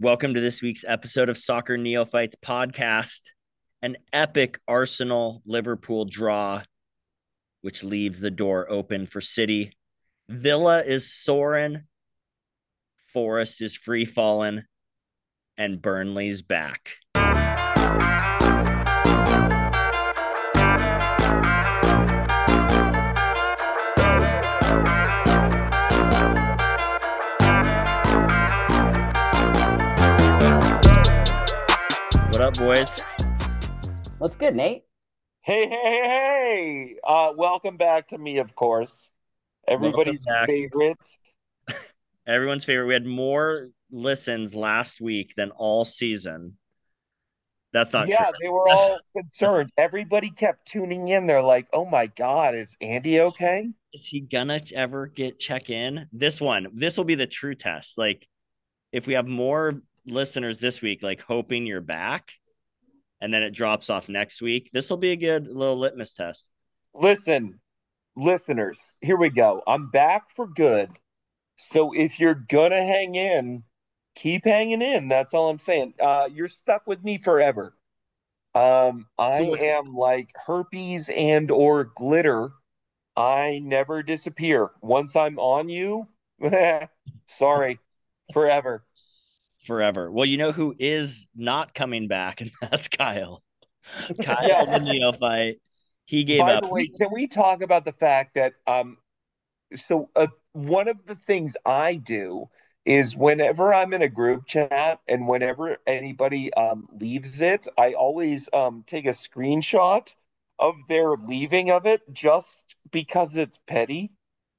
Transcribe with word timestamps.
Welcome 0.00 0.34
to 0.34 0.40
this 0.40 0.60
week's 0.60 0.84
episode 0.84 1.28
of 1.28 1.38
Soccer 1.38 1.78
Neophytes 1.78 2.34
podcast. 2.44 3.30
An 3.80 3.96
epic 4.12 4.58
Arsenal 4.66 5.40
Liverpool 5.46 6.04
draw, 6.04 6.62
which 7.62 7.84
leaves 7.84 8.18
the 8.18 8.32
door 8.32 8.68
open 8.68 9.06
for 9.06 9.20
City. 9.20 9.72
Villa 10.28 10.82
is 10.82 11.12
soaring, 11.12 11.84
Forest 13.12 13.62
is 13.62 13.76
free 13.76 14.04
falling, 14.04 14.64
and 15.56 15.80
Burnley's 15.80 16.42
back. 16.42 16.96
What 32.34 32.42
up, 32.42 32.58
boys? 32.58 33.04
What's 34.18 34.34
good, 34.34 34.56
Nate? 34.56 34.82
Hey, 35.42 35.68
hey, 35.68 35.78
hey, 35.84 36.00
hey! 36.02 36.96
Uh, 37.06 37.32
welcome 37.36 37.76
back 37.76 38.08
to 38.08 38.18
me, 38.18 38.38
of 38.38 38.56
course. 38.56 39.08
Everybody's 39.68 40.24
favorite. 40.44 40.98
Everyone's 42.26 42.64
favorite. 42.64 42.86
We 42.86 42.94
had 42.94 43.06
more 43.06 43.68
listens 43.92 44.52
last 44.52 45.00
week 45.00 45.34
than 45.36 45.52
all 45.52 45.84
season. 45.84 46.58
That's 47.72 47.92
not 47.92 48.08
yeah, 48.08 48.24
true. 48.24 48.32
they 48.42 48.48
were 48.48 48.64
That's- 48.66 48.84
all 48.84 48.98
concerned. 49.16 49.70
Everybody 49.78 50.30
kept 50.30 50.66
tuning 50.66 51.06
in. 51.06 51.28
They're 51.28 51.40
like, 51.40 51.68
"Oh 51.72 51.84
my 51.84 52.06
God, 52.06 52.56
is 52.56 52.76
Andy 52.80 53.20
okay?" 53.20 53.68
Is 53.92 54.08
he 54.08 54.18
gonna 54.18 54.58
ever 54.74 55.06
get 55.06 55.38
check 55.38 55.70
in? 55.70 56.08
This 56.12 56.40
one, 56.40 56.66
this 56.72 56.98
will 56.98 57.04
be 57.04 57.14
the 57.14 57.28
true 57.28 57.54
test. 57.54 57.96
Like, 57.96 58.26
if 58.90 59.06
we 59.06 59.14
have 59.14 59.28
more 59.28 59.80
listeners 60.06 60.58
this 60.58 60.82
week, 60.82 61.02
like 61.02 61.22
hoping 61.22 61.66
you're 61.66 61.80
back, 61.80 62.32
and 63.20 63.32
then 63.32 63.42
it 63.42 63.50
drops 63.50 63.90
off 63.90 64.08
next 64.08 64.42
week, 64.42 64.70
this 64.72 64.90
will 64.90 64.98
be 64.98 65.12
a 65.12 65.16
good 65.16 65.46
little 65.46 65.78
litmus 65.78 66.12
test. 66.12 66.48
Listen, 66.94 67.60
listeners, 68.16 68.76
here 69.00 69.16
we 69.16 69.30
go. 69.30 69.62
I'm 69.66 69.90
back 69.90 70.24
for 70.36 70.46
good. 70.46 70.90
So 71.56 71.92
if 71.94 72.20
you're 72.20 72.34
gonna 72.34 72.84
hang 72.84 73.14
in, 73.14 73.62
keep 74.14 74.44
hanging 74.44 74.82
in. 74.82 75.08
That's 75.08 75.34
all 75.34 75.48
I'm 75.48 75.58
saying. 75.58 75.94
Uh, 76.00 76.28
you're 76.32 76.48
stuck 76.48 76.86
with 76.86 77.02
me 77.02 77.18
forever. 77.18 77.74
Um, 78.54 79.06
I 79.18 79.40
am 79.40 79.94
like 79.94 80.28
herpes 80.46 81.08
and 81.08 81.50
or 81.50 81.84
glitter. 81.84 82.50
I 83.16 83.60
never 83.62 84.02
disappear. 84.02 84.70
Once 84.80 85.16
I'm 85.16 85.38
on 85.38 85.68
you, 85.68 86.08
sorry, 87.26 87.78
forever. 88.32 88.84
Forever. 89.64 90.10
Well, 90.10 90.26
you 90.26 90.36
know 90.36 90.52
who 90.52 90.74
is 90.78 91.26
not 91.34 91.74
coming 91.74 92.06
back, 92.08 92.40
and 92.40 92.50
that's 92.60 92.88
Kyle. 92.88 93.42
Kyle 94.22 94.44
Yeah. 94.46 94.64
the 94.66 94.80
neophyte. 94.80 95.60
He 96.06 96.24
gave 96.24 96.46
By 96.46 96.52
up. 96.52 96.62
the 96.62 96.68
way, 96.68 96.86
can 96.88 97.08
we 97.12 97.26
talk 97.26 97.62
about 97.62 97.84
the 97.84 97.92
fact 97.92 98.34
that 98.34 98.54
um, 98.66 98.98
so 99.76 100.10
uh, 100.16 100.26
one 100.52 100.88
of 100.88 101.06
the 101.06 101.14
things 101.16 101.56
I 101.64 101.96
do 101.96 102.48
is 102.84 103.16
whenever 103.16 103.72
I'm 103.72 103.94
in 103.94 104.02
a 104.02 104.08
group 104.08 104.46
chat 104.46 105.00
and 105.08 105.26
whenever 105.26 105.78
anybody 105.86 106.52
um 106.54 106.88
leaves 107.00 107.40
it, 107.42 107.66
I 107.78 107.94
always 107.94 108.48
um 108.52 108.84
take 108.86 109.06
a 109.06 109.10
screenshot 109.10 110.12
of 110.58 110.74
their 110.88 111.12
leaving 111.16 111.70
of 111.70 111.86
it 111.86 112.02
just 112.12 112.62
because 112.90 113.34
it's 113.36 113.58
petty. 113.66 114.12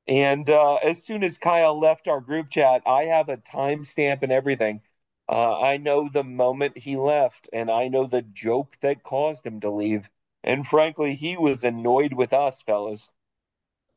And 0.07 0.49
uh, 0.49 0.75
as 0.75 1.03
soon 1.03 1.23
as 1.23 1.37
Kyle 1.37 1.79
left 1.79 2.07
our 2.07 2.21
group 2.21 2.49
chat, 2.51 2.83
I 2.85 3.05
have 3.05 3.29
a 3.29 3.37
timestamp 3.37 4.23
and 4.23 4.31
everything. 4.31 4.81
Uh, 5.27 5.59
I 5.59 5.77
know 5.77 6.09
the 6.11 6.23
moment 6.23 6.77
he 6.77 6.97
left, 6.97 7.49
and 7.51 7.71
I 7.71 7.87
know 7.87 8.05
the 8.05 8.21
joke 8.21 8.75
that 8.81 9.03
caused 9.03 9.45
him 9.45 9.59
to 9.61 9.71
leave. 9.71 10.07
And 10.43 10.67
frankly, 10.67 11.15
he 11.15 11.35
was 11.37 11.63
annoyed 11.63 12.13
with 12.13 12.31
us, 12.31 12.61
fellas. 12.61 13.09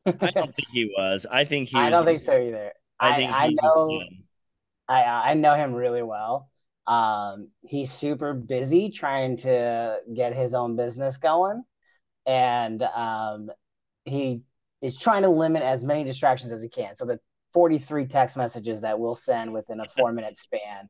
I 0.05 0.31
don't 0.31 0.55
think 0.55 0.67
he 0.71 0.91
was. 0.97 1.27
I 1.29 1.45
think 1.45 1.69
he. 1.69 1.77
I 1.77 1.85
was 1.85 1.91
don't 1.93 2.05
think 2.05 2.17
just- 2.17 2.25
so 2.25 2.37
either. 2.41 2.73
I 2.99 3.11
I, 3.11 3.15
think 3.15 3.31
I, 3.31 3.47
he 3.47 3.57
was 3.61 3.75
know. 3.75 4.07
I 4.87 5.31
I 5.31 5.33
know 5.35 5.53
him 5.53 5.73
really 5.73 6.03
well. 6.03 6.49
Um, 6.87 7.49
he's 7.61 7.91
super 7.91 8.33
busy 8.33 8.89
trying 8.89 9.37
to 9.37 9.99
get 10.13 10.33
his 10.33 10.55
own 10.55 10.75
business 10.75 11.17
going, 11.17 11.63
and 12.25 12.81
um, 12.81 13.51
he 14.05 14.41
is 14.81 14.97
trying 14.97 15.21
to 15.21 15.29
limit 15.29 15.61
as 15.61 15.83
many 15.83 16.03
distractions 16.03 16.51
as 16.51 16.63
he 16.63 16.69
can. 16.69 16.95
So 16.95 17.05
the 17.05 17.19
43 17.53 18.07
text 18.07 18.37
messages 18.37 18.81
that 18.81 18.99
we'll 18.99 19.15
send 19.15 19.53
within 19.53 19.79
a 19.79 19.85
four 19.85 20.11
minute 20.11 20.37
span 20.37 20.89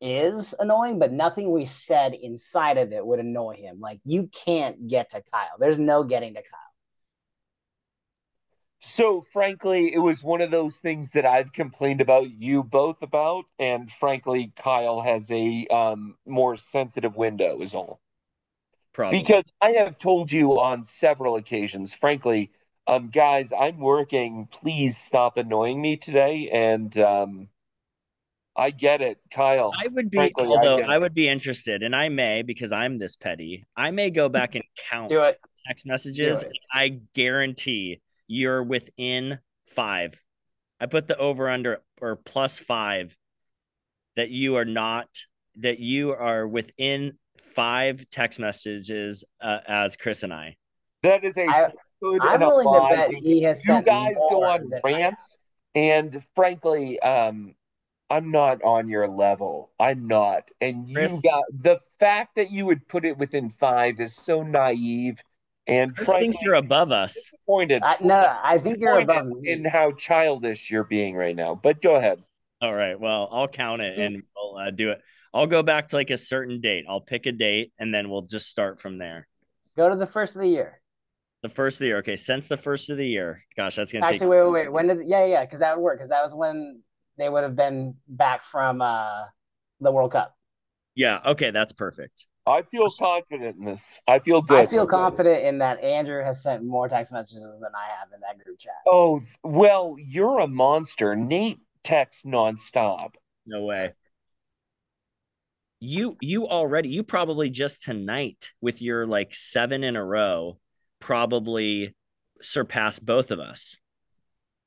is 0.00 0.54
annoying, 0.58 0.98
but 0.98 1.12
nothing 1.12 1.50
we 1.50 1.66
said 1.66 2.14
inside 2.14 2.78
of 2.78 2.92
it 2.92 3.04
would 3.04 3.20
annoy 3.20 3.56
him. 3.56 3.80
Like 3.80 4.00
you 4.04 4.28
can't 4.28 4.88
get 4.88 5.10
to 5.10 5.22
Kyle. 5.30 5.56
There's 5.58 5.78
no 5.78 6.04
getting 6.04 6.34
to 6.34 6.40
Kyle. 6.40 6.60
So, 8.82 9.26
frankly, 9.34 9.92
it 9.92 9.98
was 9.98 10.24
one 10.24 10.40
of 10.40 10.50
those 10.50 10.76
things 10.76 11.10
that 11.10 11.26
I've 11.26 11.52
complained 11.52 12.00
about 12.00 12.30
you 12.30 12.62
both 12.62 13.02
about, 13.02 13.44
and 13.58 13.92
frankly, 13.92 14.54
Kyle 14.56 15.02
has 15.02 15.30
a 15.30 15.66
um, 15.66 16.16
more 16.26 16.56
sensitive 16.56 17.14
window, 17.14 17.60
is 17.60 17.74
all. 17.74 18.00
Probably. 18.94 19.20
Because 19.20 19.44
I 19.60 19.72
have 19.72 19.98
told 19.98 20.32
you 20.32 20.58
on 20.58 20.86
several 20.86 21.36
occasions, 21.36 21.92
frankly, 21.92 22.52
um, 22.86 23.10
guys, 23.10 23.52
I'm 23.52 23.78
working. 23.78 24.48
Please 24.50 24.96
stop 24.96 25.36
annoying 25.36 25.80
me 25.80 25.96
today. 25.96 26.48
And 26.50 26.96
um, 26.98 27.48
I 28.60 28.68
get 28.68 29.00
it, 29.00 29.16
Kyle. 29.32 29.72
I 29.74 29.88
would 29.88 30.10
be, 30.10 30.18
Frankly, 30.18 30.44
although 30.44 30.76
get 30.76 30.90
I, 30.90 30.98
would 30.98 31.14
be 31.14 31.26
interested, 31.26 31.82
and 31.82 31.96
I 31.96 32.10
may 32.10 32.42
because 32.42 32.72
I'm 32.72 32.98
this 32.98 33.16
petty. 33.16 33.64
I 33.74 33.90
may 33.90 34.10
go 34.10 34.28
back 34.28 34.54
and 34.54 34.62
count 34.90 35.10
text 35.66 35.86
messages. 35.86 36.42
Do 36.42 36.46
it. 36.46 36.52
and 36.52 36.58
I 36.74 37.00
guarantee 37.14 38.02
you're 38.26 38.62
within 38.62 39.38
five. 39.68 40.22
I 40.78 40.84
put 40.84 41.08
the 41.08 41.16
over 41.16 41.48
under 41.48 41.78
or 42.02 42.16
plus 42.16 42.58
five 42.58 43.16
that 44.16 44.28
you 44.28 44.56
are 44.56 44.66
not 44.66 45.08
that 45.56 45.78
you 45.78 46.12
are 46.12 46.46
within 46.46 47.18
five 47.54 48.04
text 48.10 48.38
messages 48.38 49.24
uh, 49.40 49.60
as 49.66 49.96
Chris 49.96 50.22
and 50.22 50.34
I. 50.34 50.56
That 51.02 51.24
is 51.24 51.34
a 51.38 51.46
I- 51.46 51.72
good 52.02 52.20
I'm 52.20 52.42
a 52.42 52.46
willing 52.46 52.90
to 52.90 52.96
bet 52.96 53.14
he 53.14 53.42
has 53.44 53.64
you 53.64 53.80
guys 53.80 54.14
go 54.16 54.44
on 54.44 54.68
than 54.68 54.80
I 54.84 54.90
rants, 54.90 55.38
and 55.74 56.22
frankly, 56.34 57.00
um, 57.00 57.54
I'm 58.10 58.32
not 58.32 58.62
on 58.62 58.88
your 58.88 59.06
level. 59.06 59.70
I'm 59.78 60.08
not. 60.08 60.50
And 60.60 60.88
you 60.88 60.96
Chris- 60.96 61.22
got 61.22 61.44
the 61.62 61.80
fact 62.00 62.34
that 62.36 62.50
you 62.50 62.66
would 62.66 62.86
put 62.88 63.04
it 63.04 63.16
within 63.16 63.54
five 63.60 64.00
is 64.00 64.14
so 64.16 64.42
naive 64.42 65.22
and 65.66 65.94
Chris 65.94 66.08
frankly 66.08 66.26
thinks 66.26 66.42
you're 66.42 66.54
above 66.54 66.90
us. 66.90 67.14
disappointed. 67.14 67.82
I, 67.84 67.96
no, 68.00 68.36
I 68.42 68.58
think 68.58 68.78
you're 68.80 68.98
above 68.98 69.26
me. 69.26 69.50
in 69.50 69.64
how 69.64 69.92
childish 69.92 70.70
you're 70.70 70.84
being 70.84 71.14
right 71.14 71.36
now. 71.36 71.54
But 71.54 71.80
go 71.80 71.94
ahead. 71.94 72.22
All 72.60 72.74
right. 72.74 72.98
Well, 72.98 73.28
I'll 73.30 73.48
count 73.48 73.80
it 73.80 73.96
and 73.98 74.22
we'll 74.36 74.56
uh, 74.56 74.70
do 74.70 74.90
it. 74.90 75.00
I'll 75.32 75.46
go 75.46 75.62
back 75.62 75.88
to 75.88 75.96
like 75.96 76.10
a 76.10 76.18
certain 76.18 76.60
date. 76.60 76.84
I'll 76.88 77.00
pick 77.00 77.26
a 77.26 77.32
date 77.32 77.72
and 77.78 77.94
then 77.94 78.10
we'll 78.10 78.22
just 78.22 78.48
start 78.48 78.80
from 78.80 78.98
there. 78.98 79.28
Go 79.76 79.88
to 79.88 79.96
the 79.96 80.06
first 80.06 80.34
of 80.34 80.42
the 80.42 80.48
year. 80.48 80.80
The 81.42 81.48
first 81.48 81.76
of 81.76 81.80
the 81.80 81.86
year. 81.86 81.98
Okay. 81.98 82.16
Since 82.16 82.48
the 82.48 82.56
first 82.56 82.90
of 82.90 82.96
the 82.96 83.06
year. 83.06 83.44
Gosh, 83.56 83.76
that's 83.76 83.92
going 83.92 84.02
to 84.02 84.08
take. 84.08 84.16
Actually, 84.16 84.28
wait, 84.28 84.42
wait, 84.42 84.52
wait. 84.52 84.72
When 84.72 84.88
did? 84.88 85.06
Yeah, 85.06 85.24
yeah, 85.24 85.44
because 85.44 85.60
that 85.60 85.76
would 85.76 85.82
work. 85.82 85.98
Because 85.98 86.10
that 86.10 86.22
was 86.22 86.34
when 86.34 86.82
they 87.20 87.28
would 87.28 87.42
have 87.42 87.56
been 87.56 87.94
back 88.08 88.44
from 88.44 88.80
uh 88.82 89.24
the 89.80 89.90
World 89.92 90.12
Cup. 90.12 90.36
Yeah. 90.94 91.20
Okay. 91.24 91.50
That's 91.50 91.72
perfect. 91.72 92.26
I 92.46 92.62
feel 92.62 92.88
confident 92.98 93.56
in 93.58 93.64
this. 93.64 93.82
I 94.08 94.18
feel 94.18 94.42
good. 94.42 94.58
I 94.58 94.66
feel 94.66 94.86
confident 94.86 95.44
in 95.44 95.58
that 95.58 95.82
Andrew 95.82 96.24
has 96.24 96.42
sent 96.42 96.64
more 96.64 96.88
text 96.88 97.12
messages 97.12 97.42
than 97.42 97.70
I 97.74 97.98
have 97.98 98.08
in 98.14 98.20
that 98.20 98.42
group 98.42 98.58
chat. 98.58 98.72
Oh, 98.88 99.22
well, 99.44 99.96
you're 99.98 100.40
a 100.40 100.48
monster. 100.48 101.14
Nate 101.14 101.58
texts 101.84 102.24
nonstop. 102.24 103.10
No 103.46 103.62
way. 103.64 103.92
You 105.80 106.16
you 106.20 106.48
already 106.48 106.88
you 106.90 107.02
probably 107.02 107.50
just 107.50 107.82
tonight 107.82 108.52
with 108.60 108.82
your 108.82 109.06
like 109.06 109.34
seven 109.34 109.84
in 109.84 109.96
a 109.96 110.04
row 110.04 110.58
probably 110.98 111.94
surpassed 112.42 113.04
both 113.04 113.30
of 113.30 113.40
us. 113.40 113.76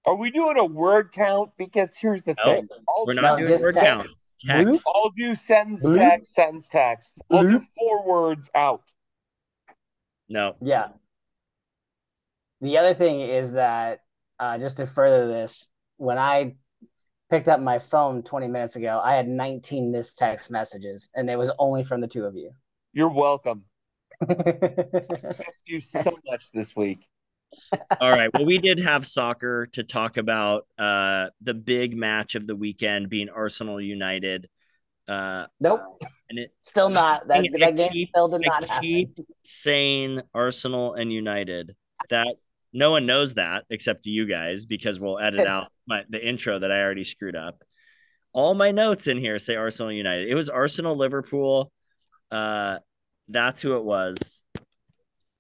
Are 0.06 0.16
we 0.16 0.32
doing 0.32 0.58
a 0.58 0.66
word 0.66 1.12
count? 1.14 1.52
Because 1.58 1.96
here's 1.96 2.22
the 2.24 2.36
No, 2.46 2.56
thing. 2.56 2.68
I'll 2.90 3.06
We're 3.06 3.16
do- 3.16 3.22
not 3.22 3.38
doing 3.38 3.50
just 3.50 3.64
word 3.64 3.74
text. 3.76 4.06
count. 4.46 4.66
Text. 4.68 4.86
I'll 4.94 5.10
do 5.18 5.36
sentence 5.36 5.84
Bloop. 5.84 5.98
text, 6.00 6.34
sentence 6.36 6.68
text. 6.68 7.14
I'll 7.32 7.44
do 7.44 7.62
four 7.78 8.06
words 8.06 8.50
out. 8.54 8.82
No. 10.28 10.56
Yeah. 10.62 10.90
The 12.60 12.78
other 12.78 12.94
thing 12.94 13.22
is 13.22 13.54
that 13.54 14.02
uh, 14.40 14.58
just 14.58 14.78
to 14.78 14.86
further 14.86 15.28
this, 15.28 15.70
when 15.98 16.18
I 16.18 16.56
picked 17.30 17.48
up 17.48 17.62
my 17.62 17.80
phone 17.80 18.24
20 18.24 18.48
minutes 18.48 18.76
ago, 18.76 19.00
I 19.02 19.16
had 19.16 19.28
19 19.30 19.92
missed 19.92 20.18
text 20.18 20.52
messages, 20.52 21.10
and 21.16 21.30
it 21.30 21.38
was 21.38 21.52
only 21.58 21.84
from 21.86 22.02
the 22.02 22.08
two 22.08 22.26
of 22.26 22.36
you. 22.36 22.52
You're 22.92 23.10
welcome. 23.10 23.64
Missed 24.28 25.64
you 25.66 25.80
so 25.82 26.04
much 26.30 26.52
this 26.54 26.76
week. 26.76 27.00
All 28.02 28.12
right. 28.12 28.30
Well, 28.34 28.46
we 28.46 28.58
did 28.58 28.80
have 28.80 29.06
soccer 29.06 29.68
to 29.74 29.84
talk 29.84 30.18
about 30.18 30.68
uh 30.78 31.28
the 31.42 31.54
big 31.54 31.96
match 31.96 32.36
of 32.36 32.48
the 32.48 32.56
weekend 32.56 33.10
being 33.10 33.30
Arsenal 33.30 33.80
United. 33.82 34.50
Uh, 35.08 35.48
Nope. 35.60 35.82
and 36.30 36.40
it 36.40 36.54
Still 36.62 36.90
not. 36.90 37.28
That, 37.28 37.40
I 37.40 37.48
that 37.60 37.76
game 37.76 37.92
keep- 37.92 38.10
still 38.10 38.28
did 38.30 38.42
I 38.46 38.48
not 38.60 38.68
happen. 38.68 38.84
keep 38.84 39.20
saying 39.44 40.22
Arsenal 40.34 40.94
and 40.94 41.12
United. 41.12 41.76
That 42.10 42.28
no 42.72 42.92
one 42.92 43.06
knows 43.06 43.34
that 43.36 43.66
except 43.70 44.06
you 44.06 44.26
guys 44.26 44.66
because 44.66 45.00
we'll 45.00 45.20
edit 45.20 45.46
out 45.48 45.68
my 45.88 46.04
the 46.10 46.26
intro 46.26 46.58
that 46.60 46.72
I 46.72 46.82
already 46.82 47.04
screwed 47.04 47.36
up. 47.36 47.64
All 48.32 48.56
my 48.56 48.72
notes 48.72 49.08
in 49.08 49.18
here 49.18 49.38
say 49.40 49.56
Arsenal 49.56 49.92
United. 49.92 50.28
It 50.30 50.36
was 50.36 50.50
Arsenal 50.50 50.96
Liverpool. 50.96 51.72
Uh, 52.32 52.80
that's 53.28 53.62
who 53.62 53.76
it 53.78 53.84
was. 53.84 54.44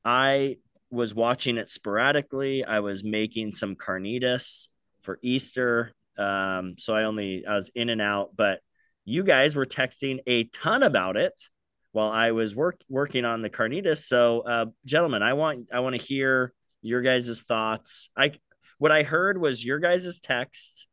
I 0.06 0.57
was 0.94 1.13
watching 1.13 1.57
it 1.57 1.72
sporadically. 1.72 2.63
I 2.63 2.80
was 2.80 3.04
making 3.04 3.51
some 3.51 3.75
carnitas 3.75 4.68
for 5.01 5.19
Easter. 5.22 5.92
Um, 6.18 6.75
so 6.78 6.95
I 6.95 7.04
only 7.04 7.45
I 7.45 7.56
was 7.56 7.72
in 7.75 7.90
and 7.90 8.01
out, 8.01 8.36
but 8.36 8.60
you 9.06 9.24
guys 9.24 9.56
were 9.56 9.66
texting 9.66 10.19
a 10.28 10.45
ton 10.45 10.84
about 10.84 11.18
it 11.18 11.50
while 11.92 12.10
I 12.10 12.31
was 12.31 12.56
work 12.56 12.80
working 12.90 13.25
on 13.25 13.42
the 13.42 13.50
carnitas. 13.50 14.00
So, 14.00 14.42
uh, 14.42 14.66
gentlemen, 14.86 15.24
I 15.24 15.34
want 15.34 15.68
I 15.74 15.80
want 15.80 16.00
to 16.00 16.01
hear 16.01 16.54
your 16.81 17.01
guys' 17.01 17.42
thoughts. 17.42 18.10
I 18.16 18.34
what 18.78 18.92
I 18.92 19.04
heard 19.04 19.38
was 19.38 19.66
your 19.66 19.80
guys' 19.80 20.19
text 20.19 20.88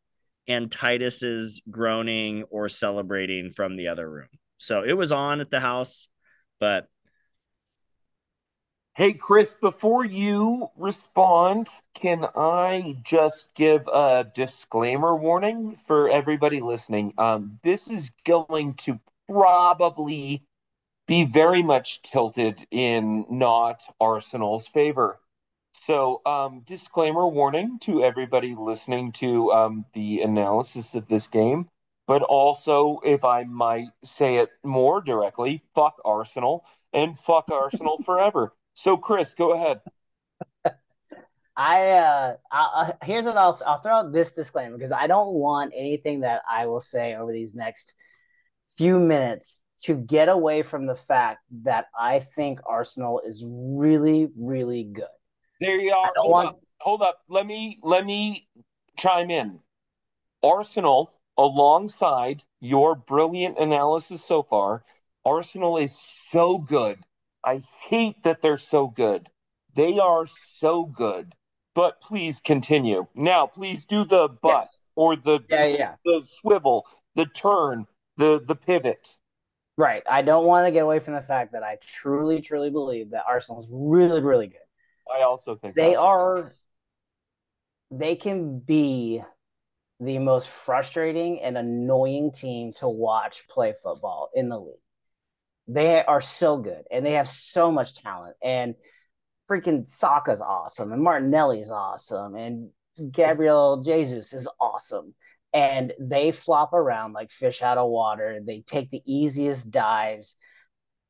and 0.49 0.71
Titus's 0.71 1.63
groaning 1.71 2.45
or 2.51 2.69
celebrating 2.69 3.51
from 3.51 3.77
the 3.77 3.89
other 3.89 4.09
room. 4.09 4.29
So 4.59 4.83
it 4.83 4.95
was 4.95 5.13
on 5.13 5.41
at 5.41 5.51
the 5.51 5.61
house, 5.61 6.09
but 6.59 6.87
Hey, 8.97 9.15
Chris, 9.15 9.55
before 9.55 10.05
you 10.05 10.69
respond, 10.77 11.69
can 11.95 12.27
I 12.37 12.99
just 13.03 13.55
give 13.55 13.87
a 13.89 14.27
disclaimer 14.35 15.17
warning 15.17 15.79
for 15.87 16.09
everybody 16.09 16.61
listening? 16.61 17.15
Um, 17.17 17.59
this 17.63 17.89
is 17.89 18.11
going 18.25 18.75
to 18.75 19.01
probably 19.29 20.45
be 21.07 21.25
very 21.25 21.63
much 21.63 22.03
tilted 22.03 22.67
in 22.71 23.27
not 23.31 23.83
Arsenal's 24.01 24.67
favor. 24.69 25.21
So, 25.73 26.21
um, 26.27 26.61
disclaimer 26.67 27.27
warning 27.27 27.79
to 27.83 28.05
everybody 28.05 28.55
listening 28.55 29.13
to 29.13 29.53
um, 29.53 29.87
the 29.95 30.23
analysis 30.23 30.95
of 30.95 31.09
this 31.09 31.29
game. 31.29 31.69
But 32.07 32.23
also, 32.23 33.01
if 33.05 33.25
I 33.25 33.45
might 33.45 33.89
say 34.05 34.37
it 34.37 34.51
more 34.65 35.01
directly, 35.01 35.63
fuck 35.75 36.01
Arsenal 36.05 36.65
and 36.93 37.19
fuck 37.21 37.51
Arsenal 37.51 37.99
forever. 38.05 38.53
So, 38.75 38.97
Chris, 38.97 39.35
go 39.35 39.53
ahead. 39.53 39.81
I 41.57 41.91
uh, 41.91 42.37
I, 42.51 42.59
I, 43.01 43.05
here's 43.05 43.25
what 43.25 43.37
I'll 43.37 43.61
I'll 43.67 43.81
throw 43.81 43.93
out 43.93 44.13
this 44.13 44.33
disclaimer 44.33 44.77
because 44.77 44.93
I 44.93 45.07
don't 45.07 45.35
want 45.35 45.73
anything 45.77 46.21
that 46.21 46.43
I 46.51 46.67
will 46.67 46.81
say 46.81 47.15
over 47.15 47.33
these 47.33 47.55
next 47.55 47.95
few 48.77 48.99
minutes 48.99 49.61
to 49.83 49.95
get 49.95 50.29
away 50.29 50.63
from 50.63 50.87
the 50.87 50.95
fact 50.95 51.41
that 51.65 51.87
I 51.99 52.21
think 52.21 52.61
Arsenal 52.67 53.21
is 53.27 53.45
really 53.47 54.29
really 54.39 54.85
good. 54.85 55.05
There 55.61 55.79
you 55.79 55.93
are. 55.93 56.13
Hold 56.17 56.33
want- 56.33 56.49
up. 56.49 56.61
Hold 56.81 57.03
up. 57.03 57.19
Let 57.29 57.47
me 57.47 57.79
let 57.83 58.07
me 58.07 58.49
chime 58.97 59.31
in. 59.31 59.61
Arsenal, 60.43 61.13
alongside 61.37 62.43
your 62.61 62.95
brilliant 62.95 63.59
analysis 63.59 64.25
so 64.25 64.43
far, 64.43 64.83
Arsenal 65.27 65.77
is 65.77 65.99
so 66.31 66.57
good. 66.57 66.99
I 67.45 67.63
hate 67.89 68.23
that 68.25 68.43
they're 68.43 68.59
so 68.59 68.89
good. 68.89 69.29
They 69.75 69.99
are 69.99 70.27
so 70.57 70.85
good. 70.85 71.35
But 71.75 72.01
please 72.01 72.41
continue. 72.41 73.07
Now, 73.15 73.47
please 73.47 73.87
do 73.87 74.05
the 74.05 74.29
but 74.43 74.65
Yes. 74.65 74.83
or 74.97 75.17
the 75.17 75.41
Yeah, 75.49 75.67
yeah. 75.67 75.95
the 76.05 76.23
swivel, 76.25 76.87
the 77.15 77.27
turn, 77.27 77.87
the 78.17 78.43
the 78.45 78.57
pivot. 78.57 79.17
Right. 79.77 80.03
I 80.11 80.23
don't 80.23 80.47
want 80.47 80.67
to 80.67 80.73
get 80.73 80.81
away 80.81 80.99
from 80.99 81.15
the 81.15 81.23
fact 81.23 81.53
that 81.53 81.63
I 81.63 81.79
truly 81.81 82.41
truly 82.41 82.71
believe 82.71 83.11
that 83.11 83.25
Arsenal's 83.27 83.71
really 83.73 84.21
really 84.21 84.49
good. 84.49 84.59
I 85.11 85.23
also 85.23 85.57
think 85.57 85.75
they 85.77 85.95
are 85.95 86.55
they 87.91 88.17
can 88.17 88.59
be 88.59 89.23
the 90.01 90.19
most 90.19 90.49
frustrating 90.49 91.41
and 91.41 91.57
annoying 91.57 92.33
team 92.33 92.73
to 92.75 92.89
watch 92.89 93.47
play 93.49 93.75
football 93.83 94.31
in 94.35 94.49
the 94.49 94.59
league. 94.59 94.75
They 95.73 96.05
are 96.05 96.21
so 96.21 96.59
good 96.59 96.83
and 96.91 97.07
they 97.07 97.13
have 97.13 97.29
so 97.29 97.71
much 97.71 97.95
talent 97.95 98.37
and 98.43 98.75
freaking 99.49 99.87
Saka's 99.87 100.41
awesome 100.41 100.93
and 100.93 101.03
Martinelli's 101.03 101.71
awesome 101.71 102.35
and 102.35 102.71
Gabriel 103.13 103.83
Jesus 103.83 104.33
is 104.33 104.49
awesome 104.61 105.15
and 105.53 105.93
they 106.01 106.33
flop 106.33 106.73
around 106.73 107.13
like 107.13 107.31
fish 107.31 107.63
out 107.63 107.79
of 107.79 107.89
water. 107.89 108.41
They 108.45 108.61
take 108.61 108.91
the 108.91 109.03
easiest 109.07 109.71
dives 109.71 110.37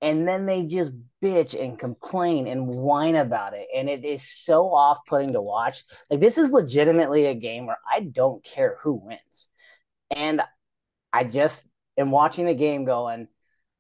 and 0.02 0.26
then 0.26 0.46
they 0.46 0.64
just 0.64 0.92
bitch 1.22 1.60
and 1.60 1.78
complain 1.78 2.46
and 2.46 2.66
whine 2.66 3.16
about 3.16 3.54
it 3.54 3.66
and 3.74 3.88
it 3.88 4.04
is 4.04 4.22
so 4.22 4.72
off-putting 4.72 5.32
to 5.32 5.42
watch 5.42 5.84
like 6.10 6.20
this 6.20 6.38
is 6.38 6.50
legitimately 6.50 7.26
a 7.26 7.34
game 7.34 7.66
where 7.66 7.78
i 7.90 8.00
don't 8.00 8.42
care 8.42 8.78
who 8.82 8.94
wins 8.94 9.48
and 10.10 10.40
i 11.12 11.24
just 11.24 11.66
am 11.98 12.10
watching 12.10 12.46
the 12.46 12.54
game 12.54 12.84
going 12.84 13.28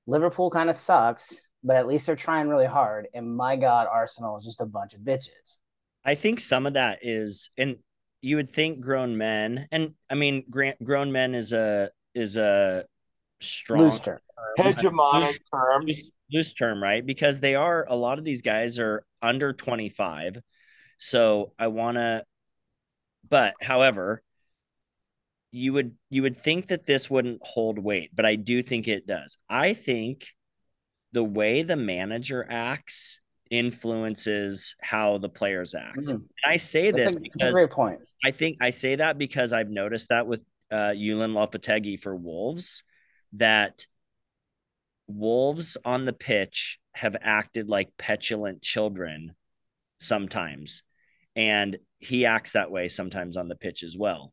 liverpool 0.06 0.50
kind 0.50 0.70
of 0.70 0.76
sucks 0.76 1.48
but 1.62 1.76
at 1.76 1.86
least 1.86 2.06
they're 2.06 2.16
trying 2.16 2.48
really 2.48 2.66
hard 2.66 3.06
and 3.14 3.36
my 3.36 3.56
god 3.56 3.86
arsenal 3.90 4.36
is 4.36 4.44
just 4.44 4.60
a 4.60 4.66
bunch 4.66 4.94
of 4.94 5.00
bitches 5.00 5.58
I 6.04 6.14
think 6.14 6.40
some 6.40 6.66
of 6.66 6.72
that 6.74 7.00
is, 7.02 7.50
and 7.58 7.76
you 8.22 8.36
would 8.36 8.48
think 8.48 8.80
grown 8.80 9.18
men, 9.18 9.68
and 9.70 9.92
I 10.08 10.14
mean, 10.14 10.44
grant, 10.48 10.82
grown 10.82 11.12
men 11.12 11.34
is 11.34 11.52
a 11.52 11.90
is 12.14 12.36
a 12.36 12.86
strong 13.40 13.80
loose 13.82 14.00
term 14.00 14.18
hegemonic 14.58 15.20
Loose- 15.26 15.38
term. 15.54 15.84
loose, 15.84 16.10
loose 16.32 16.54
term, 16.54 16.82
right? 16.82 17.04
Because 17.04 17.40
they 17.40 17.54
are 17.54 17.84
a 17.88 17.96
lot 17.96 18.18
of 18.18 18.24
these 18.24 18.40
guys 18.42 18.78
are 18.78 19.04
under 19.20 19.52
25. 19.52 20.38
So 20.96 21.52
I 21.58 21.66
want 21.66 21.98
to 21.98 22.24
but 23.28 23.54
however, 23.60 24.22
you 25.52 25.72
would 25.72 25.96
you 26.08 26.22
would 26.22 26.38
think 26.38 26.68
that 26.68 26.86
this 26.86 27.10
wouldn't 27.10 27.40
hold 27.42 27.78
weight, 27.78 28.10
but 28.14 28.24
I 28.24 28.36
do 28.36 28.62
think 28.62 28.88
it 28.88 29.06
does. 29.06 29.38
I 29.48 29.74
think 29.74 30.26
the 31.12 31.24
way 31.24 31.62
the 31.62 31.76
manager 31.76 32.46
acts 32.48 33.20
influences 33.50 34.76
how 34.80 35.18
the 35.18 35.28
players 35.28 35.74
act. 35.74 35.98
Mhm. 35.98 36.10
And 36.10 36.28
I 36.44 36.56
say 36.56 36.92
this 36.92 37.14
a 37.14 37.20
because 37.20 37.52
great 37.52 37.70
point 37.70 38.00
I 38.24 38.30
think 38.30 38.58
I 38.60 38.70
say 38.70 38.94
that 38.96 39.18
because 39.18 39.52
I've 39.52 39.70
noticed 39.70 40.10
that 40.10 40.26
with 40.26 40.44
uh 40.70 40.92
Julen 40.94 41.32
Lopetegui 41.32 42.00
for 42.00 42.14
Wolves 42.14 42.84
that 43.32 43.86
Wolves 45.08 45.76
on 45.84 46.04
the 46.04 46.12
pitch 46.12 46.78
have 46.92 47.16
acted 47.20 47.68
like 47.68 47.96
petulant 47.98 48.62
children 48.62 49.34
sometimes. 49.98 50.82
And 51.36 51.78
he 51.98 52.26
acts 52.26 52.52
that 52.52 52.70
way 52.70 52.88
sometimes 52.88 53.36
on 53.36 53.48
the 53.48 53.56
pitch 53.56 53.82
as 53.82 53.96
well. 53.96 54.32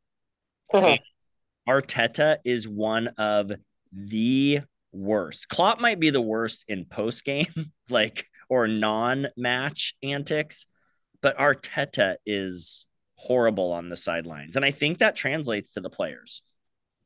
Arteta 1.68 2.38
is 2.46 2.68
one 2.68 3.10
of 3.18 3.52
the 3.92 4.62
worst. 4.92 5.50
Klopp 5.50 5.80
might 5.80 6.00
be 6.00 6.10
the 6.10 6.22
worst 6.22 6.66
in 6.68 6.86
post 6.86 7.26
game, 7.26 7.72
like 7.90 8.26
or 8.50 8.68
non 8.68 9.28
match 9.36 9.96
antics, 10.02 10.66
but 11.22 11.38
Arteta 11.38 12.16
is 12.26 12.88
horrible 13.16 13.72
on 13.72 13.90
the 13.90 13.98
sidelines. 13.98 14.56
And 14.56 14.64
I 14.64 14.72
think 14.72 15.00
that 15.00 15.16
translates 15.16 15.74
to 15.74 15.82
the 15.82 15.90
players. 15.90 16.42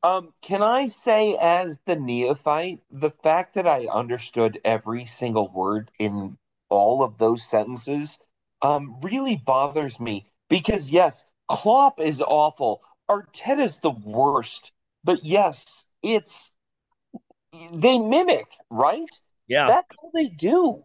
Um, 0.04 0.32
can 0.42 0.62
I 0.62 0.88
say, 0.88 1.36
as 1.40 1.78
the 1.86 1.94
neophyte, 1.94 2.80
the 2.90 3.10
fact 3.22 3.54
that 3.54 3.68
I 3.68 3.86
understood 3.86 4.60
every 4.64 5.06
single 5.06 5.48
word 5.48 5.90
in 5.98 6.36
all 6.68 7.02
of 7.04 7.18
those 7.18 7.48
sentences 7.48 8.18
um, 8.62 8.98
really 9.00 9.36
bothers 9.36 10.00
me 10.00 10.26
because, 10.48 10.90
yes, 10.90 11.24
Klopp 11.48 12.00
is 12.00 12.20
awful. 12.20 12.82
Arteta's 13.12 13.78
the 13.78 13.90
worst. 13.90 14.72
But 15.04 15.24
yes, 15.24 15.86
it's 16.02 16.54
they 17.52 17.98
mimic, 17.98 18.46
right? 18.70 19.08
Yeah. 19.48 19.66
That's 19.66 19.88
all 20.02 20.10
they 20.14 20.28
do. 20.28 20.84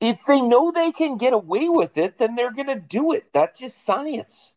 If 0.00 0.18
they 0.26 0.40
know 0.40 0.70
they 0.70 0.92
can 0.92 1.18
get 1.18 1.32
away 1.34 1.68
with 1.68 1.98
it, 1.98 2.16
then 2.18 2.34
they're 2.34 2.52
going 2.52 2.68
to 2.68 2.80
do 2.80 3.12
it. 3.12 3.24
That's 3.34 3.60
just 3.60 3.84
science. 3.84 4.54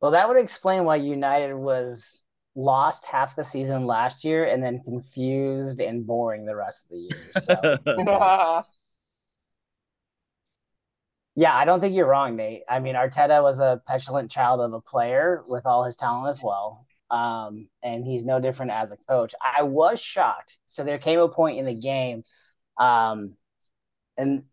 well 0.00 0.10
that 0.10 0.28
would 0.28 0.36
explain 0.36 0.84
why 0.84 0.96
united 0.96 1.54
was 1.54 2.20
lost 2.54 3.06
half 3.06 3.34
the 3.36 3.44
season 3.44 3.86
last 3.86 4.24
year 4.24 4.44
and 4.44 4.62
then 4.62 4.82
confused 4.84 5.80
and 5.80 6.06
boring 6.06 6.44
the 6.44 6.54
rest 6.54 6.84
of 6.84 6.90
the 6.90 6.98
year 6.98 7.30
so 7.40 8.62
Yeah, 11.34 11.54
I 11.54 11.64
don't 11.64 11.80
think 11.80 11.94
you're 11.94 12.06
wrong, 12.06 12.36
Nate. 12.36 12.62
I 12.68 12.78
mean, 12.78 12.94
Arteta 12.94 13.42
was 13.42 13.58
a 13.58 13.80
petulant 13.86 14.30
child 14.30 14.60
of 14.60 14.74
a 14.74 14.80
player 14.80 15.42
with 15.46 15.64
all 15.64 15.84
his 15.84 15.96
talent 15.96 16.28
as 16.28 16.42
well. 16.42 16.86
Um, 17.10 17.68
and 17.82 18.06
he's 18.06 18.24
no 18.24 18.40
different 18.40 18.72
as 18.72 18.90
a 18.92 18.96
coach. 18.96 19.34
I 19.40 19.62
was 19.62 20.00
shocked. 20.00 20.58
So 20.66 20.84
there 20.84 20.98
came 20.98 21.18
a 21.20 21.28
point 21.28 21.58
in 21.58 21.66
the 21.66 21.74
game, 21.74 22.24
um, 22.78 23.34
and 24.16 24.44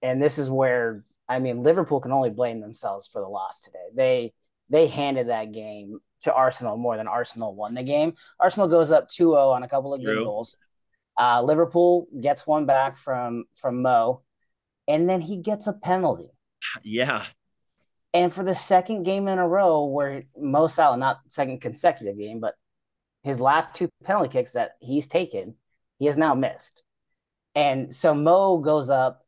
and 0.00 0.22
this 0.22 0.38
is 0.38 0.48
where 0.48 1.04
I 1.28 1.40
mean 1.40 1.64
Liverpool 1.64 2.00
can 2.00 2.12
only 2.12 2.30
blame 2.30 2.60
themselves 2.60 3.08
for 3.08 3.20
the 3.20 3.28
loss 3.28 3.62
today. 3.62 3.88
They 3.94 4.32
they 4.70 4.86
handed 4.86 5.28
that 5.28 5.52
game 5.52 5.98
to 6.20 6.32
Arsenal 6.32 6.76
more 6.76 6.96
than 6.96 7.08
Arsenal 7.08 7.54
won 7.54 7.74
the 7.74 7.82
game. 7.82 8.14
Arsenal 8.38 8.68
goes 8.68 8.90
up 8.90 9.08
2-0 9.08 9.52
on 9.52 9.62
a 9.62 9.68
couple 9.68 9.94
of 9.94 10.00
good 10.00 10.18
goals. 10.24 10.56
Uh, 11.18 11.42
Liverpool 11.42 12.06
gets 12.20 12.46
one 12.46 12.64
back 12.64 12.96
from 12.96 13.44
from 13.54 13.82
Mo, 13.82 14.22
and 14.88 15.08
then 15.08 15.20
he 15.20 15.36
gets 15.36 15.66
a 15.66 15.72
penalty. 15.72 16.30
Yeah. 16.82 17.24
And 18.14 18.32
for 18.32 18.42
the 18.42 18.54
second 18.54 19.02
game 19.02 19.28
in 19.28 19.38
a 19.38 19.46
row, 19.46 19.84
where 19.84 20.24
Mo 20.36 20.66
Salah, 20.66 20.96
not 20.96 21.20
second 21.28 21.60
consecutive 21.60 22.18
game, 22.18 22.40
but 22.40 22.54
his 23.22 23.40
last 23.40 23.74
two 23.74 23.90
penalty 24.02 24.30
kicks 24.30 24.52
that 24.52 24.72
he's 24.80 25.06
taken, 25.06 25.54
he 25.98 26.06
has 26.06 26.16
now 26.16 26.34
missed. 26.34 26.82
And 27.54 27.94
so 27.94 28.14
Mo 28.14 28.58
goes 28.58 28.88
up 28.88 29.26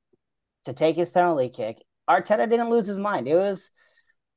to 0.64 0.73
take 0.73 0.97
his 0.97 1.11
penalty 1.11 1.50
kick. 1.50 1.85
Arteta 2.09 2.49
didn't 2.49 2.71
lose 2.71 2.87
his 2.87 2.99
mind. 2.99 3.29
It 3.29 3.37
was, 3.37 3.71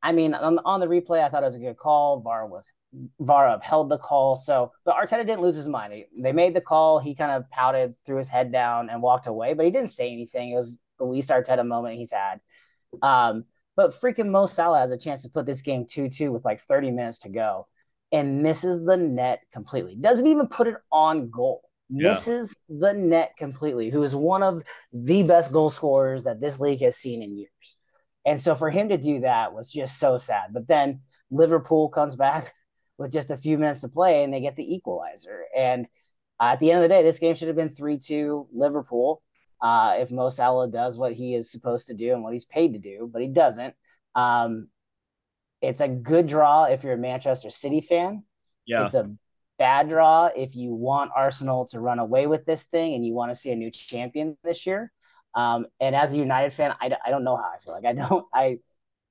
I 0.01 0.12
mean, 0.12 0.34
on, 0.34 0.60
on 0.65 0.80
the 0.80 0.88
replay, 0.88 1.24
I 1.24 1.30
thought 1.30 1.44
it 1.44 1.48
was 1.48 1.56
a 1.56 1.60
good 1.60 1.77
call. 1.77 2.20
VAR 2.20 2.46
with 2.48 2.65
VAR 3.20 3.50
upheld 3.50 3.89
the 3.89 3.98
call. 3.98 4.36
So, 4.36 4.72
but 4.84 4.96
Arteta 4.96 5.25
didn't 5.25 5.42
lose 5.42 5.56
his 5.56 5.68
mind. 5.68 5.94
He, 5.94 6.06
they 6.20 6.34
made 6.34 6.53
the 6.53 6.62
call. 6.62 7.00
He 7.00 7.15
kind 7.15 7.32
of 7.32 7.50
pouted, 7.50 7.96
threw 8.06 8.18
his 8.18 8.30
head 8.30 8.51
down, 8.51 8.89
and 8.89 9.01
walked 9.01 9.27
away. 9.27 9.53
But 9.53 9.65
he 9.65 9.72
didn't 9.72 9.92
say 9.92 10.12
anything. 10.12 10.51
It 10.51 10.56
was 10.56 10.80
the 10.97 11.05
least 11.05 11.29
Arteta 11.29 11.65
moment 11.65 11.97
he's 11.97 12.12
had. 12.12 12.39
Um, 13.01 13.45
but 13.75 14.00
freaking 14.00 14.29
Mo 14.29 14.45
Salah 14.45 14.79
has 14.79 14.91
a 14.91 14.97
chance 14.97 15.23
to 15.23 15.29
put 15.29 15.45
this 15.45 15.62
game 15.62 15.85
2 15.89 16.09
2 16.09 16.31
with 16.31 16.45
like 16.45 16.62
30 16.62 16.91
minutes 16.91 17.19
to 17.19 17.29
go 17.29 17.67
and 18.12 18.43
misses 18.43 18.83
the 18.85 18.97
net 18.97 19.41
completely. 19.51 19.95
Doesn't 19.95 20.27
even 20.27 20.47
put 20.47 20.67
it 20.67 20.75
on 20.91 21.29
goal. 21.29 21.63
Yeah. 21.89 22.12
Misses 22.12 22.55
the 22.69 22.93
net 22.93 23.33
completely, 23.38 23.89
who 23.89 24.03
is 24.03 24.15
one 24.15 24.43
of 24.43 24.63
the 24.93 25.23
best 25.23 25.51
goal 25.51 25.69
scorers 25.69 26.23
that 26.23 26.39
this 26.39 26.59
league 26.59 26.81
has 26.81 26.95
seen 26.95 27.21
in 27.21 27.35
years. 27.35 27.77
And 28.25 28.39
so 28.39 28.55
for 28.55 28.69
him 28.69 28.89
to 28.89 28.97
do 28.97 29.21
that 29.21 29.53
was 29.53 29.71
just 29.71 30.00
so 30.00 30.17
sad. 30.17 30.53
But 30.53 30.67
then 30.67 31.01
Liverpool 31.29 31.89
comes 31.89 32.15
back 32.15 32.53
with 32.97 33.12
just 33.12 33.31
a 33.31 33.38
few 33.38 33.57
minutes 33.57 33.81
to 33.81 33.89
play 33.89 34.23
and 34.23 34.33
they 34.33 34.39
get 34.39 34.55
the 34.55 34.73
equalizer. 34.75 35.45
And 35.55 35.88
uh, 36.39 36.53
at 36.53 36.59
the 36.59 36.71
end 36.71 36.77
of 36.77 36.83
the 36.83 36.95
day, 36.95 37.03
this 37.03 37.19
game 37.19 37.35
should 37.35 37.47
have 37.47 37.57
been 37.57 37.69
3 37.69 37.97
2 37.97 38.47
Liverpool 38.53 39.21
uh, 39.63 39.96
if 39.98 40.12
Mo 40.12 40.27
Salah 40.27 40.67
does 40.67 40.98
what 40.98 41.13
he 41.13 41.34
is 41.34 41.50
supposed 41.50 41.88
to 41.88 41.93
do 41.93 42.12
and 42.13 42.22
what 42.22 42.34
he's 42.34 42.46
paid 42.46 42.74
to 42.74 42.79
do, 42.79 43.10
but 43.12 43.22
he 43.22 43.29
doesn't. 43.29 43.74
Um, 44.13 44.67
it's 45.62 45.79
a 45.79 45.88
good 45.88 46.27
draw 46.27 46.65
if 46.65 46.84
you're 46.84 46.93
a 46.93 46.98
Manchester 46.98 47.50
City 47.50 47.79
fan. 47.79 48.24
Yeah. 48.65 48.86
It's 48.86 48.96
a 48.96 49.10
bad 49.58 49.88
draw 49.88 50.29
if 50.36 50.53
you 50.53 50.74
want 50.74 51.12
Arsenal 51.15 51.65
to 51.67 51.79
run 51.79 52.00
away 52.00 52.27
with 52.27 52.46
this 52.46 52.65
thing 52.65 52.93
and 52.93 53.05
you 53.05 53.13
want 53.13 53.32
to 53.32 53.36
see 53.36 53.51
a 53.51 53.55
new 53.55 53.72
champion 53.72 54.38
this 54.43 54.67
year. 54.67 54.91
Um, 55.34 55.67
and 55.79 55.96
as 55.96 56.12
a 56.12 56.17
United 56.17 56.51
fan, 56.51 56.75
I, 56.82 56.91
I 57.05 57.10
don't 57.10 57.24
know 57.24 57.38
how 57.38 57.50
I 57.55 57.60
feel. 57.60 57.74
Like 57.74 57.86
I 57.86 57.93
don't, 57.93 58.25
I, 58.34 58.58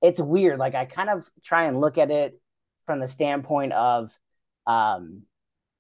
it's 0.02 0.20
weird. 0.20 0.58
Like 0.58 0.74
I 0.74 0.84
kind 0.84 1.08
of 1.08 1.26
try 1.42 1.64
and 1.64 1.80
look 1.80 1.96
at 1.96 2.10
it 2.10 2.38
from 2.84 3.00
the 3.00 3.08
standpoint 3.08 3.72
of, 3.72 4.16
um, 4.66 5.22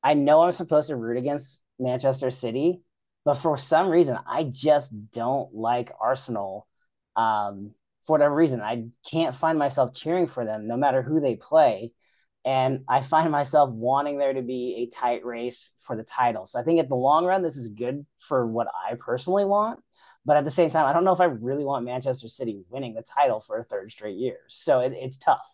I 0.02 0.14
know 0.14 0.42
I'm 0.42 0.52
supposed 0.52 0.88
to 0.88 0.96
root 0.96 1.18
against 1.18 1.60
Manchester 1.78 2.30
City, 2.30 2.80
but 3.24 3.34
for 3.34 3.56
some 3.56 3.88
reason, 3.88 4.18
I 4.26 4.44
just 4.44 4.92
don't 5.12 5.54
like 5.54 5.92
Arsenal. 6.00 6.66
Um, 7.16 7.74
for 8.02 8.14
whatever 8.14 8.34
reason, 8.34 8.60
I 8.60 8.86
can't 9.08 9.34
find 9.34 9.58
myself 9.58 9.94
cheering 9.94 10.26
for 10.26 10.44
them, 10.44 10.66
no 10.66 10.76
matter 10.76 11.02
who 11.02 11.20
they 11.20 11.36
play. 11.36 11.92
And 12.44 12.80
I 12.88 13.00
find 13.02 13.30
myself 13.30 13.70
wanting 13.70 14.18
there 14.18 14.32
to 14.32 14.42
be 14.42 14.82
a 14.82 14.94
tight 14.94 15.24
race 15.24 15.74
for 15.78 15.96
the 15.96 16.02
title. 16.02 16.46
So 16.46 16.58
I 16.58 16.64
think 16.64 16.80
at 16.80 16.88
the 16.88 16.96
long 16.96 17.24
run, 17.24 17.42
this 17.42 17.56
is 17.56 17.68
good 17.68 18.04
for 18.18 18.44
what 18.44 18.66
I 18.90 18.94
personally 18.96 19.44
want. 19.44 19.78
But 20.24 20.36
at 20.36 20.44
the 20.44 20.50
same 20.50 20.70
time, 20.70 20.86
I 20.86 20.92
don't 20.92 21.04
know 21.04 21.12
if 21.12 21.20
I 21.20 21.26
really 21.26 21.64
want 21.64 21.84
Manchester 21.84 22.28
City 22.28 22.62
winning 22.68 22.94
the 22.94 23.02
title 23.02 23.40
for 23.40 23.58
a 23.58 23.64
third 23.64 23.90
straight 23.90 24.16
year. 24.16 24.38
So 24.48 24.80
it, 24.80 24.92
it's 24.94 25.18
tough. 25.18 25.46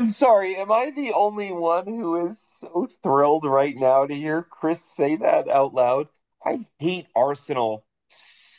I'm 0.00 0.08
sorry, 0.08 0.56
am 0.56 0.72
I 0.72 0.92
the 0.92 1.12
only 1.12 1.52
one 1.52 1.86
who 1.86 2.28
is 2.30 2.40
so 2.58 2.88
thrilled 3.02 3.44
right 3.44 3.76
now 3.76 4.06
to 4.06 4.14
hear 4.14 4.42
Chris 4.42 4.82
say 4.82 5.16
that 5.16 5.46
out 5.46 5.74
loud? 5.74 6.08
I 6.42 6.64
hate 6.78 7.06
Arsenal 7.14 7.84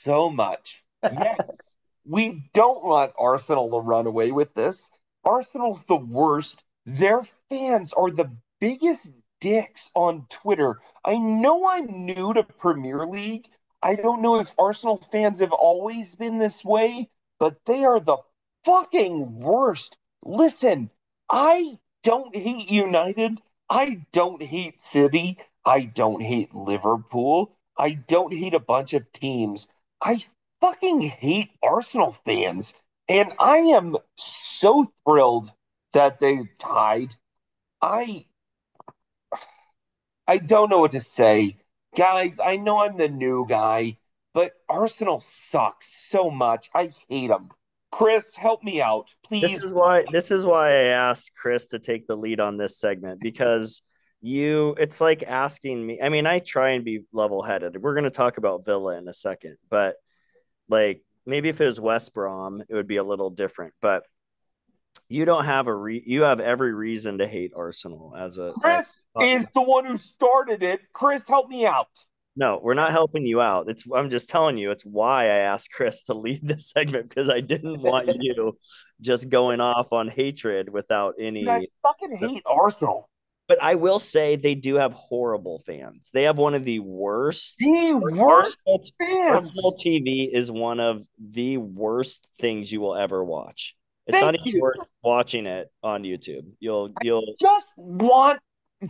so 0.04 0.30
much. 0.30 0.84
Yes, 1.02 1.50
we 2.06 2.44
don't 2.54 2.84
want 2.84 3.14
Arsenal 3.18 3.72
to 3.72 3.80
run 3.80 4.06
away 4.06 4.32
with 4.32 4.54
this. 4.54 4.88
Arsenal's 5.26 5.84
the 5.86 5.96
worst. 5.96 6.62
Their 6.86 7.24
fans 7.50 7.92
are 7.92 8.12
the 8.12 8.32
biggest 8.60 9.12
dicks 9.40 9.90
on 9.96 10.28
Twitter. 10.30 10.80
I 11.04 11.18
know 11.18 11.68
I'm 11.68 12.06
new 12.06 12.36
to 12.36 12.44
Premier 12.44 13.04
League. 13.08 13.48
I 13.82 13.96
don't 13.96 14.22
know 14.22 14.36
if 14.36 14.54
Arsenal 14.60 15.04
fans 15.12 15.40
have 15.40 15.54
always 15.54 16.14
been 16.14 16.38
this 16.38 16.64
way, 16.64 17.10
but 17.40 17.58
they 17.66 17.84
are 17.84 18.00
the 18.00 18.18
fucking 18.64 19.40
worst. 19.40 19.98
Listen, 20.24 20.92
I 21.32 21.80
don't 22.04 22.36
hate 22.36 22.70
United. 22.70 23.42
I 23.70 24.06
don't 24.12 24.42
hate 24.42 24.82
City. 24.84 25.40
I 25.66 25.86
don't 25.86 26.22
hate 26.22 26.54
Liverpool. 26.54 27.58
I 27.78 27.94
don't 27.94 28.34
hate 28.34 28.54
a 28.54 28.60
bunch 28.60 28.94
of 28.94 29.12
teams. 29.14 29.68
I 30.02 30.24
fucking 30.60 31.02
hate 31.02 31.50
Arsenal 31.64 32.12
fans. 32.26 32.76
And 33.08 33.34
I 33.40 33.58
am 33.58 33.98
so 34.16 34.92
thrilled 35.06 35.52
that 35.94 36.20
they 36.20 36.50
tied. 36.60 37.16
I 37.82 38.26
I 40.28 40.38
don't 40.40 40.70
know 40.70 40.80
what 40.80 40.94
to 40.94 41.02
say. 41.02 41.58
Guys, 41.96 42.40
I 42.40 42.56
know 42.56 42.80
I'm 42.80 42.98
the 42.98 43.08
new 43.08 43.46
guy, 43.48 43.98
but 44.34 44.54
Arsenal 44.70 45.20
sucks 45.20 45.88
so 46.10 46.32
much. 46.32 46.70
I 46.74 46.94
hate 47.08 47.28
them. 47.28 47.52
Chris, 47.92 48.34
help 48.36 48.64
me 48.64 48.82
out, 48.82 49.10
please. 49.24 49.42
This 49.42 49.62
is 49.62 49.74
why 49.74 50.06
this 50.12 50.32
is 50.32 50.46
why 50.46 50.70
I 50.70 50.84
asked 50.86 51.34
Chris 51.36 51.68
to 51.68 51.80
take 51.80 52.08
the 52.08 52.16
lead 52.16 52.40
on 52.40 52.58
this 52.58 52.80
segment 52.80 53.20
because 53.22 53.82
you 54.22 54.76
it's 54.78 55.02
like 55.02 55.24
asking 55.24 55.86
me. 55.86 56.00
I 56.02 56.10
mean, 56.10 56.26
I 56.26 56.40
try 56.40 56.72
and 56.72 56.86
be 56.86 57.02
level-headed. 57.12 57.82
We're 57.82 57.94
going 57.94 58.06
to 58.06 58.10
talk 58.10 58.38
about 58.38 58.66
Villa 58.66 58.98
in 58.98 59.08
a 59.08 59.14
second, 59.14 59.58
but 59.70 59.96
like 60.70 61.04
maybe 61.26 61.50
if 61.50 61.60
it 61.60 61.66
was 61.66 61.82
West 61.82 62.14
Brom, 62.14 62.64
it 62.68 62.74
would 62.74 62.88
be 62.88 62.98
a 62.98 63.04
little 63.04 63.30
different, 63.30 63.74
but 63.82 64.04
you 65.10 65.26
don't 65.26 65.46
have 65.46 65.68
a 65.68 65.76
re- 65.76 66.04
you 66.06 66.24
have 66.24 66.40
every 66.40 66.74
reason 66.74 67.18
to 67.18 67.28
hate 67.28 67.52
Arsenal 67.56 68.16
as 68.18 68.38
a 68.38 68.54
Chris 68.62 69.04
as, 69.20 69.42
is 69.42 69.48
the 69.54 69.62
one 69.62 69.86
who 69.86 69.98
started 69.98 70.64
it. 70.64 70.80
Chris, 70.94 71.28
help 71.28 71.50
me 71.50 71.66
out. 71.66 71.90
No, 72.36 72.60
we're 72.64 72.76
not 72.76 72.92
helping 72.92 73.26
you 73.26 73.42
out. 73.42 73.70
It's 73.70 73.84
I'm 73.94 74.10
just 74.10 74.30
telling 74.30 74.58
you 74.58 74.72
it's 74.72 74.86
why 74.86 75.26
I 75.26 75.40
asked 75.40 75.72
Chris 75.74 76.04
to 76.04 76.14
lead 76.14 76.40
this 76.48 76.70
segment 76.70 77.10
because 77.10 77.30
I 77.30 77.42
didn't 77.42 77.82
want 77.82 78.10
you 78.20 78.58
just 79.02 79.30
going 79.30 79.60
off 79.60 79.92
on 79.92 80.08
hatred 80.08 80.70
without 80.70 81.16
any 81.20 81.48
I 81.48 81.68
fucking 81.84 82.16
hate 82.16 82.44
Arsenal. 82.46 83.10
But 83.48 83.62
I 83.62 83.76
will 83.76 84.00
say 84.00 84.38
they 84.38 84.56
do 84.56 84.76
have 84.76 84.94
horrible 84.94 85.62
fans. 85.66 86.10
They 86.14 86.24
have 86.24 86.38
one 86.38 86.54
of 86.54 86.64
the 86.64 86.80
worst. 86.80 87.58
The 87.58 87.94
worst 87.96 88.58
Arsenal, 88.66 88.82
fans. 88.98 89.32
Arsenal 89.34 89.74
TV 89.74 90.30
is 90.32 90.50
one 90.50 90.80
of 90.80 91.06
the 91.20 91.58
worst 91.58 92.30
things 92.40 92.72
you 92.72 92.80
will 92.80 92.96
ever 92.96 93.26
watch. 93.26 93.76
It's 94.08 94.18
thank 94.18 94.26
not 94.26 94.36
even 94.36 94.56
you. 94.56 94.62
worth 94.62 94.90
watching 95.04 95.48
it 95.48 95.68
on 95.84 96.04
YouTube. 96.04 96.46
You'll 96.62 96.92
you'll 97.02 97.26
I 97.28 97.34
just 97.42 97.68
want 97.76 98.40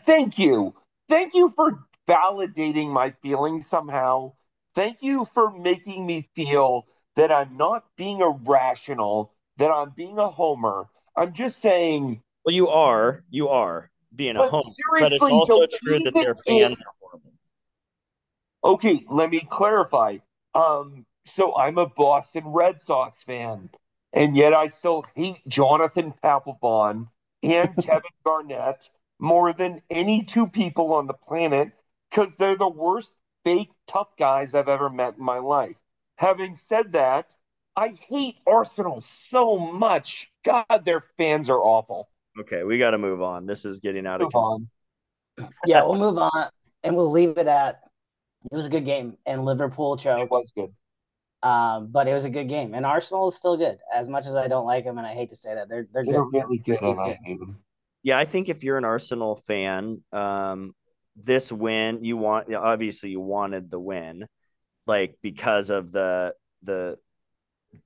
thank 0.05 0.37
you. 0.37 0.75
Thank 1.09 1.33
you 1.33 1.51
for 1.55 1.79
validating 2.07 2.89
my 2.89 3.11
feelings 3.21 3.67
somehow. 3.67 4.33
Thank 4.75 5.01
you 5.01 5.27
for 5.33 5.51
making 5.51 6.05
me 6.05 6.29
feel 6.35 6.85
that 7.15 7.31
I'm 7.31 7.57
not 7.57 7.83
being 7.97 8.21
irrational, 8.21 9.33
that 9.57 9.69
I'm 9.69 9.91
being 9.91 10.17
a 10.17 10.29
homer. 10.29 10.87
I'm 11.15 11.33
just 11.33 11.61
saying. 11.61 12.21
Well, 12.45 12.55
you 12.55 12.69
are. 12.69 13.23
You 13.29 13.49
are 13.49 13.91
being 14.15 14.37
a 14.37 14.49
homer. 14.49 14.71
But 14.99 15.11
it's 15.11 15.23
also 15.23 15.65
true 15.83 15.99
that 15.99 16.13
their 16.13 16.35
fans 16.35 16.81
are 16.81 16.93
horrible. 16.99 17.33
Okay, 18.63 19.05
let 19.09 19.29
me 19.29 19.45
clarify. 19.49 20.17
Um, 20.53 21.05
so 21.25 21.55
I'm 21.55 21.77
a 21.77 21.87
Boston 21.87 22.43
Red 22.47 22.81
Sox 22.81 23.21
fan, 23.21 23.69
and 24.13 24.35
yet 24.35 24.53
I 24.53 24.67
still 24.67 25.05
hate 25.15 25.47
Jonathan 25.47 26.13
Papelbon 26.23 27.07
and 27.43 27.77
Kevin 27.83 28.01
Garnett 28.25 28.89
more 29.19 29.53
than 29.53 29.81
any 29.89 30.23
two 30.23 30.47
people 30.47 30.93
on 30.93 31.07
the 31.07 31.13
planet 31.13 31.71
because 32.11 32.31
they're 32.37 32.57
the 32.57 32.69
worst 32.69 33.13
fake 33.43 33.71
tough 33.87 34.09
guys 34.17 34.53
I've 34.53 34.67
ever 34.67 34.89
met 34.89 35.15
in 35.17 35.23
my 35.23 35.39
life. 35.39 35.75
Having 36.17 36.57
said 36.57 36.91
that, 36.91 37.33
I 37.75 37.95
hate 38.07 38.35
Arsenal 38.45 39.01
so 39.01 39.57
much. 39.57 40.31
God, 40.43 40.83
their 40.85 41.03
fans 41.17 41.49
are 41.49 41.59
awful. 41.59 42.09
Okay, 42.39 42.63
we 42.63 42.77
got 42.77 42.91
to 42.91 42.97
move 42.97 43.21
on. 43.21 43.45
This 43.45 43.65
is 43.65 43.79
getting 43.79 44.05
out 44.05 44.19
move 44.19 44.27
of 44.27 44.33
control. 44.33 44.61
Yeah, 45.65 45.83
we'll 45.83 45.97
move 45.97 46.17
on 46.17 46.49
and 46.83 46.95
we'll 46.95 47.09
leave 47.09 47.37
it 47.37 47.47
at 47.47 47.81
it 48.51 48.55
was 48.55 48.65
a 48.65 48.69
good 48.69 48.85
game 48.85 49.17
and 49.25 49.45
Liverpool 49.45 49.97
choked. 49.97 50.23
It 50.23 50.29
was 50.29 50.51
good. 50.55 50.71
Um, 51.43 51.87
but 51.87 52.07
it 52.07 52.13
was 52.13 52.25
a 52.25 52.29
good 52.29 52.47
game, 52.49 52.75
and 52.75 52.85
Arsenal 52.85 53.27
is 53.27 53.35
still 53.35 53.57
good. 53.57 53.79
As 53.91 54.07
much 54.07 54.27
as 54.27 54.35
I 54.35 54.47
don't 54.47 54.67
like 54.67 54.83
them, 54.83 54.99
and 54.99 55.07
I 55.07 55.15
hate 55.15 55.29
to 55.31 55.35
say 55.35 55.55
that, 55.55 55.69
they're 55.69 55.87
they're, 55.91 56.03
they're 56.05 56.23
good. 56.25 56.43
really 56.43 56.57
good. 56.59 56.77
They're 56.79 57.17
good. 57.25 57.55
Yeah, 58.03 58.19
I 58.19 58.25
think 58.25 58.47
if 58.47 58.63
you're 58.63 58.77
an 58.77 58.85
Arsenal 58.85 59.35
fan, 59.35 60.03
um, 60.11 60.75
this 61.15 61.51
win, 61.51 62.03
you 62.03 62.17
want 62.17 62.53
obviously 62.53 63.11
you 63.11 63.19
wanted 63.19 63.69
the 63.69 63.79
win, 63.79 64.25
like 64.87 65.17
because 65.21 65.69
of 65.69 65.91
the 65.91 66.33
the 66.63 66.97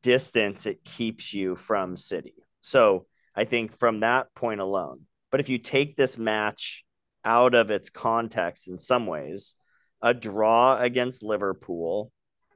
distance 0.01 0.65
it 0.65 0.83
keeps 0.83 1.33
you 1.33 1.55
from 1.55 1.95
City. 1.95 2.33
So 2.61 3.05
I 3.35 3.45
think 3.45 3.77
from 3.77 4.01
that 4.01 4.33
point 4.35 4.61
alone. 4.61 5.01
But 5.31 5.39
if 5.39 5.49
you 5.49 5.57
take 5.57 5.95
this 5.95 6.17
match 6.17 6.83
out 7.23 7.55
of 7.55 7.71
its 7.71 7.89
context 7.89 8.67
in 8.67 8.77
some 8.77 9.05
ways, 9.05 9.55
a 10.01 10.13
draw 10.13 10.79
against 10.79 11.23
Liverpool 11.23 12.11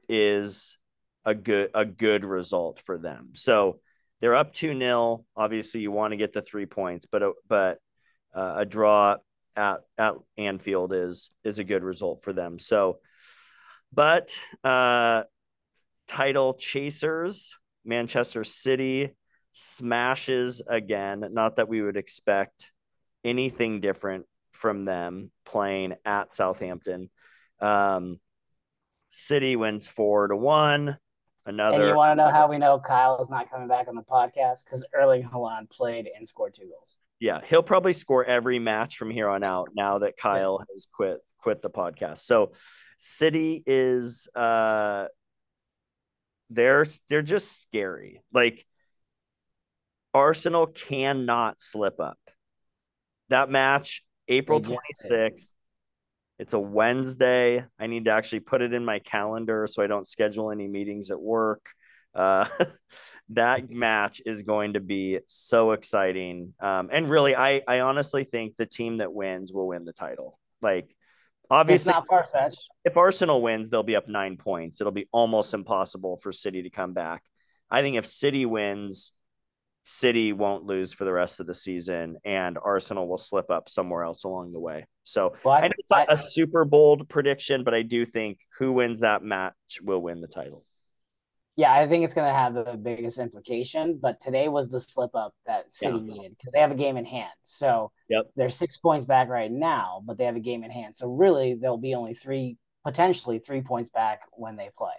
is 0.08 0.78
a 1.24 1.34
good 1.34 1.70
a 1.74 1.84
good 1.84 2.24
result 2.24 2.80
for 2.84 2.98
them. 2.98 3.30
So 3.34 3.80
they're 4.20 4.36
up 4.36 4.52
2-0. 4.52 5.24
Obviously 5.36 5.80
you 5.80 5.90
want 5.90 6.12
to 6.12 6.16
get 6.16 6.32
the 6.32 6.42
3 6.42 6.66
points, 6.66 7.06
but 7.06 7.22
a, 7.22 7.32
but 7.48 7.78
uh, 8.34 8.54
a 8.58 8.66
draw 8.66 9.16
at 9.56 9.80
at 9.98 10.14
Anfield 10.36 10.92
is 10.92 11.30
is 11.44 11.58
a 11.58 11.64
good 11.64 11.82
result 11.82 12.22
for 12.22 12.32
them. 12.32 12.58
So 12.58 12.98
but 13.92 14.40
uh 14.64 15.24
title 16.06 16.54
chasers 16.54 17.58
Manchester 17.84 18.44
City 18.44 19.10
smashes 19.52 20.62
again. 20.66 21.24
Not 21.32 21.56
that 21.56 21.68
we 21.68 21.82
would 21.82 21.96
expect 21.96 22.72
anything 23.24 23.80
different 23.80 24.26
from 24.52 24.84
them 24.84 25.30
playing 25.44 25.94
at 26.04 26.32
Southampton. 26.32 27.10
Um, 27.60 28.20
City 29.08 29.56
wins 29.56 29.86
four 29.86 30.28
to 30.28 30.36
one. 30.36 30.98
Another. 31.46 31.76
And 31.76 31.88
you 31.88 31.96
want 31.96 32.18
to 32.18 32.24
know 32.24 32.30
how 32.30 32.48
we 32.48 32.58
know 32.58 32.78
Kyle 32.78 33.18
is 33.20 33.30
not 33.30 33.50
coming 33.50 33.66
back 33.66 33.88
on 33.88 33.96
the 33.96 34.02
podcast? 34.02 34.64
Because 34.64 34.84
Erling 34.94 35.22
Haaland 35.24 35.70
played 35.70 36.08
and 36.14 36.26
scored 36.26 36.54
two 36.54 36.68
goals. 36.68 36.98
Yeah, 37.20 37.40
he'll 37.44 37.62
probably 37.62 37.92
score 37.92 38.24
every 38.24 38.58
match 38.58 38.96
from 38.96 39.10
here 39.10 39.28
on 39.28 39.44
out. 39.44 39.68
Now 39.76 39.98
that 39.98 40.16
Kyle 40.16 40.64
has 40.72 40.88
quit 40.90 41.18
quit 41.38 41.62
the 41.62 41.70
podcast, 41.70 42.18
so 42.18 42.52
City 42.96 43.62
is 43.66 44.28
uh, 44.34 45.06
they're 46.48 46.86
they're 47.08 47.22
just 47.22 47.60
scary. 47.60 48.22
Like 48.32 48.66
Arsenal 50.14 50.66
cannot 50.66 51.60
slip 51.60 52.00
up. 52.00 52.18
That 53.28 53.50
match, 53.50 54.02
April 54.26 54.60
26th. 54.60 55.52
It's 56.38 56.54
a 56.54 56.58
Wednesday. 56.58 57.64
I 57.78 57.86
need 57.86 58.06
to 58.06 58.12
actually 58.12 58.40
put 58.40 58.62
it 58.62 58.72
in 58.72 58.82
my 58.84 58.98
calendar 58.98 59.66
so 59.66 59.82
I 59.82 59.86
don't 59.86 60.08
schedule 60.08 60.50
any 60.50 60.66
meetings 60.66 61.10
at 61.10 61.20
work. 61.20 61.70
Uh, 62.14 62.46
that 63.30 63.70
match 63.70 64.20
is 64.26 64.42
going 64.42 64.74
to 64.74 64.80
be 64.80 65.20
so 65.26 65.72
exciting. 65.72 66.54
Um, 66.60 66.88
and 66.92 67.08
really, 67.08 67.36
I, 67.36 67.62
I 67.66 67.80
honestly 67.80 68.24
think 68.24 68.56
the 68.56 68.66
team 68.66 68.96
that 68.96 69.12
wins 69.12 69.52
will 69.52 69.68
win 69.68 69.84
the 69.84 69.92
title. 69.92 70.38
Like, 70.60 70.94
obviously, 71.50 71.90
it's 71.90 71.96
not 71.96 72.06
far 72.08 72.26
fetched. 72.32 72.68
If 72.84 72.96
Arsenal 72.96 73.40
wins, 73.40 73.70
they'll 73.70 73.82
be 73.82 73.96
up 73.96 74.08
nine 74.08 74.36
points. 74.36 74.80
It'll 74.80 74.92
be 74.92 75.08
almost 75.12 75.54
impossible 75.54 76.18
for 76.18 76.32
City 76.32 76.62
to 76.62 76.70
come 76.70 76.92
back. 76.92 77.22
I 77.70 77.82
think 77.82 77.96
if 77.96 78.04
City 78.04 78.46
wins, 78.46 79.12
City 79.82 80.32
won't 80.32 80.64
lose 80.64 80.92
for 80.92 81.04
the 81.04 81.12
rest 81.12 81.40
of 81.40 81.46
the 81.46 81.54
season, 81.54 82.16
and 82.24 82.58
Arsenal 82.62 83.08
will 83.08 83.16
slip 83.16 83.50
up 83.50 83.68
somewhere 83.68 84.02
else 84.02 84.24
along 84.24 84.52
the 84.52 84.60
way. 84.60 84.86
So 85.04 85.34
well, 85.44 85.54
I, 85.54 85.58
I 85.58 85.68
know 85.68 85.74
it's 85.78 85.90
not 85.90 86.10
I, 86.10 86.14
a 86.14 86.16
super 86.16 86.64
bold 86.64 87.08
prediction, 87.08 87.64
but 87.64 87.74
I 87.74 87.82
do 87.82 88.04
think 88.04 88.40
who 88.58 88.72
wins 88.72 89.00
that 89.00 89.22
match 89.22 89.54
will 89.82 90.02
win 90.02 90.20
the 90.20 90.28
title. 90.28 90.64
Yeah, 91.60 91.72
I 91.72 91.86
think 91.86 92.04
it's 92.04 92.14
going 92.14 92.28
to 92.28 92.34
have 92.34 92.54
the 92.54 92.78
biggest 92.80 93.18
implication. 93.18 93.98
But 94.00 94.20
today 94.20 94.48
was 94.48 94.68
the 94.68 94.80
slip 94.80 95.14
up 95.14 95.34
that 95.46 95.72
City 95.72 95.98
yeah. 95.98 96.12
needed 96.14 96.36
because 96.36 96.52
they 96.52 96.60
have 96.60 96.70
a 96.70 96.76
game 96.76 96.96
in 96.96 97.04
hand. 97.04 97.32
So 97.42 97.92
yep. 98.08 98.26
they're 98.36 98.48
six 98.48 98.76
points 98.76 99.04
back 99.04 99.28
right 99.28 99.50
now, 99.50 100.02
but 100.04 100.18
they 100.18 100.24
have 100.24 100.36
a 100.36 100.40
game 100.40 100.64
in 100.64 100.70
hand. 100.70 100.94
So 100.94 101.08
really, 101.08 101.54
they'll 101.54 101.76
be 101.76 101.94
only 101.94 102.14
three, 102.14 102.56
potentially 102.84 103.38
three 103.38 103.62
points 103.62 103.90
back 103.90 104.22
when 104.32 104.56
they 104.56 104.70
play. 104.76 104.94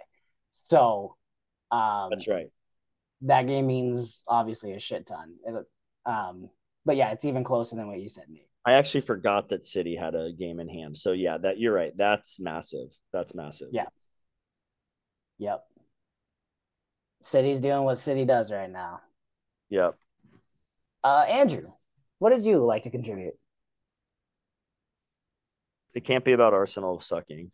So 0.50 1.16
um, 1.70 2.10
that's 2.10 2.28
right 2.28 2.48
that 3.22 3.46
game 3.46 3.66
means 3.66 4.24
obviously 4.26 4.72
a 4.72 4.78
shit 4.78 5.06
ton. 5.06 5.34
It, 5.46 5.66
um, 6.04 6.50
but 6.84 6.96
yeah, 6.96 7.12
it's 7.12 7.24
even 7.24 7.44
closer 7.44 7.76
than 7.76 7.86
what 7.86 8.00
you 8.00 8.08
said, 8.08 8.24
Nate. 8.28 8.48
I 8.64 8.74
actually 8.74 9.00
forgot 9.02 9.48
that 9.48 9.64
City 9.64 9.96
had 9.96 10.14
a 10.14 10.32
game 10.32 10.60
in 10.60 10.68
hand. 10.68 10.96
So 10.96 11.12
yeah, 11.12 11.38
that 11.38 11.58
you're 11.58 11.72
right. 11.72 11.96
That's 11.96 12.38
massive. 12.38 12.88
That's 13.12 13.34
massive. 13.34 13.68
Yeah. 13.72 13.86
Yep. 15.38 15.64
City's 17.24 17.60
doing 17.60 17.84
what 17.84 17.98
City 17.98 18.24
does 18.24 18.50
right 18.52 18.70
now. 18.70 19.00
Yep. 19.70 19.96
Uh, 21.04 21.24
Andrew, 21.28 21.72
what 22.18 22.30
did 22.30 22.44
you 22.44 22.58
like 22.58 22.82
to 22.82 22.90
contribute? 22.90 23.34
It 25.94 26.04
can't 26.04 26.24
be 26.24 26.32
about 26.32 26.54
Arsenal 26.54 27.00
sucking. 27.00 27.50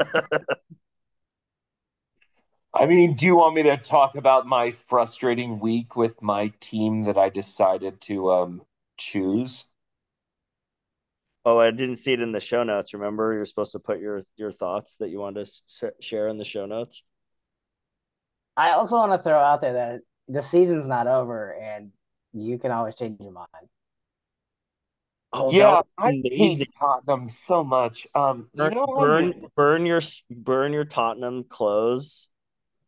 I 2.74 2.86
mean, 2.86 3.14
do 3.14 3.26
you 3.26 3.36
want 3.36 3.54
me 3.54 3.62
to 3.64 3.76
talk 3.76 4.14
about 4.14 4.46
my 4.46 4.72
frustrating 4.88 5.58
week 5.58 5.96
with 5.96 6.20
my 6.22 6.52
team 6.60 7.04
that 7.04 7.16
I 7.16 7.28
decided 7.28 8.00
to 8.02 8.30
um, 8.30 8.62
choose? 8.96 9.64
Oh, 11.44 11.58
I 11.58 11.70
didn't 11.70 11.96
see 11.96 12.12
it 12.12 12.20
in 12.20 12.32
the 12.32 12.40
show 12.40 12.62
notes. 12.62 12.92
Remember, 12.94 13.32
you're 13.32 13.46
supposed 13.46 13.72
to 13.72 13.78
put 13.78 14.00
your 14.00 14.22
your 14.36 14.52
thoughts 14.52 14.96
that 14.96 15.08
you 15.08 15.18
want 15.18 15.36
to 15.36 15.92
share 16.00 16.28
in 16.28 16.36
the 16.36 16.44
show 16.44 16.66
notes. 16.66 17.02
I 18.58 18.72
also 18.72 18.96
want 18.96 19.12
to 19.12 19.18
throw 19.22 19.38
out 19.38 19.60
there 19.60 19.72
that 19.72 20.00
the 20.26 20.42
season's 20.42 20.88
not 20.88 21.06
over, 21.06 21.54
and 21.54 21.92
you 22.32 22.58
can 22.58 22.72
always 22.72 22.96
change 22.96 23.20
your 23.20 23.30
mind. 23.30 23.48
Oh 25.32 25.52
yeah, 25.52 25.82
I 25.96 26.20
hate 26.24 26.68
Tottenham 26.78 27.30
so 27.30 27.62
much. 27.62 28.06
Um, 28.16 28.48
burn, 28.54 28.72
you 28.72 28.78
know 28.78 28.86
burn, 28.86 29.46
burn 29.54 29.86
your 29.86 30.00
burn 30.30 30.72
your 30.72 30.84
Tottenham 30.84 31.44
clothes 31.44 32.30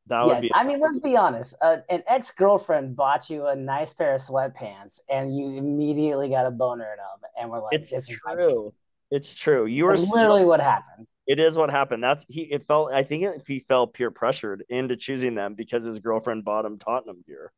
that 0.09 0.26
yeah, 0.26 0.33
would 0.33 0.40
be. 0.42 0.50
I 0.52 0.64
mean, 0.64 0.80
let's 0.80 0.98
be 0.98 1.16
honest. 1.16 1.54
Uh, 1.61 1.78
an 1.88 2.02
ex 2.09 2.33
girlfriend 2.33 2.96
bought 2.96 3.30
you 3.30 3.46
a 3.46 3.54
nice 3.54 3.94
pair 3.94 4.16
of 4.16 4.20
sweatpants, 4.20 5.00
and 5.09 5.37
you 5.37 5.56
immediately 5.56 6.28
got 6.28 6.46
a 6.46 6.50
boner 6.50 6.85
in 6.90 6.96
them, 6.96 7.30
and 7.38 7.50
we're 7.50 7.62
like, 7.62 7.74
"It's 7.74 7.90
this 7.90 8.09
true. 8.09 8.74
It's 9.12 9.35
true. 9.35 9.66
You 9.66 9.85
were 9.85 9.96
literally 9.96 10.44
what 10.44 10.61
happened. 10.61 11.06
It 11.30 11.38
is 11.38 11.56
what 11.56 11.70
happened. 11.70 12.02
That's 12.02 12.26
he. 12.28 12.40
It 12.42 12.66
felt. 12.66 12.92
I 12.92 13.04
think 13.04 13.22
if 13.22 13.46
he 13.46 13.60
felt 13.60 13.94
peer 13.94 14.10
pressured 14.10 14.64
into 14.68 14.96
choosing 14.96 15.36
them 15.36 15.54
because 15.54 15.84
his 15.84 16.00
girlfriend 16.00 16.44
bought 16.44 16.64
him 16.64 16.76
Tottenham 16.76 17.22
gear. 17.24 17.52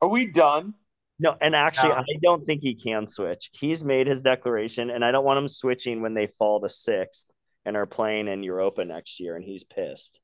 Are 0.00 0.08
we 0.08 0.26
done? 0.26 0.74
No, 1.20 1.36
and 1.40 1.54
actually, 1.54 1.90
no. 1.90 1.98
I 1.98 2.18
don't 2.20 2.42
think 2.44 2.64
he 2.64 2.74
can 2.74 3.06
switch. 3.06 3.48
He's 3.52 3.84
made 3.84 4.08
his 4.08 4.22
declaration, 4.22 4.90
and 4.90 5.04
I 5.04 5.12
don't 5.12 5.24
want 5.24 5.38
him 5.38 5.46
switching 5.46 6.02
when 6.02 6.14
they 6.14 6.26
fall 6.26 6.60
to 6.62 6.68
sixth 6.68 7.26
and 7.64 7.76
are 7.76 7.86
playing 7.86 8.26
in 8.26 8.42
Europa 8.42 8.84
next 8.84 9.20
year, 9.20 9.36
and 9.36 9.44
he's 9.44 9.62
pissed. 9.62 10.20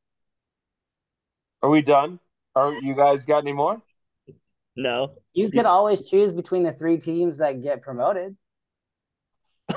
Are 1.62 1.70
we 1.70 1.82
done? 1.82 2.18
Are 2.56 2.72
you 2.72 2.96
guys 2.96 3.24
got 3.24 3.44
any 3.44 3.52
more? 3.52 3.80
No. 4.74 5.12
You 5.34 5.52
could 5.52 5.66
always 5.66 6.10
choose 6.10 6.32
between 6.32 6.64
the 6.64 6.72
three 6.72 6.98
teams 6.98 7.38
that 7.38 7.62
get 7.62 7.80
promoted. 7.80 8.36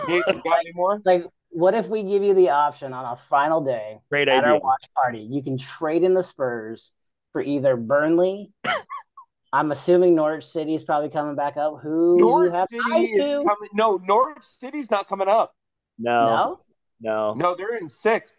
You 0.08 0.24
got 0.24 0.60
any 0.60 0.72
more? 0.74 1.00
Like, 1.06 1.28
what 1.52 1.76
if 1.76 1.88
we 1.88 2.04
give 2.04 2.24
you 2.24 2.34
the 2.34 2.50
option 2.50 2.94
on 2.94 3.14
a 3.14 3.16
final 3.16 3.62
day 3.62 4.00
Great 4.10 4.28
at 4.28 4.44
idea. 4.44 4.54
our 4.54 4.60
watch 4.60 4.86
party? 4.96 5.28
You 5.30 5.44
can 5.44 5.58
trade 5.58 6.04
in 6.04 6.14
the 6.14 6.24
Spurs 6.24 6.92
for 7.34 7.42
either 7.42 7.76
Burnley. 7.76 8.52
I'm 9.54 9.72
assuming 9.72 10.16
Norwich 10.16 10.46
City 10.46 10.76
is 10.76 10.84
probably 10.84 11.10
coming 11.10 11.36
back 11.36 11.58
up. 11.58 11.80
Who 11.82 12.18
Norwich 12.18 12.54
have 12.54 12.70
City 12.70 12.82
ties 12.90 13.10
to? 13.10 13.44
Coming, 13.46 13.70
no, 13.74 14.02
Norwich 14.08 14.44
City's 14.60 14.90
not 14.90 15.10
coming 15.10 15.28
up. 15.28 15.54
No. 16.00 16.26
No. 16.26 16.60
No, 17.02 17.34
no 17.34 17.56
they're 17.56 17.76
in 17.76 17.90
sixth. 17.90 18.36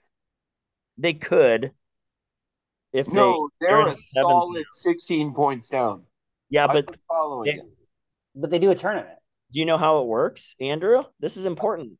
They 0.97 1.13
could. 1.13 1.73
If 2.93 3.13
no, 3.13 3.49
they, 3.61 3.69
they're, 3.69 3.89
a 3.89 3.93
solid 3.93 4.65
16 4.77 5.33
points 5.35 5.69
down. 5.69 6.03
Yeah, 6.51 6.67
but 6.67 6.95
following 7.09 7.57
they, 7.57 7.63
but 8.35 8.51
they 8.51 8.59
do 8.59 8.71
a 8.71 8.75
tournament. 8.75 9.17
Do 9.53 9.59
you 9.59 9.65
know 9.65 9.79
how 9.79 10.01
it 10.01 10.07
works, 10.07 10.55
Andrew? 10.61 11.05
This 11.19 11.37
is 11.37 11.47
important. 11.47 11.93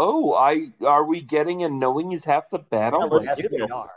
Oh, 0.00 0.32
I 0.32 0.70
are 0.86 1.02
we 1.04 1.20
getting 1.20 1.64
and 1.64 1.80
knowing 1.80 2.12
is 2.12 2.24
half 2.24 2.48
the 2.50 2.60
battle? 2.60 3.00
Yeah, 3.00 3.06
let's 3.06 3.42
do 3.42 3.48
this. 3.48 3.90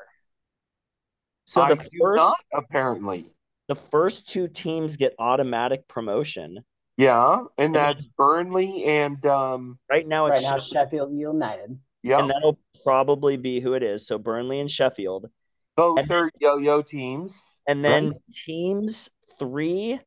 So 1.46 1.62
the 1.68 1.80
I 1.80 1.86
first 2.00 2.24
not, 2.24 2.38
apparently 2.54 3.28
the 3.68 3.76
first 3.76 4.28
two 4.28 4.48
teams 4.48 4.98
get 4.98 5.14
automatic 5.20 5.88
promotion. 5.88 6.64
Yeah, 6.98 7.44
and, 7.60 7.76
that's 7.76 8.08
Burnley 8.08 8.84
and 8.86 9.24
um 9.28 9.78
right 9.92 10.08
now 10.08 10.26
it's 10.26 10.44
right 10.44 10.56
now 10.56 10.60
Sheffield 10.60 11.16
United. 11.16 11.78
Yeah, 12.02 12.20
and 12.20 12.32
that'll 12.32 12.58
probably 12.84 13.38
be 13.38 13.60
who 13.60 13.74
it 13.74 13.84
is. 13.84 14.08
So 14.08 14.18
Burnley 14.18 14.60
and 14.60 14.72
Sheffield. 14.72 15.30
Both 15.76 16.00
and 16.00 16.12
are 16.12 16.32
yo-yo 16.40 16.82
teams. 16.82 17.40
And 17.68 17.86
then 17.86 18.10
right? 18.10 18.18
teams 18.34 19.08
three 19.38 20.00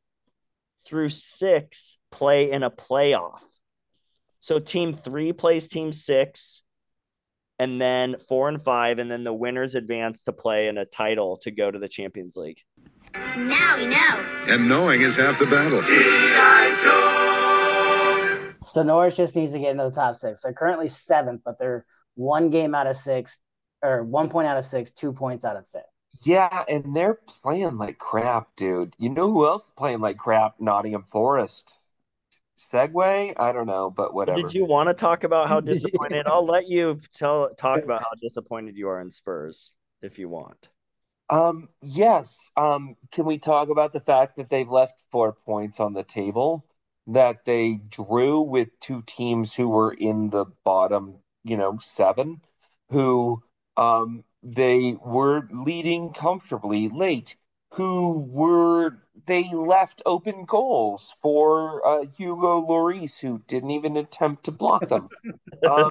through 0.88 1.10
six 1.10 1.98
play 2.10 2.50
in 2.50 2.64
a 2.64 2.70
playoff. 2.70 3.38
So 4.44 4.58
team 4.58 4.92
three 4.92 5.32
plays 5.32 5.68
team 5.68 5.90
six, 5.90 6.60
and 7.58 7.80
then 7.80 8.16
four 8.28 8.50
and 8.50 8.62
five, 8.62 8.98
and 8.98 9.10
then 9.10 9.24
the 9.24 9.32
winners 9.32 9.74
advance 9.74 10.24
to 10.24 10.34
play 10.34 10.68
in 10.68 10.76
a 10.76 10.84
title 10.84 11.38
to 11.38 11.50
go 11.50 11.70
to 11.70 11.78
the 11.78 11.88
Champions 11.88 12.36
League. 12.36 12.58
Now 13.14 13.78
we 13.78 13.86
know. 13.86 14.52
And 14.52 14.68
knowing 14.68 15.00
is 15.00 15.16
half 15.16 15.38
the 15.38 15.46
battle. 15.46 15.80
So 18.60 18.82
Norwich 18.82 19.16
just 19.16 19.34
needs 19.34 19.52
to 19.52 19.58
get 19.58 19.70
into 19.70 19.84
the 19.84 19.90
top 19.90 20.14
six. 20.14 20.42
They're 20.42 20.52
currently 20.52 20.90
seventh, 20.90 21.40
but 21.42 21.58
they're 21.58 21.86
one 22.14 22.50
game 22.50 22.74
out 22.74 22.86
of 22.86 22.96
six 22.96 23.40
or 23.80 24.04
one 24.04 24.28
point 24.28 24.46
out 24.46 24.58
of 24.58 24.64
six, 24.66 24.92
two 24.92 25.14
points 25.14 25.46
out 25.46 25.56
of 25.56 25.64
fifth. 25.72 25.84
Yeah, 26.26 26.64
and 26.68 26.94
they're 26.94 27.18
playing 27.42 27.78
like 27.78 27.96
crap, 27.96 28.48
dude. 28.56 28.94
You 28.98 29.08
know 29.08 29.32
who 29.32 29.46
else 29.46 29.68
is 29.68 29.70
playing 29.74 30.00
like 30.00 30.18
crap? 30.18 30.56
Nottingham 30.60 31.06
Forest. 31.10 31.78
Segue? 32.58 33.34
I 33.36 33.52
don't 33.52 33.66
know, 33.66 33.90
but 33.90 34.14
whatever. 34.14 34.40
Did 34.40 34.54
you 34.54 34.64
want 34.64 34.88
to 34.88 34.94
talk 34.94 35.24
about 35.24 35.48
how 35.48 35.60
disappointed? 35.60 36.26
I'll 36.26 36.46
let 36.46 36.68
you 36.68 37.00
tell 37.12 37.54
talk 37.54 37.82
about 37.82 38.02
how 38.02 38.10
disappointed 38.20 38.76
you 38.76 38.88
are 38.88 39.00
in 39.00 39.10
Spurs 39.10 39.72
if 40.02 40.18
you 40.18 40.28
want. 40.28 40.68
Um, 41.30 41.68
yes. 41.82 42.50
Um, 42.56 42.96
can 43.12 43.24
we 43.24 43.38
talk 43.38 43.70
about 43.70 43.92
the 43.92 44.00
fact 44.00 44.36
that 44.36 44.50
they've 44.50 44.68
left 44.68 44.94
four 45.10 45.32
points 45.32 45.80
on 45.80 45.94
the 45.94 46.04
table? 46.04 46.64
That 47.06 47.44
they 47.44 47.80
drew 47.88 48.40
with 48.40 48.68
two 48.80 49.02
teams 49.06 49.52
who 49.52 49.68
were 49.68 49.92
in 49.92 50.30
the 50.30 50.46
bottom, 50.64 51.16
you 51.42 51.56
know, 51.56 51.78
seven, 51.80 52.40
who 52.90 53.42
um 53.76 54.24
they 54.42 54.96
were 55.04 55.48
leading 55.50 56.12
comfortably 56.12 56.88
late, 56.88 57.36
who 57.74 58.28
were 58.30 58.98
they 59.26 59.50
left 59.52 60.02
open 60.06 60.44
goals 60.44 61.12
for 61.22 61.86
uh, 61.86 62.06
Hugo 62.16 62.60
Lloris, 62.60 63.18
who 63.18 63.40
didn't 63.46 63.70
even 63.70 63.96
attempt 63.96 64.44
to 64.44 64.52
block 64.52 64.88
them. 64.88 65.08
um, 65.70 65.90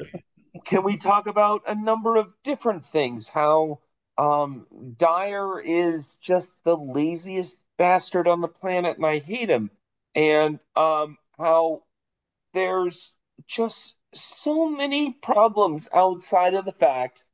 can 0.65 0.83
we 0.83 0.97
talk 0.97 1.27
about 1.27 1.63
a 1.67 1.75
number 1.75 2.15
of 2.15 2.27
different 2.43 2.85
things? 2.85 3.27
How 3.27 3.79
um, 4.17 4.67
Dier 4.97 5.59
is 5.59 6.17
just 6.21 6.51
the 6.63 6.77
laziest 6.77 7.57
bastard 7.77 8.27
on 8.27 8.41
the 8.41 8.47
planet, 8.47 8.97
and 8.97 9.05
I 9.05 9.19
hate 9.19 9.49
him. 9.49 9.69
And 10.15 10.59
um, 10.75 11.17
how 11.37 11.83
there's 12.53 13.13
just 13.47 13.95
so 14.13 14.69
many 14.69 15.11
problems 15.11 15.89
outside 15.93 16.53
of 16.53 16.65
the 16.65 16.71
fact 16.71 17.25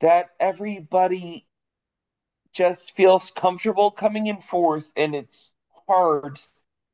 that 0.00 0.30
everybody 0.38 1.43
just 2.54 2.92
feels 2.92 3.30
comfortable 3.30 3.90
coming 3.90 4.28
in 4.28 4.40
fourth, 4.40 4.84
and 4.96 5.14
it's 5.14 5.50
hard 5.86 6.40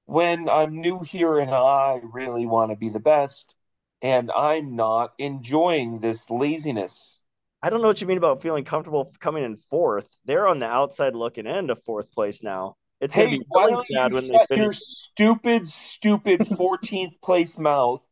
when 0.07 0.49
I'm 0.49 0.81
new 0.81 1.01
here 1.01 1.39
and 1.39 1.51
I 1.51 2.01
really 2.03 2.47
want 2.47 2.73
to 2.73 2.77
be 2.77 2.89
the 2.89 2.99
best, 2.99 3.55
and 4.03 4.31
I'm 4.33 4.75
not 4.75 5.13
enjoying 5.19 6.01
this 6.01 6.29
laziness. 6.31 7.19
I 7.63 7.71
don't 7.71 7.83
know 7.83 7.89
what 7.89 8.01
you 8.01 8.07
mean 8.07 8.19
about 8.19 8.41
feeling 8.41 8.65
comfortable 8.65 9.13
coming 9.21 9.45
in 9.45 9.57
fourth. 9.57 10.09
They're 10.25 10.49
on 10.49 10.59
the 10.59 10.67
outside 10.67 11.15
looking 11.15 11.47
in 11.47 11.69
to 11.69 11.77
fourth 11.77 12.11
place 12.13 12.43
now. 12.43 12.77
It's 13.01 13.15
hey, 13.15 13.25
gonna 13.25 13.39
be 13.39 13.45
really 13.55 13.77
sad 13.77 14.11
you 14.11 14.17
when 14.17 14.29
they 14.29 14.35
shut 14.35 14.57
your 14.57 14.73
stupid, 14.73 15.69
stupid 15.69 16.41
14th 16.49 17.21
place 17.23 17.59
mouth 17.59 18.03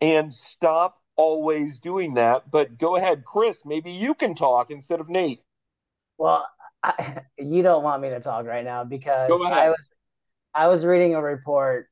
and 0.00 0.32
stop 0.32 1.00
always 1.16 1.80
doing 1.80 2.14
that? 2.14 2.50
But 2.50 2.78
go 2.78 2.96
ahead, 2.96 3.24
Chris. 3.24 3.64
Maybe 3.64 3.92
you 3.92 4.14
can 4.14 4.34
talk 4.34 4.70
instead 4.70 5.00
of 5.00 5.08
Nate. 5.08 5.40
Well, 6.18 6.46
I, 6.82 7.22
you 7.38 7.62
don't 7.62 7.82
want 7.82 8.02
me 8.02 8.10
to 8.10 8.20
talk 8.20 8.46
right 8.46 8.64
now 8.64 8.84
because 8.84 9.30
I 9.44 9.70
was 9.70 9.90
I 10.54 10.68
was 10.68 10.84
reading 10.84 11.14
a 11.14 11.22
report 11.22 11.88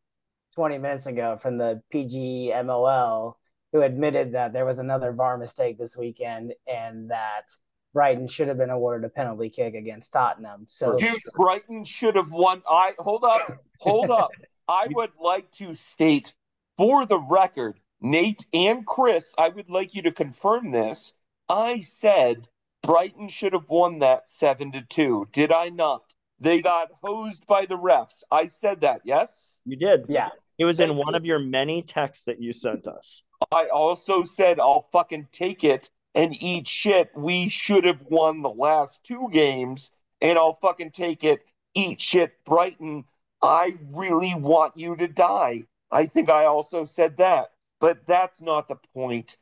20 0.55 0.79
minutes 0.79 1.07
ago 1.07 1.39
from 1.41 1.59
the 1.59 1.83
PGMOL 1.93 3.35
who 3.73 3.83
admitted 3.83 4.33
that 4.33 4.53
there 4.53 4.65
was 4.65 4.79
another 4.79 5.13
VAR 5.13 5.37
mistake 5.37 5.79
this 5.79 5.97
weekend 5.97 6.55
and 6.67 7.11
that 7.11 7.49
Brighton 7.93 8.27
should 8.27 8.49
have 8.49 8.59
been 8.59 8.71
awarded 8.71 9.05
a 9.05 9.13
penalty 9.13 9.51
kick 9.51 9.75
against 9.75 10.13
Tottenham. 10.13 10.65
So 10.67 10.97
Dude, 10.97 11.21
Brighton 11.35 11.85
should 11.85 12.17
have 12.17 12.31
won. 12.31 12.63
I 12.69 12.93
hold 12.99 13.25
up, 13.25 13.59
hold 13.79 14.11
up. 14.11 14.31
I 14.69 14.87
would 14.91 15.13
like 15.21 15.51
to 15.53 15.75
state 15.75 16.35
for 16.77 17.07
the 17.07 17.19
record, 17.19 17.81
Nate 18.01 18.45
and 18.53 18.87
Chris, 18.87 19.35
I 19.39 19.49
would 19.49 19.71
like 19.71 19.95
you 19.95 20.03
to 20.03 20.13
confirm 20.13 20.71
this. 20.71 21.15
I 21.49 21.81
said 21.81 22.49
Brighton 22.87 23.29
should 23.29 23.53
have 23.53 23.69
won 23.69 23.99
that 23.99 24.31
seven 24.31 24.71
to 24.73 24.81
two. 24.83 25.27
Did 25.33 25.51
I 25.51 25.71
not? 25.71 26.03
They 26.39 26.63
got 26.63 26.89
hosed 27.03 27.45
by 27.47 27.67
the 27.67 27.77
refs. 27.77 28.23
I 28.31 28.47
said 28.47 28.83
that, 28.83 29.01
yes? 29.05 29.57
You 29.65 29.77
did. 29.77 30.07
yeah, 30.09 30.29
It 30.57 30.67
was 30.67 30.79
in 30.79 30.95
one 30.97 31.17
of 31.17 31.27
your 31.27 31.41
many 31.41 31.83
texts 31.83 32.25
that 32.25 32.41
you 32.41 32.53
sent 32.53 32.87
us. 32.87 33.25
I 33.51 33.67
also 33.67 34.23
said 34.23 34.61
I'll 34.61 34.89
fucking 34.93 35.27
take 35.33 35.65
it 35.65 35.91
and 36.15 36.41
eat 36.41 36.69
shit. 36.69 37.11
We 37.17 37.49
should 37.49 37.85
have 37.85 38.01
won 38.09 38.43
the 38.43 38.51
last 38.51 39.03
two 39.03 39.29
games, 39.33 39.91
and 40.21 40.39
I'll 40.39 40.59
fucking 40.63 40.93
take 40.93 41.25
it, 41.25 41.41
eat 41.75 42.01
shit, 42.01 42.33
Brighton. 42.45 43.05
I 43.43 43.75
really 43.91 44.35
want 44.35 44.77
you 44.77 44.95
to 44.97 45.09
die. 45.09 45.65
I 45.91 46.07
think 46.07 46.31
I 46.31 46.45
also 46.45 46.85
said 46.85 47.17
that, 47.17 47.51
but 47.81 48.07
that's 48.07 48.41
not 48.41 48.69
the 48.69 48.79
point. 48.95 49.37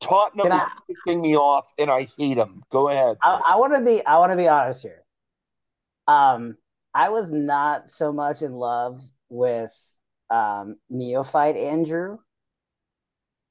Tottenham 0.00 0.46
Can 0.48 0.52
I- 0.52 0.68
is 0.88 0.96
pissing 1.06 1.20
me 1.20 1.36
off, 1.36 1.66
and 1.78 1.90
I 1.90 2.06
hate 2.16 2.34
them. 2.34 2.62
Go 2.70 2.88
ahead. 2.88 3.16
I, 3.22 3.40
I 3.48 3.56
want 3.56 3.74
to 3.74 3.80
be 3.80 4.04
I 4.04 4.18
want 4.18 4.32
to 4.32 4.36
be 4.36 4.48
honest 4.48 4.82
here. 4.82 5.02
Um, 6.06 6.56
I 6.94 7.10
was 7.10 7.32
not 7.32 7.90
so 7.90 8.12
much 8.12 8.42
in 8.42 8.52
love 8.52 9.02
with 9.28 9.72
um, 10.30 10.76
neophyte 10.88 11.56
Andrew. 11.56 12.18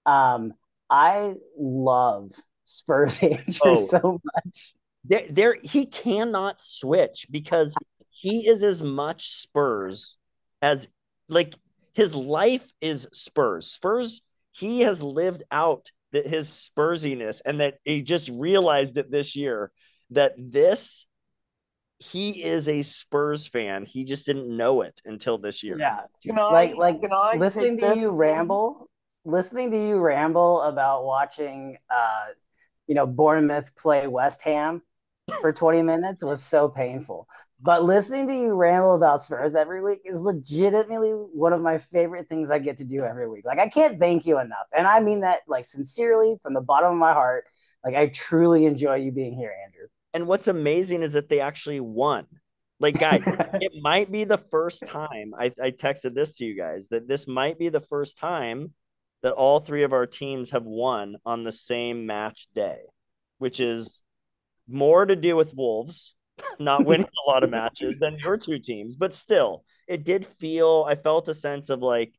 Um, 0.06 0.54
I 0.90 1.36
love 1.58 2.32
Spurs 2.64 3.22
Andrew 3.24 3.54
Oh. 3.64 3.76
so 3.76 4.22
much. 4.24 4.74
There, 5.06 5.24
there, 5.30 5.58
he 5.64 5.86
cannot 5.86 6.62
switch 6.62 7.28
because 7.30 7.76
he 8.10 8.48
is 8.48 8.64
as 8.64 8.82
much 8.84 9.28
Spurs 9.30 10.18
as 10.62 10.90
like 11.30 11.56
his 11.94 12.16
life 12.16 12.72
is 12.82 13.08
Spurs. 13.14 13.68
Spurs, 13.68 14.22
he 14.52 14.82
has 14.82 15.02
lived 15.04 15.44
out 15.52 15.92
that 16.12 16.28
his 16.28 16.50
Spursiness, 16.50 17.42
and 17.46 17.60
that 17.62 17.76
he 17.84 18.02
just 18.02 18.30
realized 18.30 18.98
it 18.98 19.12
this 19.12 19.36
year 19.36 19.72
that 20.12 20.34
this 20.38 21.06
he 22.00 22.44
is 22.44 22.70
a 22.70 22.82
Spurs 22.84 23.48
fan. 23.48 23.86
He 23.86 24.04
just 24.04 24.26
didn't 24.26 24.56
know 24.56 24.82
it 24.82 25.02
until 25.06 25.38
this 25.38 25.64
year. 25.64 25.78
Yeah, 25.78 26.02
Can 26.24 26.38
I, 26.38 26.52
like 26.52 26.76
like 26.76 27.02
can 27.02 27.12
I 27.12 27.36
listening 27.38 27.78
to 27.80 27.98
you 27.98 28.08
this? 28.08 28.18
ramble, 28.18 28.90
listening 29.26 29.72
to 29.72 29.78
you 29.78 29.98
ramble 29.98 30.62
about 30.62 31.06
watching, 31.06 31.78
uh, 31.90 32.28
you 32.88 32.96
know, 32.96 33.08
Bournemouth 33.08 33.76
play 33.76 34.08
West 34.08 34.42
Ham 34.44 34.82
for 35.42 35.52
20 35.52 35.82
minutes 35.82 36.24
was 36.24 36.44
so 36.44 36.68
painful. 36.68 37.28
But 37.60 37.84
listening 37.84 38.28
to 38.28 38.34
you 38.34 38.54
ramble 38.54 38.96
about 38.96 39.22
Spurs 39.22 39.56
every 39.56 39.84
week 39.84 40.02
is 40.06 40.20
legitimately 40.20 41.12
one 41.12 41.54
of 41.54 41.62
my 41.62 41.78
favorite 41.78 42.30
things 42.30 42.52
I 42.52 42.60
get 42.60 42.78
to 42.78 42.86
do 42.86 43.04
every 43.04 43.28
week. 43.28 43.46
Like 43.46 43.60
I 43.60 43.68
can't 43.68 44.00
thank 44.00 44.26
you 44.26 44.40
enough, 44.40 44.68
and 44.76 44.86
I 44.86 45.00
mean 45.00 45.22
that 45.22 45.42
like 45.48 45.66
sincerely 45.66 46.38
from 46.44 46.54
the 46.54 46.62
bottom 46.62 46.92
of 46.92 46.98
my 46.98 47.14
heart. 47.14 47.46
Like 47.84 47.96
I 47.96 48.08
truly 48.08 48.66
enjoy 48.66 48.96
you 48.96 49.12
being 49.12 49.34
here, 49.34 49.54
Andrew. 49.66 49.88
And 50.14 50.28
what's 50.28 50.48
amazing 50.48 51.04
is 51.04 51.14
that 51.14 51.30
they 51.30 51.40
actually 51.40 51.80
won. 51.80 52.26
Like, 52.80 53.00
guys, 53.00 53.24
it 53.28 53.72
might 53.82 54.12
be 54.12 54.24
the 54.24 54.38
first 54.38 54.86
time 54.86 55.34
I, 55.38 55.46
I 55.62 55.72
texted 55.72 56.14
this 56.14 56.38
to 56.38 56.46
you 56.46 56.56
guys 56.56 56.88
that 56.90 57.08
this 57.08 57.28
might 57.28 57.58
be 57.58 57.70
the 57.70 57.82
first 57.82 58.18
time 58.18 58.74
that 59.24 59.34
all 59.34 59.60
three 59.60 59.84
of 59.84 59.94
our 59.94 60.06
teams 60.06 60.52
have 60.52 60.66
won 60.66 61.16
on 61.26 61.44
the 61.44 61.52
same 61.52 62.06
match 62.06 62.48
day, 62.54 62.82
which 63.40 63.60
is 63.60 64.04
more 64.68 65.06
to 65.06 65.16
do 65.16 65.36
with 65.36 65.54
Wolves 65.56 66.16
not 66.60 66.86
winning 66.86 67.08
a 67.08 67.30
lot 67.30 67.44
of 67.44 67.50
matches 67.50 67.98
than 68.00 68.18
your 68.20 68.38
two 68.38 68.60
teams. 68.60 68.96
But 68.96 69.14
still, 69.14 69.64
it 69.88 70.04
did 70.04 70.26
feel, 70.26 70.86
I 70.88 70.96
felt 70.96 71.30
a 71.30 71.34
sense 71.34 71.70
of 71.70 71.82
like 71.82 72.14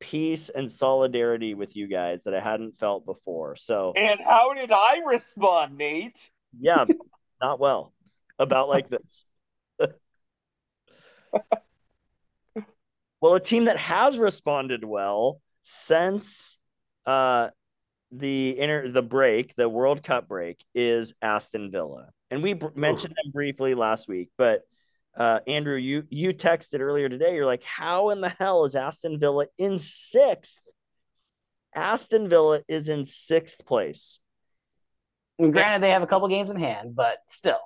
peace 0.00 0.48
and 0.48 0.70
solidarity 0.70 1.54
with 1.54 1.76
you 1.76 1.86
guys 1.86 2.24
that 2.24 2.34
I 2.34 2.40
hadn't 2.40 2.78
felt 2.78 3.04
before. 3.04 3.56
So, 3.56 3.92
And 3.96 4.20
how 4.20 4.54
did 4.54 4.72
I 4.72 5.00
respond, 5.06 5.76
Nate? 5.76 6.30
yeah, 6.58 6.86
not 7.40 7.60
well 7.60 7.92
about 8.38 8.68
like 8.68 8.88
this. 8.88 9.24
well, 13.20 13.34
a 13.34 13.40
team 13.40 13.66
that 13.66 13.76
has 13.76 14.18
responded 14.18 14.84
well 14.84 15.40
since 15.62 16.58
uh 17.06 17.50
the 18.12 18.58
inter 18.58 18.88
the 18.88 19.02
break, 19.02 19.54
the 19.54 19.68
World 19.68 20.02
Cup 20.02 20.26
break 20.28 20.64
is 20.74 21.14
Aston 21.22 21.70
Villa. 21.70 22.10
And 22.30 22.42
we 22.42 22.54
br- 22.54 22.68
mentioned 22.74 23.14
them 23.22 23.32
briefly 23.32 23.74
last 23.74 24.08
week, 24.08 24.30
but 24.38 24.62
uh 25.16 25.40
Andrew, 25.46 25.76
you 25.76 26.04
you 26.10 26.32
texted 26.32 26.80
earlier 26.80 27.08
today. 27.08 27.34
You're 27.34 27.46
like, 27.46 27.64
"How 27.64 28.10
in 28.10 28.20
the 28.20 28.28
hell 28.28 28.64
is 28.64 28.76
Aston 28.76 29.18
Villa 29.18 29.46
in 29.58 29.72
6th?" 29.78 30.58
Aston 31.74 32.28
Villa 32.28 32.62
is 32.68 32.88
in 32.88 33.04
6th 33.04 33.64
place. 33.66 34.20
And 35.38 35.52
granted, 35.52 35.82
they 35.82 35.90
have 35.90 36.02
a 36.02 36.06
couple 36.06 36.28
games 36.28 36.50
in 36.50 36.58
hand, 36.58 36.94
but 36.94 37.18
still, 37.28 37.60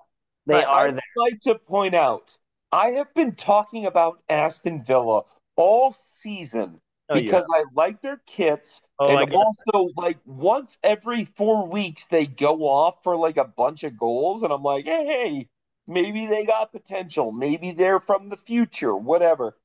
they 0.47 0.63
I- 0.63 0.65
are 0.65 0.89
I'd 0.89 0.95
there. 0.95 1.03
like 1.17 1.41
to 1.41 1.55
point 1.57 1.95
out, 1.95 2.37
I 2.71 2.91
have 2.93 3.13
been 3.15 3.35
talking 3.35 3.87
about 3.87 4.19
Aston 4.29 4.85
Villa 4.85 5.23
all 5.57 5.93
season 5.93 6.81
Oh, 7.11 7.15
because 7.15 7.47
I 7.53 7.65
like 7.75 8.01
their 8.01 8.21
kits. 8.27 8.83
Oh, 8.99 9.19
and 9.19 9.35
also, 9.35 9.91
like, 9.97 10.19
once 10.25 10.79
every 10.83 11.27
four 11.37 11.69
weeks, 11.69 12.07
they 12.07 12.27
go 12.27 12.63
off 12.63 13.03
for 13.05 13.15
like 13.15 13.37
a 13.37 13.45
bunch 13.45 13.85
of 13.85 13.99
goals. 13.99 14.43
And 14.43 14.53
I'm 14.53 14.63
like, 14.63 14.87
hey, 14.87 15.49
maybe 15.87 16.27
they 16.27 16.45
got 16.45 16.73
potential. 16.73 17.31
Maybe 17.31 17.73
they're 17.73 18.01
from 18.01 18.31
the 18.31 18.39
future, 18.39 18.97
whatever. 18.97 19.57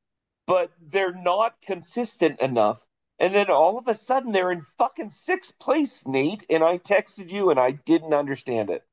But 0.48 0.72
they're 0.82 1.14
not 1.14 1.62
consistent 1.62 2.42
enough. 2.42 2.80
And 3.20 3.34
then 3.34 3.50
all 3.50 3.78
of 3.78 3.88
a 3.88 3.96
sudden 3.96 4.32
they're 4.32 4.52
in 4.52 4.66
fucking 4.78 5.12
sixth 5.12 5.58
place, 5.60 6.06
Nate. 6.06 6.46
And 6.50 6.64
I 6.64 6.78
texted 6.78 7.32
you 7.32 7.52
and 7.52 7.60
I 7.60 7.72
didn't 7.72 8.14
understand 8.14 8.70
it. 8.70 8.84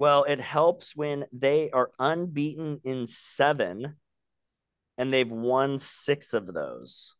Well, 0.00 0.24
it 0.24 0.40
helps 0.40 0.96
when 0.96 1.26
they 1.32 1.70
are 1.70 1.90
unbeaten 2.00 2.80
in 2.82 3.06
seven 3.06 3.96
and 4.98 5.14
they've 5.14 5.30
won 5.30 5.78
six 5.78 6.34
of 6.34 6.52
those. 6.52 7.14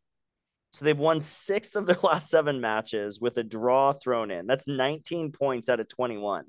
So 0.73 0.85
they've 0.85 0.97
won 0.97 1.21
six 1.21 1.75
of 1.75 1.85
their 1.85 1.97
last 2.03 2.29
seven 2.29 2.59
matches 2.59 3.21
with 3.21 3.37
a 3.37 3.43
draw 3.43 3.93
thrown 3.93 4.31
in. 4.31 4.47
That's 4.47 4.67
19 4.67 5.31
points 5.31 5.69
out 5.69 5.79
of 5.79 5.87
21. 5.87 6.45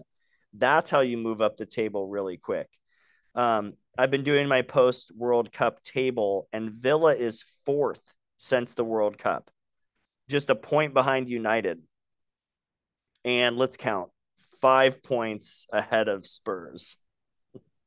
That's 0.54 0.90
how 0.90 1.00
you 1.00 1.18
move 1.18 1.40
up 1.40 1.56
the 1.56 1.66
table 1.66 2.08
really 2.08 2.38
quick. 2.38 2.68
Um, 3.34 3.74
I've 3.98 4.10
been 4.10 4.22
doing 4.22 4.48
my 4.48 4.62
post 4.62 5.12
World 5.14 5.52
Cup 5.52 5.82
table, 5.82 6.48
and 6.52 6.72
Villa 6.72 7.14
is 7.14 7.44
fourth 7.66 8.14
since 8.38 8.74
the 8.74 8.84
World 8.84 9.18
Cup, 9.18 9.50
just 10.28 10.50
a 10.50 10.54
point 10.54 10.94
behind 10.94 11.28
United. 11.28 11.82
And 13.24 13.56
let's 13.56 13.76
count 13.76 14.10
five 14.60 15.02
points 15.02 15.66
ahead 15.72 16.08
of 16.08 16.24
Spurs. 16.24 16.96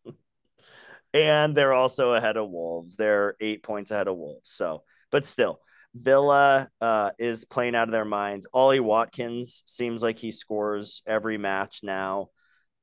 and 1.14 1.56
they're 1.56 1.74
also 1.74 2.14
ahead 2.14 2.38
of 2.38 2.50
Wolves. 2.50 2.96
They're 2.96 3.36
eight 3.40 3.64
points 3.64 3.92
ahead 3.92 4.08
of 4.08 4.18
Wolves. 4.18 4.52
So, 4.52 4.84
but 5.10 5.26
still, 5.26 5.62
Villa 6.02 6.70
uh, 6.82 7.12
is 7.20 7.46
playing 7.46 7.76
out 7.76 7.88
of 7.88 7.92
their 7.92 8.06
minds. 8.06 8.48
Ollie 8.54 8.80
Watkins 8.80 9.64
seems 9.66 10.02
like 10.02 10.18
he 10.18 10.32
scores 10.32 11.02
every 11.06 11.38
match 11.38 11.80
now. 11.84 12.30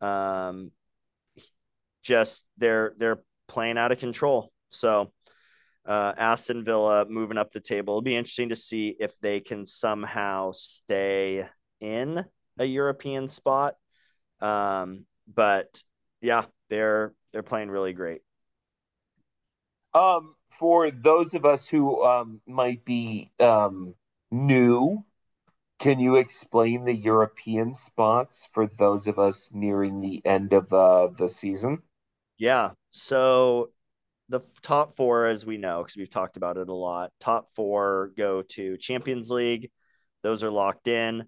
Um, 0.00 0.70
just 2.02 2.46
they're 2.58 2.94
they're 2.98 3.22
playing 3.48 3.78
out 3.78 3.92
of 3.92 3.98
control. 3.98 4.52
So 4.70 5.12
uh, 5.86 6.12
Aston 6.16 6.64
Villa 6.64 7.06
moving 7.08 7.38
up 7.38 7.50
the 7.50 7.60
table. 7.60 7.94
It'll 7.94 8.02
be 8.02 8.16
interesting 8.16 8.50
to 8.50 8.56
see 8.56 8.96
if 8.98 9.18
they 9.20 9.40
can 9.40 9.64
somehow 9.64 10.52
stay 10.52 11.46
in 11.80 12.24
a 12.58 12.64
European 12.64 13.28
spot. 13.28 13.74
Um, 14.40 15.06
but 15.32 15.82
yeah, 16.20 16.44
they're 16.70 17.14
they're 17.32 17.42
playing 17.42 17.70
really 17.70 17.92
great. 17.92 18.22
Um, 19.92 20.34
for 20.58 20.90
those 20.90 21.34
of 21.34 21.44
us 21.44 21.68
who 21.68 22.04
um, 22.04 22.40
might 22.46 22.84
be 22.84 23.30
um, 23.40 23.94
new, 24.30 25.04
can 25.78 25.98
you 25.98 26.16
explain 26.16 26.84
the 26.84 26.94
European 26.94 27.74
spots 27.74 28.48
for 28.52 28.68
those 28.78 29.06
of 29.06 29.18
us 29.18 29.50
nearing 29.52 30.00
the 30.00 30.24
end 30.24 30.52
of 30.52 30.72
uh, 30.72 31.08
the 31.18 31.28
season? 31.28 31.82
Yeah. 32.38 32.70
So 32.90 33.70
the 34.28 34.40
top 34.62 34.94
four, 34.94 35.26
as 35.26 35.44
we 35.44 35.58
know, 35.58 35.82
because 35.82 35.96
we've 35.96 36.10
talked 36.10 36.36
about 36.36 36.56
it 36.56 36.68
a 36.68 36.74
lot, 36.74 37.12
top 37.20 37.48
four 37.54 38.12
go 38.16 38.42
to 38.42 38.76
Champions 38.76 39.30
League. 39.30 39.70
Those 40.22 40.42
are 40.42 40.50
locked 40.50 40.88
in. 40.88 41.24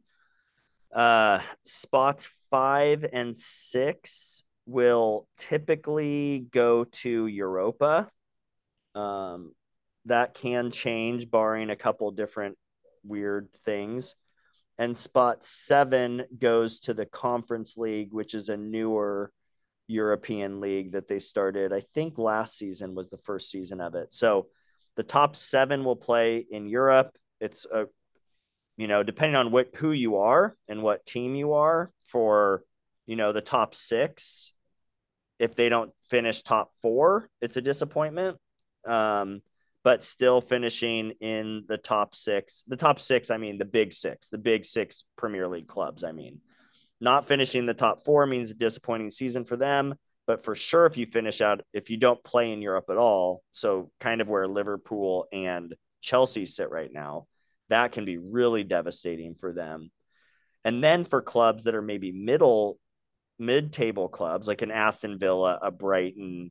Uh, 0.95 1.41
spots 1.65 2.31
five 2.51 3.05
and 3.13 3.37
six 3.37 4.45
will 4.65 5.29
typically 5.37 6.47
go 6.51 6.85
to 6.85 7.27
Europa. 7.27 8.11
Um, 8.97 9.53
that 10.07 10.35
can 10.35 10.71
change, 10.71 11.31
barring 11.31 11.71
a 11.71 11.77
couple 11.77 12.11
different 12.11 12.57
weird 13.05 13.49
things. 13.65 14.17
And 14.79 14.97
spot 14.97 15.45
seven 15.45 16.25
goes 16.39 16.81
to 16.81 16.95
the 16.95 17.07
Conference 17.07 17.77
League, 17.77 18.13
which 18.13 18.35
is 18.35 18.49
a 18.49 18.57
newer 18.57 19.33
European 19.87 20.61
league 20.61 20.93
that 20.93 21.09
they 21.09 21.19
started. 21.19 21.73
I 21.73 21.81
think 21.81 22.19
last 22.19 22.57
season 22.57 22.95
was 22.95 23.11
the 23.11 23.19
first 23.19 23.51
season 23.51 23.81
of 23.81 23.95
it. 23.95 24.13
So 24.13 24.49
the 24.97 25.03
top 25.03 25.37
seven 25.37 25.85
will 25.85 25.97
play 25.97 26.45
in 26.51 26.67
Europe. 26.67 27.11
It's 27.41 27.67
a, 27.67 27.87
you 28.77 28.87
know, 28.87 29.03
depending 29.03 29.37
on 29.37 29.51
what 29.51 29.75
who 29.77 29.93
you 29.93 30.17
are 30.17 30.55
and 30.69 30.83
what 30.83 31.07
team 31.07 31.35
you 31.35 31.53
are 31.53 31.91
for, 32.09 32.65
you 33.07 33.17
know, 33.17 33.33
the 33.33 33.43
top 33.43 33.75
six. 33.75 34.53
If 35.39 35.55
they 35.55 35.69
don't 35.69 35.93
finish 36.09 36.43
top 36.43 36.71
four, 36.81 37.29
it's 37.43 37.59
a 37.59 37.63
disappointment. 37.63 38.39
Um, 38.87 39.43
but 39.85 40.03
still 40.03 40.41
finishing 40.41 41.13
in 41.21 41.63
the 41.69 41.79
top 41.79 42.13
six. 42.13 42.65
The 42.67 42.77
top 42.77 42.99
six, 42.99 43.31
I 43.31 43.37
mean, 43.37 43.57
the 43.57 43.65
big 43.65 43.93
six, 43.93 44.29
the 44.29 44.37
big 44.37 44.65
six 44.65 45.05
Premier 45.17 45.47
League 45.47 45.69
clubs. 45.69 46.03
I 46.03 46.11
mean, 46.11 46.41
not 47.01 47.25
finishing 47.25 47.67
the 47.67 47.75
top 47.75 48.05
four 48.05 48.27
means 48.27 48.51
a 48.51 48.55
disappointing 48.55 49.11
season 49.11 49.45
for 49.45 49.57
them. 49.57 49.95
But 50.27 50.43
for 50.43 50.57
sure, 50.57 50.87
if 50.87 50.97
you 50.97 51.07
finish 51.07 51.41
out, 51.41 51.63
if 51.73 51.89
you 51.89 51.99
don't 51.99 52.23
play 52.25 52.53
in 52.53 52.63
Europe 52.63 52.87
at 52.91 52.97
all, 52.97 53.45
so 53.53 53.93
kind 54.01 54.21
of 54.21 54.29
where 54.29 54.49
Liverpool 54.49 55.29
and 55.33 55.73
Chelsea 56.01 56.47
sit 56.47 56.71
right 56.71 56.93
now, 56.93 57.27
that 57.69 57.93
can 57.93 58.05
be 58.05 58.19
really 58.19 58.65
devastating 58.65 59.37
for 59.37 59.53
them. 59.53 59.91
And 60.65 60.83
then 60.83 61.05
for 61.05 61.23
clubs 61.23 61.65
that 61.65 61.77
are 61.77 61.83
maybe 61.83 62.11
middle, 62.11 62.81
mid 63.39 63.73
table 63.73 64.09
clubs 64.09 64.49
like 64.49 64.63
an 64.63 64.73
Aston 64.73 65.17
Villa, 65.17 65.61
a 65.63 65.71
Brighton, 65.71 66.51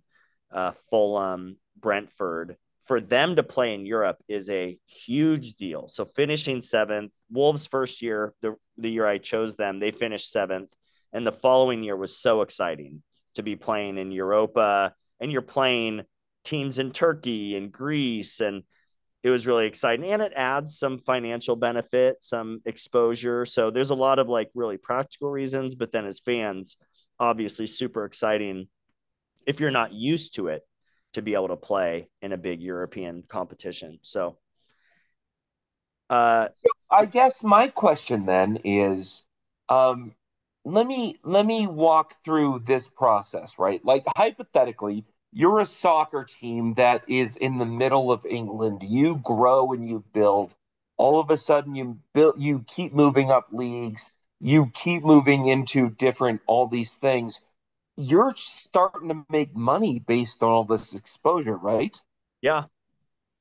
uh, 0.52 0.72
Fulham, 0.90 1.58
Brentford, 1.80 2.58
for 2.86 3.00
them 3.00 3.36
to 3.36 3.44
play 3.44 3.74
in 3.74 3.86
Europe 3.86 4.18
is 4.28 4.50
a 4.50 4.78
huge 4.86 5.56
deal. 5.56 5.88
So 5.88 6.06
finishing 6.06 6.62
seventh, 6.62 7.12
Wolves' 7.32 7.68
first 7.68 8.02
year, 8.02 8.34
the, 8.42 8.56
the 8.78 8.90
year 8.90 9.08
I 9.08 9.18
chose 9.18 9.56
them, 9.56 9.80
they 9.80 9.92
finished 9.92 10.32
seventh. 10.32 10.74
And 11.12 11.26
the 11.26 11.32
following 11.32 11.84
year 11.84 11.96
was 11.96 12.16
so 12.16 12.42
exciting 12.42 13.02
to 13.36 13.44
be 13.44 13.56
playing 13.56 13.98
in 13.98 14.12
Europa. 14.12 14.94
And 15.20 15.32
you're 15.32 15.42
playing 15.42 16.04
teams 16.44 16.78
in 16.78 16.92
Turkey 16.92 17.56
and 17.56 17.72
Greece. 17.72 18.40
And 18.42 18.64
it 19.24 19.30
was 19.30 19.48
really 19.48 19.66
exciting. 19.66 20.12
And 20.12 20.22
it 20.22 20.34
adds 20.36 20.78
some 20.78 21.00
financial 21.00 21.56
benefit, 21.56 22.18
some 22.22 22.62
exposure. 22.66 23.46
So 23.46 23.72
there's 23.72 23.90
a 23.90 23.96
lot 23.96 24.20
of 24.20 24.28
like 24.28 24.52
really 24.54 24.78
practical 24.78 25.32
reasons. 25.32 25.74
But 25.74 25.92
then 25.92 26.06
as 26.06 26.20
fans, 26.20 26.78
obviously 27.20 27.66
super 27.66 28.06
exciting 28.06 28.68
if 29.48 29.60
you're 29.60 29.72
not 29.72 29.94
used 29.94 30.36
to 30.36 30.48
it 30.48 30.64
to 31.16 31.22
be 31.22 31.34
able 31.34 31.50
to 31.50 31.56
play 31.56 32.08
in 32.22 32.32
a 32.32 32.38
big 32.38 32.62
European 32.62 33.24
competition. 33.28 34.00
So, 34.02 34.38
uh, 36.10 36.50
I 36.90 37.06
guess 37.06 37.44
my 37.44 37.68
question 37.70 38.26
then 38.26 38.60
is, 38.64 39.24
um, 39.70 40.14
let 40.64 40.86
me 40.86 41.18
let 41.24 41.46
me 41.46 41.68
walk 41.68 42.16
through 42.24 42.64
this 42.66 42.88
process, 42.88 43.54
right? 43.58 43.84
Like 43.84 44.04
hypothetically, 44.16 45.06
you're 45.32 45.60
a 45.60 45.66
soccer 45.66 46.26
team 46.26 46.74
that 46.76 47.04
is 47.08 47.38
in 47.38 47.58
the 47.58 47.66
middle 47.66 48.12
of 48.12 48.26
England. 48.26 48.84
You 48.84 49.18
grow 49.24 49.74
and 49.74 49.88
you 49.88 50.04
build. 50.14 50.54
All 50.98 51.20
of 51.20 51.30
a 51.30 51.38
sudden, 51.38 51.76
you 51.76 52.00
build. 52.14 52.42
You 52.42 52.64
keep 52.68 52.94
moving 52.94 53.32
up 53.32 53.48
leagues. 53.52 54.04
You 54.40 54.72
keep 54.74 55.04
moving 55.04 55.48
into 55.48 55.90
different 55.90 56.42
all 56.48 56.68
these 56.68 56.92
things 56.92 57.42
you're 57.98 58.34
starting 58.36 59.10
to 59.10 59.26
make 59.30 59.56
money 59.56 60.00
based 60.00 60.44
on 60.44 60.50
all 60.50 60.64
this 60.64 60.94
exposure, 60.94 61.58
right? 61.58 62.00
Yeah. 62.42 62.66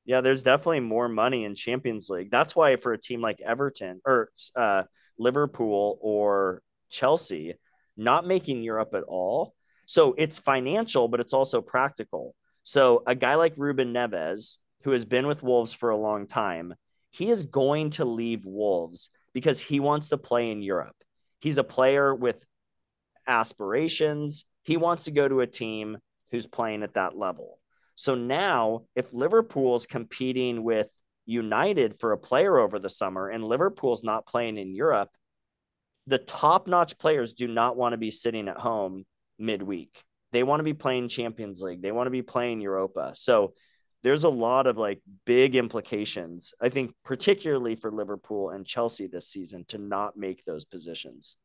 Yeah, 0.05 0.21
there's 0.21 0.43
definitely 0.43 0.81
more 0.81 1.09
money 1.09 1.45
in 1.45 1.55
Champions 1.55 2.09
League. 2.09 2.29
That's 2.29 2.55
why 2.55 2.75
for 2.75 2.93
a 2.93 2.97
team 2.97 3.21
like 3.21 3.41
Everton 3.41 4.01
or 4.05 4.29
uh, 4.55 4.83
Liverpool 5.17 5.97
or 5.99 6.61
Chelsea, 6.89 7.55
not 7.97 8.27
making 8.27 8.61
Europe 8.61 8.93
at 8.93 9.03
all. 9.03 9.55
So 9.87 10.13
it's 10.17 10.37
financial, 10.37 11.07
but 11.07 11.19
it's 11.19 11.33
also 11.33 11.61
practical. 11.61 12.35
So 12.63 13.03
a 13.07 13.15
guy 13.15 13.35
like 13.35 13.57
Ruben 13.57 13.93
Neves, 13.93 14.59
who 14.83 14.91
has 14.91 15.05
been 15.05 15.27
with 15.27 15.43
Wolves 15.43 15.73
for 15.73 15.89
a 15.89 15.97
long 15.97 16.27
time, 16.27 16.75
he 17.11 17.29
is 17.29 17.43
going 17.43 17.91
to 17.91 18.05
leave 18.05 18.45
Wolves 18.45 19.09
because 19.33 19.59
he 19.59 19.79
wants 19.79 20.09
to 20.09 20.17
play 20.17 20.51
in 20.51 20.61
Europe. 20.61 20.95
He's 21.39 21.57
a 21.57 21.63
player 21.63 22.13
with 22.13 22.45
aspirations. 23.27 24.45
He 24.63 24.77
wants 24.77 25.05
to 25.05 25.11
go 25.11 25.27
to 25.27 25.41
a 25.41 25.47
team 25.47 25.97
who's 26.31 26.47
playing 26.47 26.83
at 26.83 26.95
that 26.95 27.17
level. 27.17 27.59
So 27.95 28.15
now, 28.15 28.81
if 28.95 29.13
Liverpool's 29.13 29.87
competing 29.87 30.63
with 30.63 30.89
United 31.25 31.97
for 31.99 32.11
a 32.11 32.17
player 32.17 32.57
over 32.57 32.77
the 32.77 32.89
summer 32.89 33.29
and 33.29 33.43
Liverpool's 33.43 34.03
not 34.03 34.27
playing 34.27 34.57
in 34.57 34.75
Europe, 34.75 35.09
the 36.07 36.17
top 36.19 36.67
notch 36.67 36.97
players 36.97 37.33
do 37.33 37.47
not 37.47 37.77
want 37.77 37.93
to 37.93 37.97
be 37.97 38.11
sitting 38.11 38.47
at 38.47 38.57
home 38.57 39.05
midweek. 39.39 40.03
They 40.31 40.43
want 40.43 40.59
to 40.59 40.65
be 40.65 40.73
playing 40.73 41.07
Champions 41.07 41.61
League, 41.61 41.81
they 41.81 41.91
want 41.91 42.07
to 42.07 42.11
be 42.11 42.21
playing 42.21 42.61
Europa. 42.61 43.11
So 43.15 43.53
there's 44.03 44.23
a 44.23 44.29
lot 44.29 44.67
of 44.67 44.77
like 44.77 45.01
big 45.25 45.55
implications, 45.55 46.53
I 46.61 46.69
think, 46.69 46.93
particularly 47.03 47.75
for 47.75 47.91
Liverpool 47.91 48.51
and 48.51 48.65
Chelsea 48.65 49.07
this 49.07 49.29
season 49.29 49.65
to 49.69 49.79
not 49.79 50.15
make 50.15 50.45
those 50.45 50.65
positions. 50.65 51.37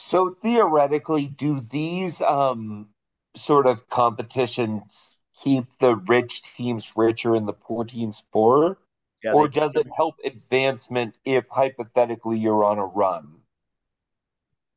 So 0.00 0.34
theoretically, 0.42 1.26
do 1.28 1.60
these 1.60 2.20
um, 2.22 2.88
sort 3.36 3.66
of 3.66 3.88
competitions 3.88 5.20
keep 5.42 5.64
the 5.78 5.94
rich 5.94 6.42
teams 6.56 6.92
richer 6.96 7.34
and 7.34 7.46
the 7.46 7.52
poor 7.52 7.84
teams 7.84 8.22
poorer? 8.32 8.78
Yeah, 9.22 9.34
or 9.34 9.48
does 9.48 9.76
it 9.76 9.86
help 9.96 10.16
advancement 10.24 11.16
if 11.24 11.46
hypothetically 11.48 12.38
you're 12.38 12.64
on 12.64 12.78
a 12.78 12.86
run? 12.86 13.42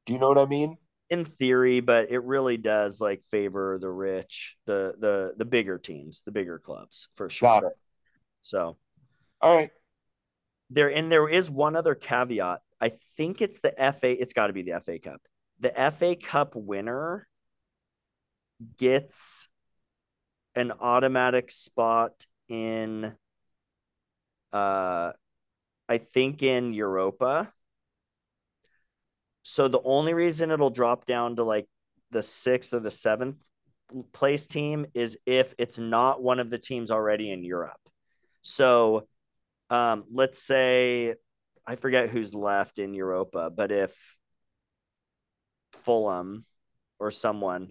Do 0.05 0.13
you 0.13 0.19
know 0.19 0.27
what 0.29 0.37
I 0.37 0.45
mean? 0.45 0.77
In 1.09 1.25
theory, 1.25 1.79
but 1.79 2.09
it 2.11 2.19
really 2.23 2.57
does 2.57 2.99
like 2.99 3.23
favor 3.23 3.77
the 3.79 3.91
rich, 3.91 4.57
the 4.65 4.95
the 4.97 5.33
the 5.37 5.45
bigger 5.45 5.77
teams, 5.77 6.23
the 6.23 6.31
bigger 6.31 6.59
clubs 6.59 7.07
for 7.15 7.29
sure. 7.29 7.47
Got 7.47 7.63
it. 7.65 7.77
So, 8.41 8.77
all 9.41 9.55
right. 9.55 9.71
there 10.69 10.91
and 10.91 11.11
there 11.11 11.29
is 11.29 11.49
one 11.51 11.75
other 11.75 11.95
caveat. 11.95 12.61
I 12.83 12.91
think 13.15 13.41
it's 13.41 13.61
the 13.61 13.71
FA. 13.77 14.21
It's 14.21 14.33
got 14.33 14.47
to 14.47 14.53
be 14.53 14.61
the 14.61 14.81
FA 14.81 14.99
Cup. 14.99 15.21
The 15.61 15.71
FA 15.91 16.17
Cup 16.17 16.53
winner 16.53 17.25
gets 18.77 19.47
an 20.53 20.73
automatic 20.81 21.49
spot 21.49 22.25
in 22.49 23.15
uh 24.51 25.13
I 25.87 25.97
think 25.97 26.43
in 26.43 26.73
Europa. 26.73 27.53
So 29.43 29.69
the 29.69 29.81
only 29.85 30.13
reason 30.13 30.51
it'll 30.51 30.69
drop 30.69 31.05
down 31.05 31.37
to 31.37 31.45
like 31.45 31.67
the 32.11 32.21
sixth 32.21 32.73
or 32.73 32.81
the 32.81 32.91
seventh 32.91 33.37
place 34.11 34.45
team 34.45 34.87
is 34.93 35.17
if 35.25 35.55
it's 35.57 35.79
not 35.79 36.21
one 36.21 36.39
of 36.41 36.49
the 36.49 36.59
teams 36.59 36.91
already 36.91 37.31
in 37.31 37.45
Europe. 37.45 37.79
So 38.41 39.07
um, 39.69 40.03
let's 40.11 40.43
say 40.43 41.15
I 41.65 41.75
forget 41.75 42.09
who's 42.09 42.33
left 42.33 42.79
in 42.79 42.93
Europa, 42.93 43.49
but 43.49 43.71
if 43.71 44.17
Fulham 45.73 46.45
or 46.99 47.11
someone, 47.11 47.69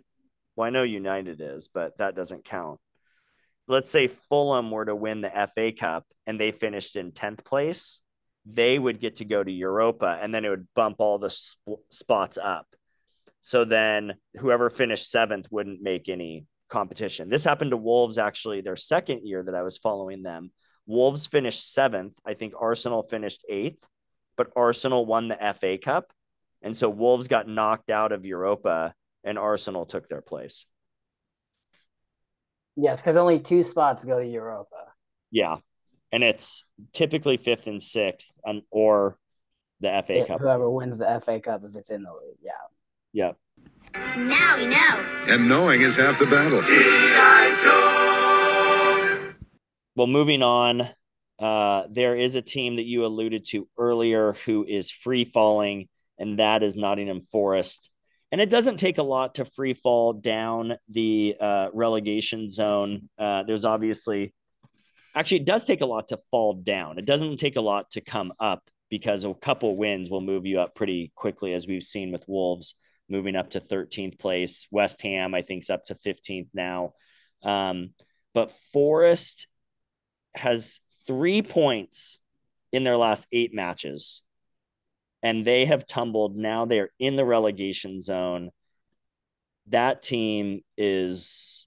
well, 0.57 0.66
I 0.66 0.70
know 0.70 0.83
United 0.83 1.40
is, 1.40 1.68
but 1.68 1.98
that 1.98 2.16
doesn't 2.16 2.44
count. 2.44 2.81
Let's 3.68 3.90
say 3.90 4.09
Fulham 4.09 4.70
were 4.70 4.85
to 4.85 4.94
win 4.94 5.20
the 5.20 5.48
FA 5.55 5.72
Cup 5.72 6.05
and 6.26 6.40
they 6.40 6.52
finished 6.52 6.96
in 6.96 7.12
10th 7.12 7.44
place, 7.44 8.00
they 8.44 8.78
would 8.78 9.00
get 9.00 9.16
to 9.16 9.24
go 9.24 9.42
to 9.42 9.52
Europa 9.52 10.18
and 10.20 10.35
then 10.35 10.44
it 10.44 10.50
would 10.50 10.66
bump 10.74 10.96
all 10.98 11.18
the 11.18 11.31
sp- 11.31 11.85
spots 11.90 12.38
up. 12.42 12.66
So 13.40 13.64
then 13.64 14.14
whoever 14.37 14.70
finished 14.70 15.11
seventh 15.11 15.46
wouldn't 15.50 15.83
make 15.83 16.09
any 16.09 16.46
competition. 16.68 17.28
This 17.28 17.44
happened 17.44 17.72
to 17.72 17.76
Wolves 17.76 18.18
actually 18.18 18.61
their 18.62 18.76
second 18.76 19.26
year 19.26 19.42
that 19.42 19.55
I 19.55 19.62
was 19.62 19.78
following 19.78 20.22
them. 20.22 20.50
Wolves 20.87 21.27
finished 21.27 21.73
seventh. 21.73 22.18
I 22.25 22.35
think 22.35 22.55
Arsenal 22.59 23.03
finished 23.03 23.45
eighth, 23.49 23.87
but 24.37 24.51
Arsenal 24.57 25.07
won 25.07 25.29
the 25.29 25.55
FA 25.59 25.79
Cup. 25.79 26.12
And 26.62 26.77
so 26.77 26.88
Wolves 26.88 27.29
got 27.29 27.49
knocked 27.49 27.90
out 27.90 28.12
of 28.12 28.25
Europa 28.25 28.95
and 29.25 29.38
Arsenal 29.38 29.87
took 29.87 30.09
their 30.09 30.23
place. 30.23 30.66
Yes, 32.77 33.01
because 33.01 33.16
only 33.16 33.38
two 33.38 33.62
spots 33.62 34.05
go 34.05 34.18
to 34.18 34.27
Europa. 34.27 34.92
Yeah. 35.31 35.57
And 36.11 36.23
it's 36.23 36.64
typically 36.92 37.37
fifth 37.37 37.66
and 37.66 37.83
sixth 37.83 38.33
and 38.45 38.62
or 38.71 39.18
the 39.81 40.03
FA 40.07 40.21
If 40.21 40.29
Cup. 40.29 40.40
Whoever 40.40 40.71
wins 40.71 40.99
the 40.99 41.21
FA 41.25 41.40
Cup, 41.40 41.62
if 41.64 41.75
it's 41.75 41.90
in 41.90 42.03
the 42.03 42.12
league, 42.12 42.38
yeah. 42.40 42.53
Yep. 43.12 43.37
Now 44.16 44.57
we 44.57 44.66
know. 44.66 45.35
And 45.35 45.49
knowing 45.49 45.83
is 45.83 45.97
half 45.97 46.18
the 46.18 46.27
battle. 46.27 46.62
Well, 49.94 50.07
moving 50.07 50.42
on, 50.42 50.88
uh, 51.38 51.85
there 51.90 52.16
is 52.16 52.35
a 52.35 52.42
team 52.42 52.76
that 52.76 52.87
you 52.87 53.05
alluded 53.05 53.44
to 53.46 53.68
earlier 53.76 54.33
who 54.33 54.64
is 54.64 54.90
free 54.90 55.24
falling, 55.24 55.88
and 56.18 56.38
that 56.38 56.62
is 56.62 56.76
Nottingham 56.76 57.20
Forest. 57.20 57.90
And 58.31 58.40
it 58.40 58.48
doesn't 58.48 58.78
take 58.78 58.96
a 58.96 59.02
lot 59.02 59.35
to 59.35 59.44
free 59.44 59.74
fall 59.74 60.14
down 60.14 60.76
the 60.88 61.37
uh, 61.38 61.68
relegation 61.74 62.50
zone. 62.50 63.11
Uh, 63.18 63.42
there's 63.42 63.66
obviously, 63.66 64.33
actually, 65.14 65.40
it 65.40 65.46
does 65.46 65.66
take 65.66 65.83
a 65.83 65.87
lot 65.87 66.09
to 66.09 66.18
fall 66.31 66.55
down. 66.55 66.98
It 66.98 67.05
doesn't 67.05 67.37
take 67.37 67.57
a 67.57 67.61
lot 67.61 67.90
to 67.90 68.00
come 68.00 68.33
up 68.40 68.62
because 68.88 69.26
a 69.26 69.35
couple 69.35 69.76
wins 69.76 70.09
will 70.09 70.22
move 70.22 70.46
you 70.46 70.61
up 70.61 70.74
pretty 70.74 71.12
quickly, 71.14 71.52
as 71.52 71.66
we've 71.66 71.83
seen 71.83 72.12
with 72.12 72.24
Wolves 72.26 72.74
moving 73.11 73.37
up 73.37 73.50
to 73.50 73.61
13th 73.61 74.18
place. 74.18 74.66
West 74.70 75.02
Ham, 75.02 75.35
I 75.35 75.42
think, 75.42 75.62
is 75.62 75.70
up 75.70 75.85
to 75.87 75.94
15th 75.94 76.48
now. 76.55 76.94
Um, 77.42 77.90
but 78.33 78.52
Forest 78.72 79.48
has 80.35 80.81
three 81.07 81.42
points 81.42 82.18
in 82.73 82.85
their 82.85 82.97
last 82.97 83.27
eight 83.33 83.53
matches, 83.55 84.23
and 85.23 85.45
they 85.45 85.66
have 85.66 85.87
tumbled. 85.87 86.37
Now 86.37 86.64
they're 86.64 86.90
in 86.99 87.16
the 87.16 87.25
relegation 87.25 88.01
zone. 88.01 88.51
That 89.68 90.03
team 90.03 90.62
is 90.77 91.66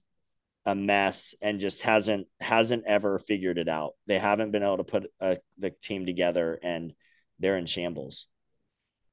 a 0.66 0.74
mess 0.74 1.36
and 1.40 1.60
just 1.60 1.82
hasn't 1.82 2.26
hasn't 2.40 2.84
ever 2.86 3.18
figured 3.18 3.56
it 3.56 3.68
out. 3.68 3.92
They 4.06 4.18
haven't 4.18 4.50
been 4.50 4.64
able 4.64 4.78
to 4.78 4.84
put 4.84 5.10
uh, 5.20 5.36
the 5.58 5.70
team 5.70 6.06
together, 6.06 6.58
and 6.62 6.92
they're 7.38 7.56
in 7.56 7.66
shambles. 7.66 8.26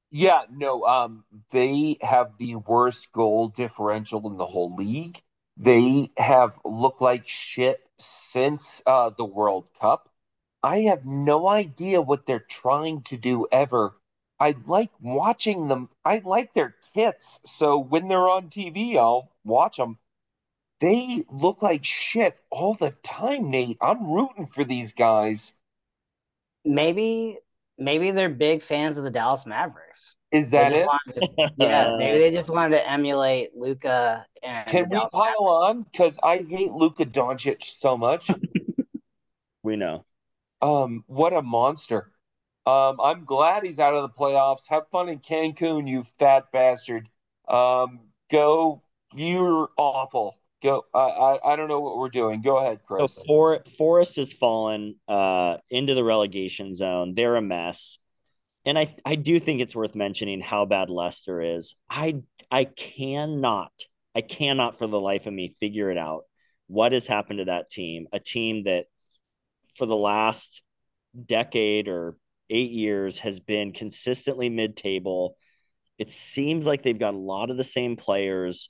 Yeah, 0.09 0.41
no, 0.51 0.83
um, 0.83 1.23
they 1.51 1.97
have 2.01 2.37
the 2.37 2.55
worst 2.55 3.11
goal 3.11 3.47
differential 3.49 4.29
in 4.29 4.37
the 4.37 4.45
whole 4.45 4.75
league. 4.75 5.19
They 5.57 6.11
have 6.17 6.59
looked 6.65 7.01
like 7.01 7.27
shit 7.27 7.79
since 7.97 8.81
uh, 8.85 9.11
the 9.11 9.25
World 9.25 9.67
Cup. 9.79 10.09
I 10.63 10.81
have 10.83 11.05
no 11.05 11.47
idea 11.47 12.01
what 12.01 12.25
they're 12.25 12.39
trying 12.39 13.03
to 13.03 13.17
do 13.17 13.47
ever. 13.51 13.95
I 14.39 14.55
like 14.65 14.91
watching 14.99 15.67
them. 15.67 15.89
I 16.03 16.19
like 16.19 16.53
their 16.53 16.75
kits. 16.93 17.39
So 17.45 17.77
when 17.79 18.07
they're 18.07 18.29
on 18.29 18.49
TV, 18.49 18.97
I'll 18.97 19.29
watch 19.43 19.77
them. 19.77 19.97
They 20.79 21.25
look 21.31 21.61
like 21.61 21.85
shit 21.85 22.37
all 22.49 22.73
the 22.75 22.91
time, 23.03 23.49
Nate. 23.49 23.77
I'm 23.81 24.11
rooting 24.11 24.47
for 24.47 24.63
these 24.63 24.93
guys. 24.93 25.53
Maybe 26.65 27.37
maybe 27.77 28.11
they're 28.11 28.29
big 28.29 28.63
fans 28.63 28.97
of 28.97 29.03
the 29.03 29.11
Dallas 29.11 29.45
Mavericks. 29.45 30.15
Is 30.33 30.49
that 30.49 30.71
just 30.71 30.81
it? 30.81 30.87
wanted 30.87 31.21
to- 31.21 31.53
yeah, 31.57 31.95
maybe 31.97 32.17
they 32.19 32.31
just 32.31 32.49
wanted 32.49 32.77
to 32.77 32.89
emulate 32.89 33.55
Luka 33.55 34.25
and 34.41 34.67
Can 34.67 34.89
we 34.89 34.95
Dallas 34.95 35.11
pile 35.13 35.45
on? 35.47 35.83
Because 35.83 36.19
I 36.23 36.37
hate 36.37 36.71
Luka 36.71 37.05
Doncic 37.05 37.63
so 37.63 37.95
much. 37.95 38.29
We 39.63 39.77
know. 39.77 40.03
Um, 40.61 41.05
what 41.07 41.31
a 41.31 41.41
monster. 41.41 42.11
Um, 42.65 42.99
I'm 43.01 43.23
glad 43.23 43.63
he's 43.63 43.79
out 43.79 43.93
of 43.93 44.01
the 44.01 44.09
playoffs. 44.09 44.67
Have 44.67 44.89
fun 44.91 45.07
in 45.07 45.19
Cancun, 45.19 45.87
you 45.87 46.05
fat 46.19 46.51
bastard. 46.51 47.07
Um, 47.47 48.01
go. 48.29 48.81
You're 49.15 49.69
awful. 49.77 50.37
Go. 50.61 50.83
I, 50.93 50.99
I 50.99 51.53
I 51.53 51.55
don't 51.55 51.69
know 51.69 51.79
what 51.79 51.97
we're 51.97 52.09
doing. 52.09 52.41
Go 52.41 52.57
ahead, 52.57 52.79
So 52.89 53.07
Chris. 53.07 53.19
For, 53.25 53.63
Forest 53.77 54.17
has 54.17 54.33
fallen 54.33 54.95
uh, 55.07 55.57
into 55.69 55.93
the 55.93 56.03
relegation 56.03 56.75
zone. 56.75 57.13
They're 57.15 57.37
a 57.37 57.41
mess. 57.41 57.99
And 58.65 58.79
I, 58.79 58.95
I 59.05 59.15
do 59.15 59.39
think 59.39 59.59
it's 59.59 59.75
worth 59.75 59.95
mentioning 59.95 60.39
how 60.41 60.65
bad 60.65 60.89
Leicester 60.89 61.41
is. 61.41 61.75
I 61.89 62.21
I 62.49 62.65
cannot, 62.65 63.73
I 64.15 64.21
cannot 64.21 64.79
for 64.79 64.87
the 64.87 64.99
life 64.99 65.27
of 65.27 65.33
me 65.33 65.53
figure 65.59 65.91
it 65.91 65.97
out. 65.97 66.23
What 66.67 66.93
has 66.93 67.07
happened 67.07 67.39
to 67.39 67.45
that 67.45 67.69
team? 67.69 68.07
A 68.13 68.19
team 68.19 68.63
that 68.63 68.85
for 69.75 69.85
the 69.85 69.95
last 69.95 70.61
decade 71.25 71.87
or 71.87 72.15
eight 72.49 72.71
years 72.71 73.19
has 73.19 73.39
been 73.39 73.73
consistently 73.73 74.49
mid-table. 74.49 75.37
It 75.97 76.11
seems 76.11 76.65
like 76.65 76.83
they've 76.83 76.97
got 76.97 77.13
a 77.13 77.17
lot 77.17 77.49
of 77.49 77.57
the 77.57 77.63
same 77.63 77.95
players. 77.95 78.69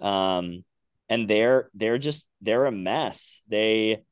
Um, 0.00 0.64
and 1.08 1.28
they're 1.28 1.68
they're 1.74 1.98
just 1.98 2.26
they're 2.40 2.66
a 2.66 2.72
mess. 2.72 3.42
They 3.48 4.02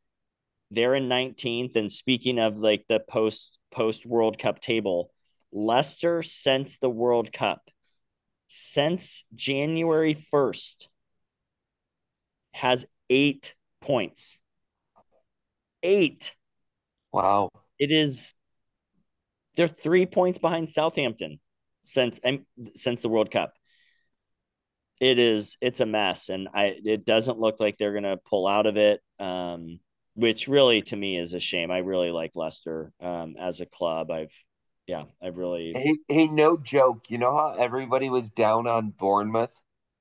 they're 0.71 0.95
in 0.95 1.09
19th. 1.09 1.77
And 1.77 1.91
speaking 1.91 2.39
of 2.39 2.59
like 2.59 2.85
the 2.89 3.01
post 3.01 3.59
post 3.71 4.07
World 4.07 4.39
Cup 4.39 4.61
table, 4.61 5.11
Leicester 5.53 6.23
since 6.23 6.79
the 6.79 6.91
World 6.91 7.33
Cup, 7.33 7.63
since 8.47 9.25
January 9.35 10.15
1st, 10.15 10.89
has 12.53 12.87
eight 13.09 13.55
points. 13.81 14.39
Eight. 15.83 16.35
Wow. 17.13 17.51
It 17.79 17.91
is 17.91 18.37
they're 19.57 19.69
three 19.69 20.07
points 20.07 20.39
behind 20.39 20.69
Southampton 20.69 21.41
since 21.83 22.21
since 22.75 23.03
the 23.03 23.09
World 23.09 23.31
Cup. 23.31 23.53
It 25.01 25.19
is 25.19 25.57
it's 25.61 25.81
a 25.81 25.87
mess, 25.87 26.29
and 26.29 26.49
I 26.55 26.77
it 26.85 27.05
doesn't 27.05 27.39
look 27.39 27.59
like 27.59 27.77
they're 27.77 27.95
gonna 27.95 28.19
pull 28.19 28.47
out 28.47 28.67
of 28.67 28.77
it. 28.77 29.01
Um, 29.19 29.81
which 30.15 30.49
really 30.49 30.83
to 30.83 30.97
me 30.97 31.19
is 31.19 31.33
a 31.33 31.41
shame. 31.41 31.71
I 31.71 31.79
really 31.79 32.11
like 32.11 32.33
Leicester 32.35 32.93
um, 33.01 33.37
as 33.39 33.61
a 33.61 33.67
club. 33.67 34.11
I've 34.11 34.35
yeah, 34.91 35.05
I've 35.23 35.37
really 35.37 35.73
Hey, 35.73 35.99
hey, 36.09 36.27
no 36.27 36.57
joke. 36.57 37.11
You 37.11 37.19
know 37.19 37.33
how 37.37 37.55
everybody 37.57 38.11
was 38.11 38.33
down 38.33 38.67
on 38.67 38.91
Bournemouth? 38.91 39.53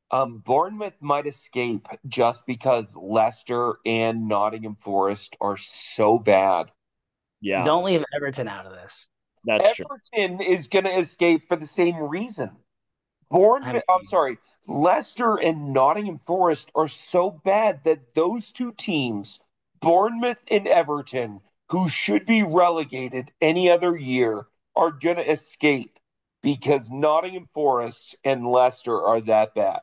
Um, 0.10 0.40
Bournemouth 0.40 0.96
might 1.00 1.28
escape 1.28 1.88
just 2.08 2.48
because 2.48 2.96
Leicester 2.96 3.76
and 3.86 4.28
Nottingham 4.28 4.78
Forest 4.82 5.38
are 5.40 5.58
so 5.58 6.18
bad. 6.18 6.72
yeah, 7.40 7.64
Don't 7.66 7.86
leave 7.86 8.04
Everton 8.16 8.48
out 8.48 8.66
of 8.66 8.72
this. 8.72 9.06
that's 9.46 9.74
true. 9.74 9.86
Everton 9.86 10.42
is 10.42 10.68
going 10.70 10.86
to 10.86 11.00
escape 11.00 11.48
for 11.48 11.56
the 11.56 11.68
same 11.68 11.98
reason. 11.98 12.50
Bournemouth, 13.30 13.84
I 13.88 13.94
I'm 13.94 14.06
sorry, 14.06 14.40
Leicester 14.68 15.36
and 15.36 15.72
Nottingham 15.72 16.20
Forest 16.26 16.72
are 16.74 16.88
so 16.88 17.30
bad 17.30 17.84
that 17.84 18.16
those 18.16 18.52
two 18.52 18.72
teams, 18.72 19.40
Bournemouth 19.82 20.40
and 20.48 20.68
Everton, 20.68 21.42
who 21.70 21.90
should 21.90 22.26
be 22.26 22.42
relegated 22.42 23.32
any 23.40 23.70
other 23.70 23.96
year, 23.96 24.48
are 24.80 24.92
going 24.92 25.18
to 25.18 25.32
escape 25.32 26.00
because 26.42 26.90
Nottingham 26.90 27.48
Forest 27.54 28.16
and 28.24 28.48
Leicester 28.48 29.00
are 29.06 29.22
that 29.22 29.54
bad. 29.54 29.82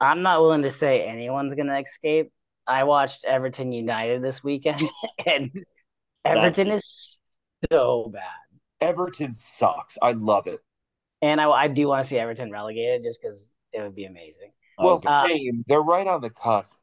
I'm 0.00 0.22
not 0.22 0.40
willing 0.40 0.62
to 0.62 0.70
say 0.70 1.06
anyone's 1.06 1.54
gonna 1.54 1.78
escape. 1.78 2.32
I 2.66 2.82
watched 2.84 3.24
Everton 3.24 3.70
United 3.70 4.20
this 4.22 4.42
weekend, 4.42 4.82
and 5.26 5.52
Everton 6.24 6.68
is 6.72 7.18
so 7.70 8.10
bad. 8.12 8.22
Everton 8.80 9.34
sucks. 9.36 9.98
I 10.02 10.12
love 10.12 10.48
it. 10.48 10.58
And 11.20 11.40
I, 11.40 11.48
I 11.50 11.68
do 11.68 11.86
want 11.86 12.02
to 12.02 12.08
see 12.08 12.18
Everton 12.18 12.50
relegated 12.50 13.04
just 13.04 13.22
because 13.22 13.54
it 13.72 13.80
would 13.80 13.94
be 13.94 14.06
amazing. 14.06 14.50
Well, 14.76 15.00
Uh, 15.06 15.28
same. 15.28 15.64
They're 15.68 15.80
right 15.80 16.06
on 16.06 16.20
the 16.20 16.30
cusp. 16.30 16.76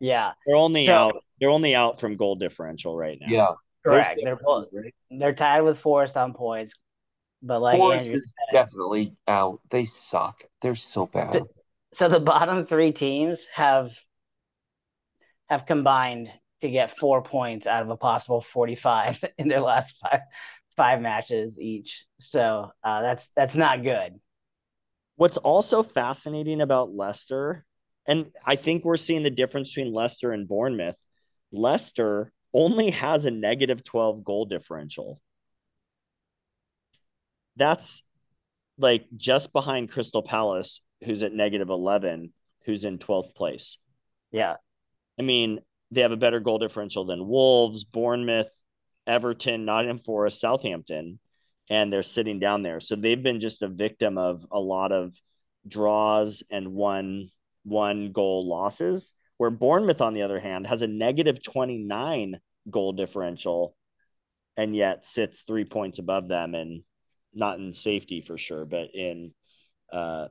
Yeah, 0.00 0.32
They're 0.46 0.56
only 0.56 0.86
So- 0.86 0.94
out. 0.94 1.14
They're 1.38 1.50
only 1.50 1.74
out 1.74 2.00
from 2.00 2.16
goal 2.16 2.36
differential 2.36 2.96
right 2.96 3.18
now. 3.20 3.26
Yeah. 3.28 3.48
Correct. 3.90 4.20
They're 4.22 4.34
They're 4.36 4.44
both, 4.44 4.68
right. 4.72 4.94
they're 5.10 5.34
tied 5.34 5.62
with 5.62 5.78
Forest 5.78 6.16
on 6.16 6.34
points, 6.34 6.74
but 7.42 7.60
like 7.60 7.78
Forest 7.78 8.06
Andrew 8.06 8.18
is 8.18 8.34
said, 8.50 8.64
definitely 8.64 9.16
out. 9.28 9.60
They 9.70 9.84
suck. 9.84 10.44
They're 10.62 10.74
so 10.74 11.06
bad. 11.06 11.28
So- 11.28 11.48
so 11.92 12.08
the 12.08 12.20
bottom 12.20 12.66
three 12.66 12.92
teams 12.92 13.46
have 13.54 13.96
have 15.48 15.64
combined 15.64 16.30
to 16.60 16.68
get 16.68 16.98
four 16.98 17.22
points 17.22 17.66
out 17.66 17.82
of 17.82 17.88
a 17.88 17.96
possible 17.96 18.40
45 18.42 19.22
in 19.38 19.48
their 19.48 19.60
last 19.60 19.96
five 20.02 20.20
five 20.76 21.00
matches 21.00 21.58
each 21.58 22.04
so 22.18 22.70
uh, 22.84 23.02
that's 23.02 23.30
that's 23.36 23.56
not 23.56 23.82
good 23.82 24.14
What's 25.16 25.38
also 25.38 25.82
fascinating 25.82 26.60
about 26.60 26.94
Leicester, 26.94 27.64
and 28.06 28.26
I 28.44 28.56
think 28.56 28.84
we're 28.84 28.96
seeing 28.98 29.22
the 29.22 29.30
difference 29.30 29.74
between 29.74 29.94
Leicester 29.94 30.30
and 30.30 30.46
Bournemouth. 30.46 30.98
Leicester 31.50 32.32
only 32.56 32.90
has 32.90 33.26
a 33.26 33.30
negative 33.30 33.84
12 33.84 34.24
goal 34.24 34.46
differential. 34.46 35.20
That's 37.56 38.02
like 38.78 39.04
just 39.16 39.52
behind 39.52 39.90
Crystal 39.90 40.22
Palace, 40.22 40.80
who's 41.04 41.22
at 41.22 41.34
negative 41.34 41.68
11, 41.68 42.32
who's 42.64 42.84
in 42.84 42.98
12th 42.98 43.34
place. 43.34 43.78
yeah 44.32 44.54
I 45.18 45.22
mean, 45.22 45.60
they 45.90 46.00
have 46.00 46.12
a 46.12 46.16
better 46.16 46.40
goal 46.40 46.58
differential 46.58 47.04
than 47.04 47.28
Wolves, 47.28 47.84
Bournemouth, 47.84 48.50
Everton, 49.06 49.64
Nottingham 49.64 49.98
Forest, 49.98 50.40
Southampton, 50.40 51.18
and 51.70 51.92
they're 51.92 52.02
sitting 52.02 52.38
down 52.38 52.62
there. 52.62 52.80
So 52.80 52.96
they've 52.96 53.22
been 53.22 53.40
just 53.40 53.62
a 53.62 53.68
victim 53.68 54.18
of 54.18 54.46
a 54.50 54.60
lot 54.60 54.92
of 54.92 55.14
draws 55.68 56.42
and 56.50 56.72
one 56.72 57.28
one 57.64 58.12
goal 58.12 58.48
losses. 58.48 59.12
Where 59.38 59.50
Bournemouth, 59.50 60.00
on 60.00 60.14
the 60.14 60.22
other 60.22 60.40
hand, 60.40 60.66
has 60.66 60.80
a 60.80 60.86
negative 60.86 61.42
29 61.42 62.40
goal 62.70 62.92
differential 62.92 63.76
and 64.56 64.74
yet 64.74 65.06
sits 65.06 65.42
three 65.42 65.64
points 65.64 65.98
above 65.98 66.28
them 66.28 66.54
and 66.54 66.82
not 67.34 67.58
in 67.58 67.72
safety 67.72 68.20
for 68.20 68.38
sure, 68.38 68.64
but 68.64 68.94
in 68.94 69.32
uh 69.92 70.28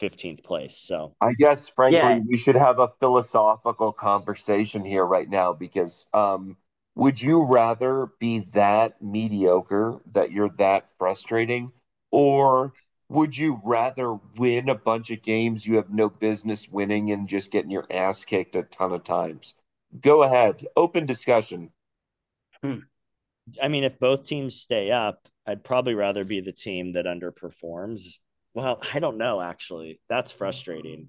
15th 0.00 0.42
place. 0.42 0.76
So 0.76 1.14
I 1.20 1.32
guess, 1.34 1.68
frankly, 1.68 1.98
Yeah. 1.98 2.20
we 2.20 2.38
should 2.38 2.56
have 2.56 2.78
a 2.78 2.88
philosophical 3.00 3.92
conversation 3.92 4.84
here 4.84 5.04
right 5.04 5.28
now 5.28 5.52
because 5.52 6.06
um, 6.12 6.56
would 6.94 7.20
you 7.20 7.42
rather 7.42 8.08
be 8.20 8.40
that 8.52 9.00
mediocre 9.02 10.00
that 10.12 10.32
you're 10.32 10.50
that 10.58 10.88
frustrating, 10.98 11.72
or 12.10 12.72
would 13.08 13.36
you 13.36 13.60
rather 13.64 14.14
win 14.36 14.68
a 14.68 14.74
bunch 14.74 15.10
of 15.10 15.22
games 15.22 15.66
you 15.66 15.76
have 15.76 15.90
no 15.90 16.08
business 16.08 16.68
winning 16.68 17.10
and 17.10 17.28
just 17.28 17.50
getting 17.50 17.70
your 17.70 17.86
ass 17.90 18.24
kicked 18.24 18.56
a 18.56 18.62
ton 18.64 18.92
of 18.92 19.04
times? 19.04 19.54
Go 20.00 20.22
ahead, 20.22 20.66
open 20.76 21.06
discussion. 21.06 21.70
Hmm. 22.62 22.78
I 23.62 23.68
mean, 23.68 23.84
if 23.84 23.98
both 23.98 24.26
teams 24.26 24.56
stay 24.60 24.90
up, 24.90 25.28
I'd 25.46 25.62
probably 25.64 25.94
rather 25.94 26.24
be 26.24 26.40
the 26.40 26.52
team 26.52 26.92
that 26.92 27.04
underperforms. 27.04 28.18
Well, 28.54 28.80
I 28.94 28.98
don't 29.00 29.18
know, 29.18 29.40
actually. 29.40 30.00
That's 30.08 30.32
frustrating. 30.32 31.08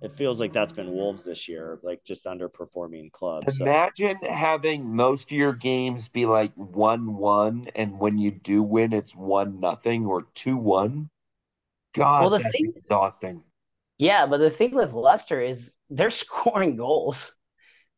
It 0.00 0.12
feels 0.12 0.40
like 0.40 0.52
that's 0.52 0.72
been 0.72 0.92
Wolves 0.92 1.24
this 1.24 1.48
year, 1.48 1.78
like 1.82 2.02
just 2.04 2.24
underperforming 2.26 3.12
clubs. 3.12 3.58
So, 3.58 3.64
Imagine 3.64 4.16
having 4.18 4.84
most 4.96 5.30
of 5.30 5.36
your 5.36 5.52
games 5.52 6.08
be 6.08 6.26
like 6.26 6.52
one 6.54 7.14
one, 7.16 7.68
and 7.76 7.98
when 7.98 8.18
you 8.18 8.30
do 8.32 8.62
win, 8.62 8.92
it's 8.92 9.14
one 9.14 9.60
nothing 9.60 10.04
or 10.06 10.26
two 10.34 10.56
one. 10.56 11.08
God, 11.94 12.20
Well, 12.22 12.30
the 12.30 12.38
that's 12.38 12.52
thing- 12.52 12.72
exhausting. 12.76 13.42
yeah 13.98 14.24
but 14.26 14.38
the 14.38 14.48
thing 14.50 14.74
with 14.74 14.92
leicester 14.94 15.40
is 15.42 15.76
they're 15.90 16.10
scoring 16.24 16.74
goals 16.76 17.34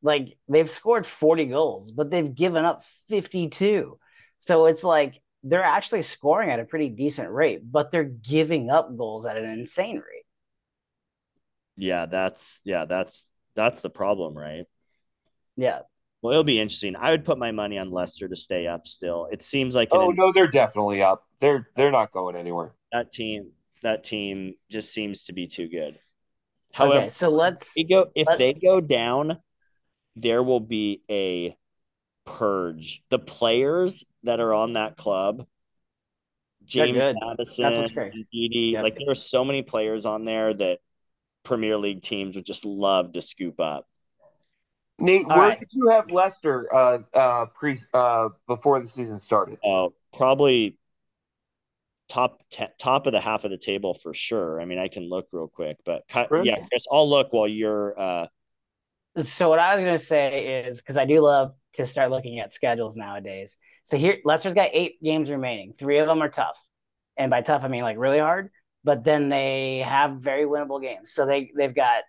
like 0.05 0.38
they've 0.48 0.70
scored 0.70 1.09
40 1.09 1.46
goals 1.46 1.92
but 1.92 2.11
they've 2.11 2.34
given 2.34 2.64
up 2.66 2.84
52 3.11 3.98
so 4.40 4.66
it's 4.66 4.84
like 4.84 5.22
they're 5.44 5.64
actually 5.64 6.02
scoring 6.02 6.50
at 6.50 6.61
a 6.61 6.66
pretty 6.66 6.90
decent 6.90 7.30
rate 7.30 7.61
but 7.64 7.92
they're 7.92 8.05
giving 8.05 8.70
up 8.70 8.96
goals 8.96 9.26
at 9.26 9.38
an 9.38 9.50
insane 9.50 9.96
rate 9.98 10.26
yeah, 11.76 12.07
that's 12.07 12.61
yeah, 12.64 12.84
that's 12.84 13.28
that's 13.55 13.82
the 13.82 13.90
problem, 13.90 14.36
right? 14.36 14.66
yeah 15.57 15.80
Well, 16.22 16.32
it'll 16.32 16.44
be 16.44 16.61
interesting. 16.61 16.96
I 16.96 17.11
would 17.11 17.24
put 17.24 17.38
my 17.38 17.52
money 17.52 17.78
on 17.78 17.90
Leicester 17.90 18.28
to 18.28 18.36
stay 18.36 18.66
up 18.66 18.86
still. 18.86 19.28
It 19.30 19.42
seems 19.42 19.74
like 19.74 19.92
an, 19.94 20.00
Oh 20.00 20.11
no, 20.11 20.30
they're 20.32 20.46
definitely 20.46 21.00
up. 21.02 21.26
They're 21.40 21.68
they're 21.76 21.90
not 21.90 22.12
going 22.12 22.36
anywhere. 22.36 22.74
that 22.92 23.12
team 23.12 23.52
that 23.82 24.05
team 24.05 24.55
just 24.70 24.92
seems 24.92 25.24
to 25.24 25.32
be 25.32 25.46
too 25.46 25.68
good. 25.68 25.98
However, 26.72 27.07
okay 27.07 27.09
so 27.11 27.28
let's 27.30 27.74
they 27.76 27.84
go 27.84 28.11
if 28.14 28.28
Let- 28.28 28.38
they 28.38 28.55
go 28.55 28.80
down, 28.80 29.38
there 30.16 30.42
will 30.42 30.60
be 30.60 31.02
a 31.10 31.56
purge. 32.24 33.02
The 33.10 33.18
players 33.18 34.04
that 34.22 34.40
are 34.40 34.54
on 34.54 34.74
that 34.74 34.96
club, 34.96 35.46
James 36.64 36.98
good. 36.98 37.16
Madison, 37.20 37.64
That's 37.64 37.78
what's 37.78 37.90
great. 37.92 38.12
Edie, 38.12 38.70
Yep. 38.72 38.82
like 38.84 38.96
there 38.96 39.10
are 39.10 39.14
so 39.14 39.44
many 39.44 39.62
players 39.62 40.06
on 40.06 40.24
there 40.24 40.52
that 40.54 40.78
Premier 41.42 41.76
League 41.76 42.02
teams 42.02 42.36
would 42.36 42.46
just 42.46 42.64
love 42.64 43.12
to 43.12 43.20
scoop 43.20 43.60
up. 43.60 43.86
Nate, 44.98 45.24
All 45.28 45.36
where 45.36 45.48
right. 45.48 45.60
did 45.60 45.72
you 45.72 45.88
have 45.90 46.10
Leicester 46.10 46.72
uh 46.74 46.98
uh 47.12 47.46
pre 47.46 47.78
uh 47.92 48.28
before 48.46 48.80
the 48.80 48.88
season 48.88 49.20
started? 49.20 49.58
Uh, 49.62 49.88
probably 50.12 50.78
top 52.08 52.42
te- 52.50 52.66
top 52.78 53.06
of 53.06 53.12
the 53.12 53.20
half 53.20 53.44
of 53.44 53.50
the 53.50 53.58
table 53.58 53.94
for 53.94 54.14
sure. 54.14 54.60
I 54.60 54.64
mean, 54.64 54.78
I 54.78 54.88
can 54.88 55.08
look 55.08 55.28
real 55.32 55.48
quick, 55.48 55.78
but 55.84 56.04
cut, 56.08 56.28
Chris? 56.28 56.46
yeah, 56.46 56.56
Chris, 56.68 56.86
I'll 56.90 57.08
look 57.10 57.32
while 57.32 57.48
you're. 57.48 58.28
So 59.22 59.48
what 59.48 59.60
I 59.60 59.76
was 59.76 59.84
to 59.86 59.98
say 59.98 60.64
is 60.66 60.80
because 60.80 60.96
I 60.96 61.04
do 61.04 61.20
love 61.20 61.54
to 61.74 61.86
start 61.86 62.10
looking 62.10 62.40
at 62.40 62.52
schedules 62.52 62.96
nowadays. 62.96 63.56
So 63.84 63.96
here, 63.96 64.18
Leicester's 64.24 64.54
got 64.54 64.70
eight 64.72 65.00
games 65.02 65.30
remaining. 65.30 65.72
Three 65.72 65.98
of 65.98 66.08
them 66.08 66.22
are 66.22 66.28
tough, 66.28 66.60
and 67.16 67.30
by 67.30 67.42
tough 67.42 67.64
I 67.64 67.68
mean 67.68 67.82
like 67.82 67.98
really 67.98 68.18
hard. 68.18 68.50
But 68.82 69.04
then 69.04 69.28
they 69.28 69.84
have 69.86 70.16
very 70.16 70.44
winnable 70.44 70.82
games. 70.82 71.12
So 71.12 71.26
they 71.26 71.52
they've 71.56 71.74
got 71.74 72.02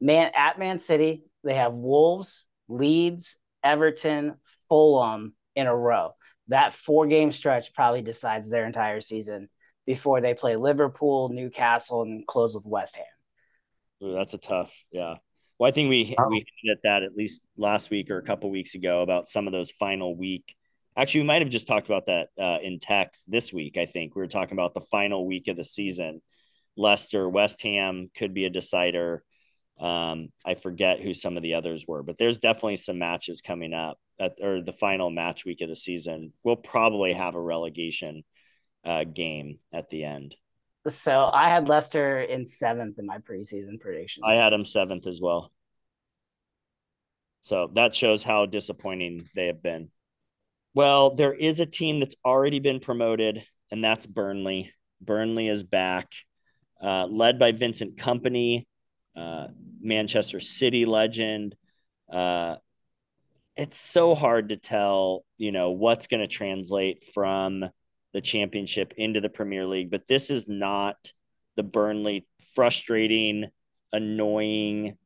man 0.00 0.32
at 0.34 0.58
Man 0.58 0.80
City. 0.80 1.24
They 1.44 1.54
have 1.54 1.72
Wolves, 1.72 2.44
Leeds, 2.68 3.36
Everton, 3.62 4.34
Fulham 4.68 5.34
in 5.54 5.66
a 5.66 5.76
row. 5.76 6.14
That 6.48 6.74
four 6.74 7.06
game 7.06 7.30
stretch 7.30 7.72
probably 7.74 8.02
decides 8.02 8.50
their 8.50 8.66
entire 8.66 9.00
season 9.00 9.48
before 9.86 10.20
they 10.20 10.34
play 10.34 10.56
Liverpool, 10.56 11.28
Newcastle, 11.28 12.02
and 12.02 12.26
close 12.26 12.54
with 12.54 12.66
West 12.66 12.96
Ham. 12.96 13.04
Ooh, 14.02 14.12
that's 14.12 14.34
a 14.34 14.38
tough, 14.38 14.74
yeah. 14.90 15.16
Well, 15.60 15.68
I 15.68 15.72
think 15.72 15.90
we 15.90 16.14
Wow. 16.16 16.30
we 16.30 16.36
hinted 16.36 16.78
at 16.78 16.82
that 16.84 17.02
at 17.02 17.14
least 17.14 17.44
last 17.58 17.90
week 17.90 18.10
or 18.10 18.16
a 18.16 18.22
couple 18.22 18.48
weeks 18.50 18.74
ago 18.74 19.02
about 19.02 19.28
some 19.28 19.46
of 19.46 19.52
those 19.52 19.70
final 19.70 20.16
week. 20.16 20.56
Actually, 20.96 21.20
we 21.20 21.26
might 21.26 21.42
have 21.42 21.50
just 21.50 21.66
talked 21.66 21.86
about 21.86 22.06
that 22.06 22.30
uh, 22.38 22.58
in 22.62 22.78
text 22.78 23.30
this 23.30 23.52
week. 23.52 23.76
I 23.76 23.84
think 23.84 24.16
we 24.16 24.20
were 24.22 24.26
talking 24.26 24.54
about 24.54 24.72
the 24.72 24.80
final 24.80 25.26
week 25.26 25.48
of 25.48 25.58
the 25.58 25.64
season. 25.64 26.22
Leicester, 26.78 27.28
West 27.28 27.62
Ham 27.62 28.10
could 28.16 28.32
be 28.32 28.46
a 28.46 28.50
decider. 28.50 29.22
Um, 29.78 30.30
I 30.46 30.54
forget 30.54 31.00
who 31.00 31.12
some 31.12 31.36
of 31.36 31.42
the 31.42 31.54
others 31.54 31.84
were, 31.86 32.02
but 32.02 32.16
there's 32.16 32.38
definitely 32.38 32.76
some 32.76 32.98
matches 32.98 33.42
coming 33.42 33.74
up 33.74 33.98
at 34.18 34.36
or 34.40 34.62
the 34.62 34.72
final 34.72 35.10
match 35.10 35.44
week 35.44 35.60
of 35.60 35.68
the 35.68 35.76
season. 35.76 36.32
We'll 36.42 36.56
probably 36.56 37.12
have 37.12 37.34
a 37.34 37.40
relegation 37.40 38.24
uh, 38.82 39.04
game 39.04 39.58
at 39.74 39.90
the 39.90 40.04
end. 40.04 40.36
So 40.88 41.30
I 41.32 41.48
had 41.50 41.68
Leicester 41.68 42.20
in 42.20 42.44
seventh 42.44 42.98
in 42.98 43.06
my 43.06 43.18
preseason 43.18 43.78
predictions. 43.78 44.24
I 44.26 44.36
had 44.36 44.52
him 44.52 44.64
seventh 44.64 45.06
as 45.06 45.20
well. 45.20 45.52
So 47.42 47.70
that 47.74 47.94
shows 47.94 48.22
how 48.24 48.46
disappointing 48.46 49.28
they 49.34 49.46
have 49.46 49.62
been. 49.62 49.90
Well, 50.74 51.14
there 51.14 51.32
is 51.32 51.60
a 51.60 51.66
team 51.66 52.00
that's 52.00 52.16
already 52.24 52.60
been 52.60 52.80
promoted, 52.80 53.42
and 53.70 53.82
that's 53.82 54.06
Burnley. 54.06 54.72
Burnley 55.00 55.48
is 55.48 55.64
back, 55.64 56.08
uh, 56.82 57.06
led 57.06 57.38
by 57.38 57.52
Vincent 57.52 57.96
Kompany, 57.96 58.66
uh, 59.16 59.48
Manchester 59.80 60.40
City 60.40 60.84
legend. 60.84 61.56
Uh, 62.10 62.56
it's 63.56 63.80
so 63.80 64.14
hard 64.14 64.50
to 64.50 64.56
tell, 64.56 65.24
you 65.36 65.52
know, 65.52 65.70
what's 65.72 66.06
going 66.06 66.20
to 66.20 66.28
translate 66.28 67.04
from 67.12 67.68
the 68.12 68.20
championship 68.20 68.94
into 68.96 69.20
the 69.20 69.28
Premier 69.28 69.66
League, 69.66 69.90
but 69.90 70.06
this 70.06 70.30
is 70.30 70.48
not 70.48 71.12
the 71.56 71.62
Burnley 71.62 72.26
frustrating, 72.54 73.46
annoying 73.92 74.96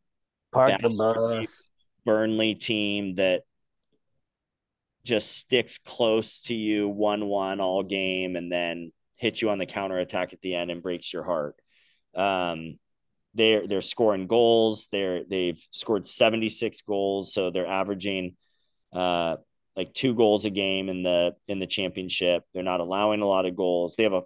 Park 0.52 0.80
the 0.80 0.88
bus. 0.90 1.70
Burnley 2.04 2.54
team 2.54 3.14
that 3.16 3.42
just 5.04 5.36
sticks 5.36 5.78
close 5.78 6.40
to 6.40 6.54
you 6.54 6.88
1-1 6.88 7.60
all 7.60 7.82
game 7.82 8.36
and 8.36 8.50
then 8.50 8.92
hits 9.16 9.42
you 9.42 9.50
on 9.50 9.58
the 9.58 9.66
counter 9.66 9.98
attack 9.98 10.32
at 10.32 10.40
the 10.40 10.54
end 10.54 10.70
and 10.70 10.82
breaks 10.82 11.12
your 11.12 11.24
heart. 11.24 11.56
Um, 12.14 12.78
they're 13.34 13.66
they're 13.66 13.80
scoring 13.80 14.26
goals. 14.28 14.88
They're 14.92 15.24
they've 15.24 15.60
scored 15.72 16.06
76 16.06 16.82
goals, 16.82 17.34
so 17.34 17.50
they're 17.50 17.66
averaging 17.66 18.36
uh 18.92 19.36
like 19.76 19.92
two 19.94 20.14
goals 20.14 20.44
a 20.44 20.50
game 20.50 20.88
in 20.88 21.02
the 21.02 21.34
in 21.48 21.58
the 21.58 21.66
championship. 21.66 22.44
They're 22.52 22.62
not 22.62 22.80
allowing 22.80 23.20
a 23.20 23.26
lot 23.26 23.46
of 23.46 23.56
goals. 23.56 23.96
They 23.96 24.04
have 24.04 24.12
a 24.12 24.22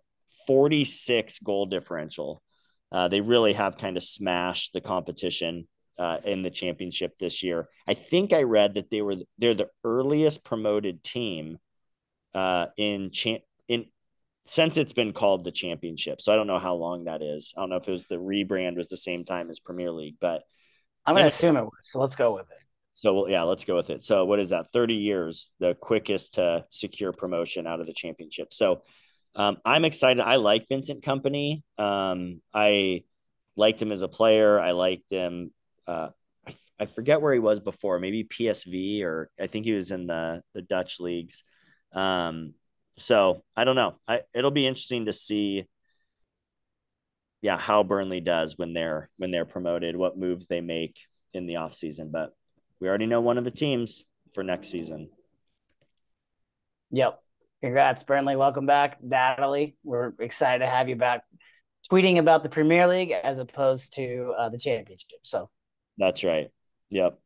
46 0.46 1.38
goal 1.40 1.66
differential. 1.66 2.42
Uh, 2.90 3.08
they 3.08 3.20
really 3.20 3.52
have 3.52 3.76
kind 3.76 3.96
of 3.96 4.02
smashed 4.02 4.72
the 4.72 4.80
competition 4.80 5.68
uh, 5.98 6.18
in 6.24 6.42
the 6.42 6.50
championship 6.50 7.18
this 7.18 7.42
year. 7.42 7.68
I 7.86 7.94
think 7.94 8.32
I 8.32 8.42
read 8.42 8.74
that 8.74 8.90
they 8.90 9.02
were 9.02 9.16
they're 9.38 9.54
the 9.54 9.68
earliest 9.84 10.44
promoted 10.44 11.02
team 11.02 11.58
uh, 12.34 12.66
in 12.76 13.10
cha- 13.10 13.44
in 13.68 13.86
since 14.44 14.76
it's 14.78 14.92
been 14.92 15.12
called 15.12 15.44
the 15.44 15.52
championship. 15.52 16.20
So 16.20 16.32
I 16.32 16.36
don't 16.36 16.46
know 16.46 16.58
how 16.58 16.74
long 16.74 17.04
that 17.04 17.22
is. 17.22 17.52
I 17.56 17.60
don't 17.60 17.70
know 17.70 17.76
if 17.76 17.88
it 17.88 17.92
was 17.92 18.06
the 18.06 18.16
rebrand 18.16 18.76
was 18.76 18.88
the 18.88 18.96
same 18.96 19.24
time 19.24 19.50
as 19.50 19.60
Premier 19.60 19.90
League, 19.90 20.16
but 20.20 20.42
I'm 21.04 21.14
going 21.14 21.24
to 21.24 21.28
assume 21.28 21.56
it 21.56 21.64
was. 21.64 21.72
So 21.82 22.00
let's 22.00 22.16
go 22.16 22.34
with 22.34 22.46
it. 22.50 22.64
So 22.98 23.28
yeah, 23.28 23.44
let's 23.44 23.64
go 23.64 23.76
with 23.76 23.90
it. 23.90 24.02
So 24.02 24.24
what 24.24 24.40
is 24.40 24.50
that? 24.50 24.72
30 24.72 24.94
years, 24.94 25.52
the 25.60 25.76
quickest 25.76 26.34
to 26.34 26.64
secure 26.68 27.12
promotion 27.12 27.64
out 27.64 27.78
of 27.78 27.86
the 27.86 27.92
championship. 27.92 28.52
So 28.52 28.82
um, 29.36 29.58
I'm 29.64 29.84
excited. 29.84 30.20
I 30.20 30.34
like 30.34 30.66
Vincent 30.68 31.04
Kompany. 31.04 31.62
Um, 31.78 32.40
I 32.52 33.04
liked 33.54 33.80
him 33.80 33.92
as 33.92 34.02
a 34.02 34.08
player. 34.08 34.58
I 34.58 34.72
liked 34.72 35.12
him. 35.12 35.52
Uh, 35.86 36.08
I, 36.44 36.54
I 36.80 36.86
forget 36.86 37.22
where 37.22 37.32
he 37.32 37.38
was 37.38 37.60
before. 37.60 38.00
Maybe 38.00 38.24
PSV 38.24 39.04
or 39.04 39.30
I 39.40 39.46
think 39.46 39.64
he 39.64 39.74
was 39.74 39.92
in 39.92 40.08
the 40.08 40.42
the 40.54 40.62
Dutch 40.62 40.98
leagues. 40.98 41.44
Um, 41.92 42.54
so 42.96 43.44
I 43.56 43.62
don't 43.62 43.76
know. 43.76 43.94
I, 44.08 44.22
it'll 44.34 44.50
be 44.50 44.66
interesting 44.66 45.04
to 45.04 45.12
see. 45.12 45.66
Yeah, 47.42 47.58
how 47.58 47.84
Burnley 47.84 48.18
does 48.20 48.58
when 48.58 48.72
they're 48.72 49.08
when 49.18 49.30
they're 49.30 49.44
promoted, 49.44 49.94
what 49.94 50.18
moves 50.18 50.48
they 50.48 50.60
make 50.60 50.96
in 51.32 51.46
the 51.46 51.56
off 51.56 51.74
season. 51.74 52.10
But 52.10 52.32
we 52.80 52.88
already 52.88 53.06
know 53.06 53.20
one 53.20 53.38
of 53.38 53.44
the 53.44 53.50
teams 53.50 54.04
for 54.34 54.42
next 54.42 54.68
season. 54.68 55.10
Yep. 56.90 57.20
Congrats, 57.60 58.04
Burnley. 58.04 58.36
Welcome 58.36 58.66
back, 58.66 59.02
Natalie. 59.02 59.76
We're 59.82 60.12
excited 60.20 60.60
to 60.60 60.70
have 60.70 60.88
you 60.88 60.96
back 60.96 61.24
tweeting 61.90 62.18
about 62.18 62.42
the 62.42 62.48
Premier 62.48 62.86
League 62.86 63.10
as 63.10 63.38
opposed 63.38 63.94
to 63.94 64.34
uh, 64.38 64.48
the 64.48 64.58
championship. 64.58 65.20
So 65.24 65.50
that's 65.96 66.22
right. 66.22 66.50
Yep. 66.90 67.18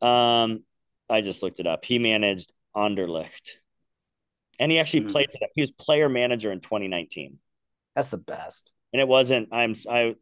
Um, 0.00 0.62
I 1.10 1.20
just 1.20 1.42
looked 1.42 1.58
it 1.60 1.66
up. 1.66 1.84
He 1.84 1.98
managed 1.98 2.52
Anderlecht, 2.76 3.56
and 4.60 4.70
he 4.70 4.78
actually 4.78 5.00
mm-hmm. 5.00 5.10
played. 5.10 5.28
He 5.54 5.60
was 5.60 5.72
player 5.72 6.08
manager 6.08 6.52
in 6.52 6.60
2019. 6.60 7.38
That's 7.96 8.10
the 8.10 8.18
best. 8.18 8.70
And 8.92 9.00
it 9.00 9.08
wasn't. 9.08 9.48
I'm. 9.52 9.74
I 9.90 10.14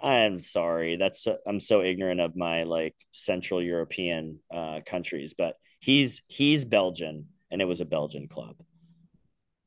I'm 0.00 0.40
sorry. 0.40 0.96
That's 0.96 1.26
I'm 1.46 1.60
so 1.60 1.82
ignorant 1.82 2.20
of 2.20 2.36
my 2.36 2.64
like 2.64 2.94
Central 3.12 3.62
European 3.62 4.40
uh, 4.52 4.80
countries, 4.84 5.34
but 5.36 5.56
he's 5.80 6.22
he's 6.28 6.64
Belgian, 6.64 7.26
and 7.50 7.62
it 7.62 7.64
was 7.64 7.80
a 7.80 7.86
Belgian 7.86 8.28
club. 8.28 8.56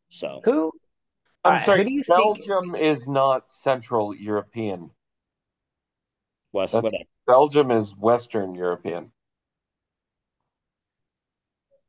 So 0.10 0.42
who? 0.44 0.72
I'm 1.44 1.54
right, 1.54 1.62
sorry. 1.62 1.84
Who 1.84 2.04
Belgium 2.08 2.74
think... 2.74 2.84
is 2.84 3.08
not 3.08 3.50
Central 3.50 4.16
European. 4.16 4.92
West. 6.52 6.76
What? 6.76 6.94
Belgium 7.26 7.72
is 7.72 7.96
Western 7.96 8.56
European. 8.56 9.12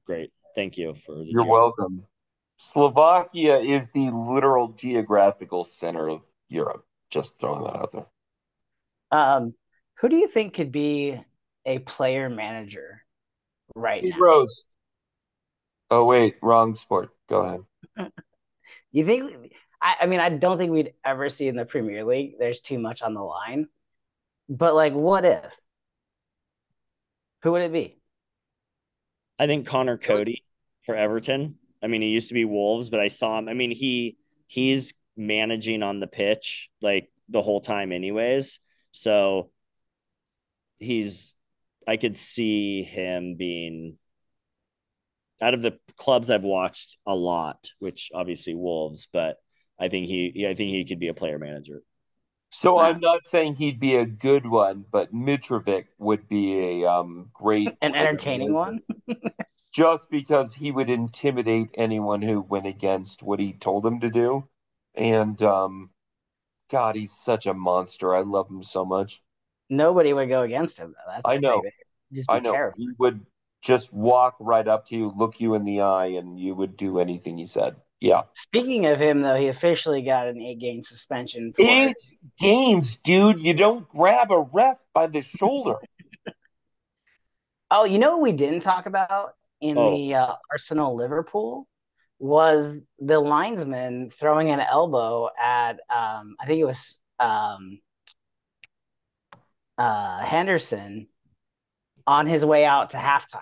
Great. 0.07 0.33
Thank 0.55 0.79
you 0.79 0.95
for 0.95 1.15
the. 1.15 1.25
You're 1.27 1.47
welcome. 1.47 2.07
Slovakia 2.57 3.59
is 3.59 3.89
the 3.95 4.11
literal 4.11 4.69
geographical 4.69 5.65
center 5.65 6.09
of 6.09 6.21
Europe. 6.49 6.85
Just 7.11 7.39
throwing 7.41 7.65
that 7.65 7.77
out 7.77 7.93
there. 7.93 8.07
Um, 9.11 9.55
who 10.01 10.09
do 10.09 10.17
you 10.17 10.29
think 10.29 10.55
could 10.55 10.73
be 10.73 11.21
a 11.67 11.79
player 11.81 12.29
manager 12.29 13.03
right 13.75 14.01
Steve 14.01 14.15
now? 14.19 14.25
Rose. 14.25 14.65
Oh 15.91 16.05
wait, 16.05 16.37
wrong 16.43 16.75
sport. 16.75 17.11
Go 17.29 17.65
ahead. 17.97 18.13
you 18.93 19.05
think? 19.05 19.53
I, 19.83 19.97
I 20.03 20.07
mean, 20.07 20.21
I 20.21 20.29
don't 20.29 20.59
think 20.59 20.73
we'd 20.73 20.95
ever 21.05 21.29
see 21.29 21.49
in 21.49 21.57
the 21.57 21.65
Premier 21.65 22.05
League. 22.05 22.35
There's 22.39 22.61
too 22.61 22.79
much 22.79 23.03
on 23.03 23.15
the 23.15 23.23
line. 23.23 23.67
But 24.49 24.75
like, 24.75 24.93
what 24.93 25.25
if? 25.25 25.59
Who 27.43 27.53
would 27.53 27.63
it 27.63 27.73
be? 27.73 27.97
I 29.39 29.47
think 29.47 29.67
Conor 29.67 29.97
Coady 29.97 30.45
for 30.83 30.95
Everton. 30.95 31.57
I 31.83 31.87
mean, 31.87 32.03
he 32.03 32.09
used 32.09 32.29
to 32.29 32.35
be 32.35 32.45
Wolves, 32.45 32.91
but 32.91 33.01
I 33.01 33.09
saw 33.09 33.39
him. 33.39 33.49
I 33.49 33.55
mean, 33.55 33.71
he 33.71 34.19
he's 34.47 34.93
managing 35.17 35.83
on 35.83 36.01
the 36.01 36.07
pitch 36.07 36.69
like 36.83 37.11
the 37.29 37.43
whole 37.43 37.61
time, 37.61 37.93
anyways. 37.93 38.61
So 38.93 39.51
he's 40.79 41.35
I 41.87 41.97
could 41.97 42.17
see 42.17 42.83
him 42.83 43.37
being 43.37 43.99
out 45.41 45.55
of 45.55 45.63
the 45.63 45.79
clubs 45.97 46.31
I've 46.31 46.45
watched 46.45 46.99
a 47.07 47.15
lot, 47.15 47.71
which 47.79 48.11
obviously 48.15 48.55
Wolves, 48.55 49.09
but 49.13 49.37
I 49.79 49.89
think 49.89 50.07
he 50.07 50.47
I 50.49 50.55
think 50.55 50.71
he 50.71 50.85
could 50.85 51.01
be 51.01 51.09
a 51.09 51.15
player 51.15 51.39
manager. 51.39 51.83
So 52.53 52.79
I'm 52.79 52.99
not 52.99 53.29
saying 53.29 53.55
he'd 53.55 53.79
be 53.79 53.95
a 53.95 54.05
good 54.05 54.45
one, 54.45 54.85
but 54.91 55.15
Mitrovic 55.15 55.85
would 55.99 56.29
be 56.29 56.83
a 56.83 56.91
um, 56.91 57.31
great 57.33 57.69
an 57.81 57.95
entertaining 57.95 58.53
one. 58.53 58.81
just 59.73 60.11
because 60.11 60.53
he 60.53 60.73
would 60.73 60.91
intimidate 60.91 61.71
anyone 61.75 62.23
who 62.23 62.41
went 62.41 62.67
against 62.67 63.23
what 63.23 63.39
he 63.39 63.53
told 63.53 63.85
them 63.85 64.01
to 64.01 64.11
do. 64.11 64.49
And 64.97 65.41
um, 65.43 65.91
God, 66.71 66.97
he's 66.97 67.13
such 67.13 67.47
a 67.47 67.55
monster. 67.55 68.15
I 68.15 68.21
love 68.21 68.49
him 68.49 68.63
so 68.63 68.85
much. 68.85 69.21
Nobody 69.69 70.13
would 70.13 70.29
go 70.29 70.43
against 70.43 70.79
him. 70.79 70.95
Though. 70.97 71.13
That's 71.13 71.27
I 71.27 71.39
know. 71.39 71.63
I 72.29 72.41
know. 72.41 72.53
Terrible. 72.53 72.77
He 72.79 72.89
would 72.99 73.25
just 73.63 73.93
walk 73.93 74.37
right 74.41 74.67
up 74.67 74.87
to 74.87 74.97
you, 74.97 75.13
look 75.17 75.41
you 75.41 75.55
in 75.55 75.65
the 75.65 75.83
eye, 75.83 76.07
and 76.07 76.39
you 76.39 76.55
would 76.55 76.77
do 76.77 76.99
anything 76.99 77.39
he 77.39 77.47
said. 77.47 77.77
Yeah. 78.01 78.23
Speaking 78.35 78.87
of 78.87 78.99
him, 78.99 79.21
though, 79.21 79.37
he 79.37 79.49
officially 79.49 80.03
got 80.03 80.27
an 80.27 80.41
eight-game 80.41 80.85
suspension. 80.85 81.53
For... 81.53 81.63
Eight 81.63 81.97
games, 82.39 82.97
dude. 82.97 83.41
You 83.41 83.53
don't 83.53 83.89
grab 83.89 84.31
a 84.31 84.41
ref 84.41 84.79
by 84.95 85.07
the 85.07 85.23
shoulder. 85.23 85.77
oh, 87.71 87.85
you 87.85 87.99
know 87.99 88.13
what 88.13 88.23
we 88.23 88.33
didn't 88.33 88.61
talk 88.61 88.87
about 88.87 89.35
in 89.61 89.77
oh. 89.77 89.95
the 89.95 90.15
uh, 90.15 90.35
Arsenal 90.51 90.97
Liverpool 90.97 91.69
was 92.21 92.79
the 92.99 93.19
linesman 93.19 94.11
throwing 94.11 94.51
an 94.51 94.61
elbow 94.61 95.31
at 95.43 95.81
um, 95.89 96.37
I 96.39 96.47
think 96.47 96.61
it 96.61 96.67
was 96.67 96.99
um, 97.19 97.81
uh, 99.79 100.19
Henderson 100.19 101.09
on 102.07 102.27
his 102.27 102.45
way 102.45 102.67
out 102.67 102.91
to 102.91 102.99
halftime. 102.99 103.41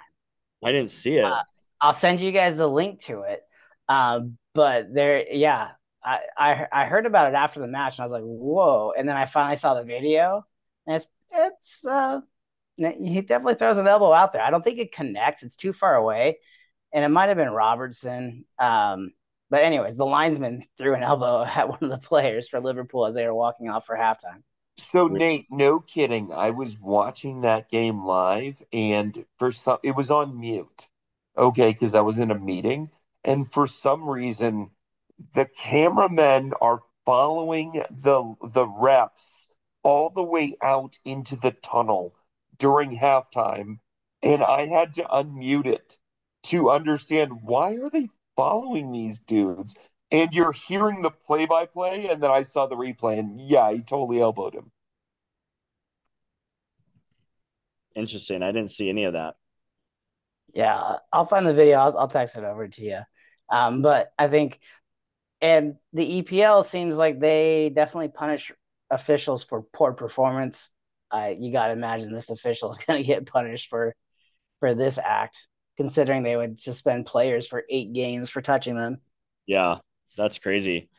I 0.64 0.70
didn't 0.70 0.90
see 0.90 1.18
it. 1.18 1.24
Uh, 1.24 1.42
I'll 1.80 1.92
send 1.92 2.20
you 2.20 2.30
guys 2.30 2.56
the 2.56 2.68
link 2.68 3.00
to 3.02 3.22
it. 3.22 3.42
Um, 3.88 4.38
but 4.54 4.94
there, 4.94 5.24
yeah, 5.28 5.70
I, 6.04 6.20
I 6.36 6.66
I 6.72 6.84
heard 6.84 7.06
about 7.06 7.32
it 7.32 7.34
after 7.34 7.58
the 7.58 7.66
match, 7.66 7.98
and 7.98 8.02
I 8.02 8.04
was 8.04 8.12
like, 8.12 8.22
whoa! 8.22 8.92
And 8.96 9.08
then 9.08 9.16
I 9.16 9.26
finally 9.26 9.56
saw 9.56 9.74
the 9.74 9.84
video, 9.84 10.44
and 10.86 10.96
it's 10.96 11.06
it's 11.32 11.84
uh, 11.84 12.20
he 12.76 13.20
definitely 13.22 13.54
throws 13.56 13.76
an 13.76 13.88
elbow 13.88 14.12
out 14.12 14.32
there. 14.32 14.42
I 14.42 14.50
don't 14.50 14.62
think 14.62 14.78
it 14.78 14.92
connects; 14.92 15.42
it's 15.42 15.56
too 15.56 15.72
far 15.72 15.96
away 15.96 16.38
and 16.92 17.04
it 17.04 17.08
might 17.08 17.28
have 17.28 17.36
been 17.36 17.50
Robertson. 17.50 18.44
Um, 18.58 19.12
but 19.50 19.62
anyways, 19.62 19.96
the 19.96 20.06
linesman 20.06 20.64
threw 20.76 20.94
an 20.94 21.02
elbow 21.02 21.44
at 21.44 21.68
one 21.68 21.78
of 21.82 21.90
the 21.90 21.98
players 21.98 22.48
for 22.48 22.60
Liverpool 22.60 23.06
as 23.06 23.14
they 23.14 23.24
were 23.26 23.34
walking 23.34 23.68
off 23.68 23.86
for 23.86 23.96
halftime. 23.96 24.42
So 24.78 25.08
Nate, 25.08 25.46
no 25.50 25.80
kidding. 25.80 26.32
I 26.32 26.50
was 26.50 26.78
watching 26.78 27.40
that 27.40 27.68
game 27.68 28.04
live, 28.04 28.62
and 28.72 29.24
for 29.38 29.50
some, 29.50 29.78
it 29.82 29.96
was 29.96 30.10
on 30.10 30.38
mute. 30.38 30.88
Okay, 31.36 31.72
because 31.72 31.94
I 31.94 32.00
was 32.00 32.18
in 32.18 32.30
a 32.30 32.38
meeting, 32.38 32.90
and 33.24 33.50
for 33.52 33.66
some 33.66 34.08
reason, 34.08 34.70
the 35.34 35.46
cameramen 35.46 36.52
are 36.60 36.82
following 37.04 37.82
the 37.90 38.34
the 38.42 38.66
refs 38.66 39.48
all 39.82 40.10
the 40.10 40.22
way 40.22 40.56
out 40.62 40.98
into 41.04 41.34
the 41.36 41.50
tunnel 41.50 42.14
during 42.56 42.96
halftime, 42.96 43.78
and 44.22 44.42
I 44.42 44.66
had 44.66 44.94
to 44.94 45.04
unmute 45.04 45.66
it 45.66 45.96
to 46.44 46.70
understand 46.70 47.42
why 47.42 47.74
are 47.74 47.90
they 47.90 48.08
following 48.36 48.92
these 48.92 49.18
dudes? 49.20 49.74
And 50.10 50.32
you're 50.32 50.52
hearing 50.52 51.02
the 51.02 51.10
play 51.10 51.44
by 51.46 51.66
play, 51.66 52.08
and 52.08 52.22
then 52.22 52.30
I 52.30 52.42
saw 52.42 52.66
the 52.66 52.76
replay, 52.76 53.18
and 53.18 53.38
yeah, 53.40 53.70
he 53.72 53.82
totally 53.82 54.20
elbowed 54.20 54.54
him. 54.54 54.70
Interesting. 57.94 58.42
I 58.42 58.52
didn't 58.52 58.70
see 58.70 58.88
any 58.88 59.04
of 59.04 59.14
that. 59.14 59.34
Yeah, 60.54 60.96
I'll 61.12 61.26
find 61.26 61.46
the 61.46 61.52
video. 61.52 61.78
I'll, 61.78 61.98
I'll 61.98 62.08
text 62.08 62.36
it 62.36 62.44
over 62.44 62.68
to 62.68 62.82
you. 62.82 63.00
Um, 63.50 63.82
but 63.82 64.12
I 64.18 64.28
think, 64.28 64.58
and 65.40 65.76
the 65.92 66.22
EPL 66.22 66.64
seems 66.64 66.96
like 66.96 67.20
they 67.20 67.70
definitely 67.74 68.08
punish 68.08 68.52
officials 68.90 69.44
for 69.44 69.62
poor 69.62 69.92
performance. 69.92 70.70
Uh, 71.10 71.32
you 71.38 71.52
got 71.52 71.66
to 71.66 71.72
imagine 71.72 72.12
this 72.12 72.30
official 72.30 72.72
is 72.72 72.78
going 72.86 73.02
to 73.02 73.06
get 73.06 73.26
punished 73.26 73.68
for 73.68 73.94
for 74.60 74.74
this 74.74 74.98
act 74.98 75.38
considering 75.78 76.22
they 76.24 76.36
would 76.36 76.60
suspend 76.60 77.06
players 77.06 77.46
for 77.46 77.64
eight 77.70 77.92
games 77.94 78.28
for 78.28 78.42
touching 78.42 78.76
them. 78.76 78.98
Yeah, 79.46 79.76
that's 80.16 80.38
crazy. 80.38 80.90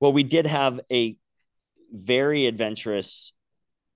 Well, 0.00 0.12
we 0.12 0.22
did 0.22 0.46
have 0.46 0.80
a 0.90 1.16
very 1.92 2.46
adventurous 2.46 3.32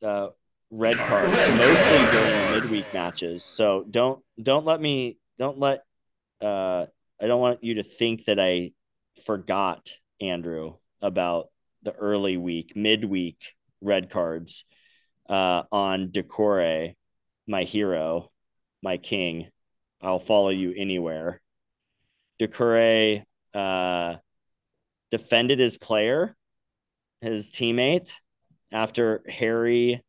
uh, 0.02 0.28
red 0.70 0.96
cards, 0.96 1.36
mostly 1.56 1.98
during 2.10 2.52
midweek 2.52 2.92
matches. 2.92 3.44
So 3.44 3.84
don't 3.88 4.22
don't 4.40 4.64
let 4.64 4.80
me 4.80 5.18
don't 5.38 5.58
let 5.58 5.84
uh 6.40 6.86
I 7.20 7.26
don't 7.26 7.40
want 7.40 7.62
you 7.62 7.74
to 7.74 7.82
think 7.82 8.24
that 8.26 8.40
I 8.40 8.72
forgot 9.24 9.90
Andrew 10.20 10.74
about 11.02 11.48
the 11.82 11.92
early 11.92 12.36
week, 12.36 12.74
midweek 12.76 13.38
red 13.80 14.10
cards 14.10 14.64
uh 15.28 15.62
on 15.70 16.08
Doucouré, 16.08 16.94
my 17.46 17.64
hero, 17.64 18.30
my 18.82 18.96
king. 18.96 19.48
I'll 20.00 20.20
follow 20.20 20.50
you 20.50 20.72
anywhere. 20.76 21.40
Doucouré 22.40 23.24
uh 23.52 24.16
defended 25.10 25.58
his 25.58 25.76
player, 25.76 26.36
his 27.20 27.50
teammate 27.50 28.20
after 28.72 29.22
Harry 29.28 30.02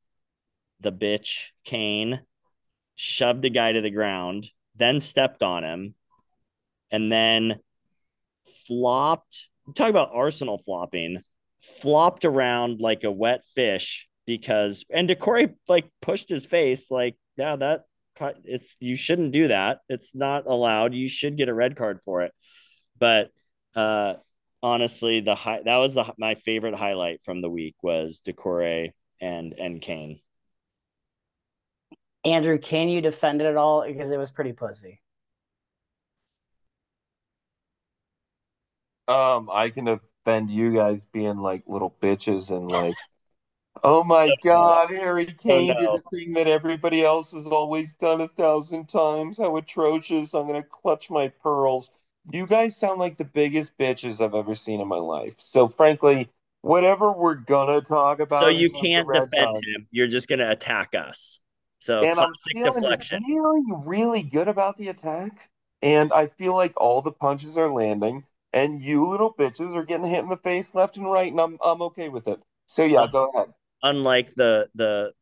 the 0.79 0.91
bitch 0.91 1.49
Kane 1.63 2.21
shoved 2.95 3.45
a 3.45 3.49
guy 3.49 3.71
to 3.71 3.81
the 3.81 3.91
ground, 3.91 4.49
then 4.75 4.99
stepped 4.99 5.43
on 5.43 5.63
him, 5.63 5.95
and 6.91 7.11
then 7.11 7.59
flopped. 8.67 9.49
Talk 9.75 9.89
about 9.89 10.11
Arsenal 10.13 10.57
flopping, 10.57 11.23
flopped 11.61 12.25
around 12.25 12.79
like 12.79 13.03
a 13.03 13.11
wet 13.11 13.43
fish 13.55 14.07
because 14.25 14.85
and 14.89 15.09
Doucouré 15.09 15.53
like 15.67 15.89
pushed 16.01 16.29
his 16.29 16.45
face 16.45 16.91
like 16.91 17.15
yeah 17.37 17.55
that 17.55 17.81
it's 18.43 18.77
you 18.79 18.95
shouldn't 18.95 19.31
do 19.31 19.47
that 19.47 19.79
it's 19.89 20.13
not 20.13 20.45
allowed 20.45 20.93
you 20.93 21.09
should 21.09 21.37
get 21.37 21.49
a 21.49 21.53
red 21.53 21.75
card 21.75 21.99
for 22.03 22.21
it 22.21 22.33
but 22.99 23.31
uh 23.75 24.15
honestly 24.61 25.21
the 25.21 25.33
high 25.33 25.61
that 25.63 25.77
was 25.77 25.95
the 25.95 26.13
my 26.17 26.35
favorite 26.35 26.75
highlight 26.75 27.19
from 27.23 27.41
the 27.41 27.49
week 27.49 27.75
was 27.81 28.21
Doucouré 28.25 28.91
and 29.19 29.53
and 29.53 29.81
Kane 29.81 30.19
Andrew, 32.23 32.59
can 32.59 32.89
you 32.89 33.01
defend 33.01 33.41
it 33.41 33.45
at 33.45 33.57
all? 33.57 33.83
Because 33.85 34.11
it 34.11 34.17
was 34.17 34.31
pretty 34.31 34.53
pussy. 34.53 35.01
Um, 39.07 39.49
I 39.51 39.71
can 39.71 39.85
defend 39.85 40.51
you 40.51 40.73
guys 40.73 41.03
being 41.05 41.37
like 41.37 41.63
little 41.65 41.95
bitches 42.01 42.55
and 42.55 42.71
like, 42.71 42.95
oh 43.83 44.03
my 44.03 44.35
god, 44.43 44.89
Harry 44.91 45.25
Kane 45.25 45.71
oh, 45.71 45.73
no. 45.73 45.79
did 45.79 46.03
the 46.03 46.17
thing 46.17 46.33
that 46.33 46.47
everybody 46.47 47.03
else 47.03 47.31
has 47.31 47.47
always 47.47 47.93
done 47.95 48.21
a 48.21 48.27
thousand 48.27 48.87
times. 48.87 49.37
How 49.37 49.57
atrocious! 49.57 50.33
I'm 50.33 50.47
gonna 50.47 50.63
clutch 50.63 51.09
my 51.09 51.29
pearls. 51.43 51.89
You 52.31 52.45
guys 52.45 52.77
sound 52.77 52.99
like 52.99 53.17
the 53.17 53.25
biggest 53.25 53.77
bitches 53.77 54.23
I've 54.23 54.35
ever 54.35 54.55
seen 54.55 54.79
in 54.79 54.87
my 54.87 54.97
life. 54.97 55.35
So 55.39 55.67
frankly, 55.67 56.29
whatever 56.61 57.11
we're 57.11 57.35
gonna 57.35 57.81
talk 57.81 58.19
about. 58.19 58.43
So 58.43 58.49
you 58.49 58.69
can't 58.69 59.07
defend 59.11 59.63
him. 59.65 59.87
You're 59.91 60.07
just 60.07 60.27
gonna 60.27 60.49
attack 60.49 60.93
us. 60.95 61.39
So 61.79 62.03
and 62.03 62.15
classic 62.15 62.57
I'm 62.57 62.73
deflection. 62.73 63.23
Really, 63.27 63.61
really 63.85 64.23
good 64.23 64.47
about 64.47 64.77
the 64.77 64.89
attack. 64.89 65.49
And 65.81 66.13
I 66.13 66.27
feel 66.27 66.55
like 66.55 66.79
all 66.79 67.01
the 67.01 67.11
punches 67.11 67.57
are 67.57 67.71
landing, 67.71 68.23
and 68.53 68.81
you 68.81 69.07
little 69.07 69.33
bitches 69.33 69.75
are 69.75 69.83
getting 69.83 70.05
hit 70.05 70.19
in 70.19 70.29
the 70.29 70.37
face 70.37 70.75
left 70.75 70.97
and 70.97 71.11
right, 71.11 71.31
and 71.31 71.41
I'm 71.41 71.57
I'm 71.63 71.81
okay 71.83 72.09
with 72.09 72.27
it. 72.27 72.39
So 72.67 72.83
yeah, 72.83 73.07
go 73.11 73.29
ahead. 73.29 73.53
Unlike 73.83 74.35
the 74.35 74.69
the 74.75 75.13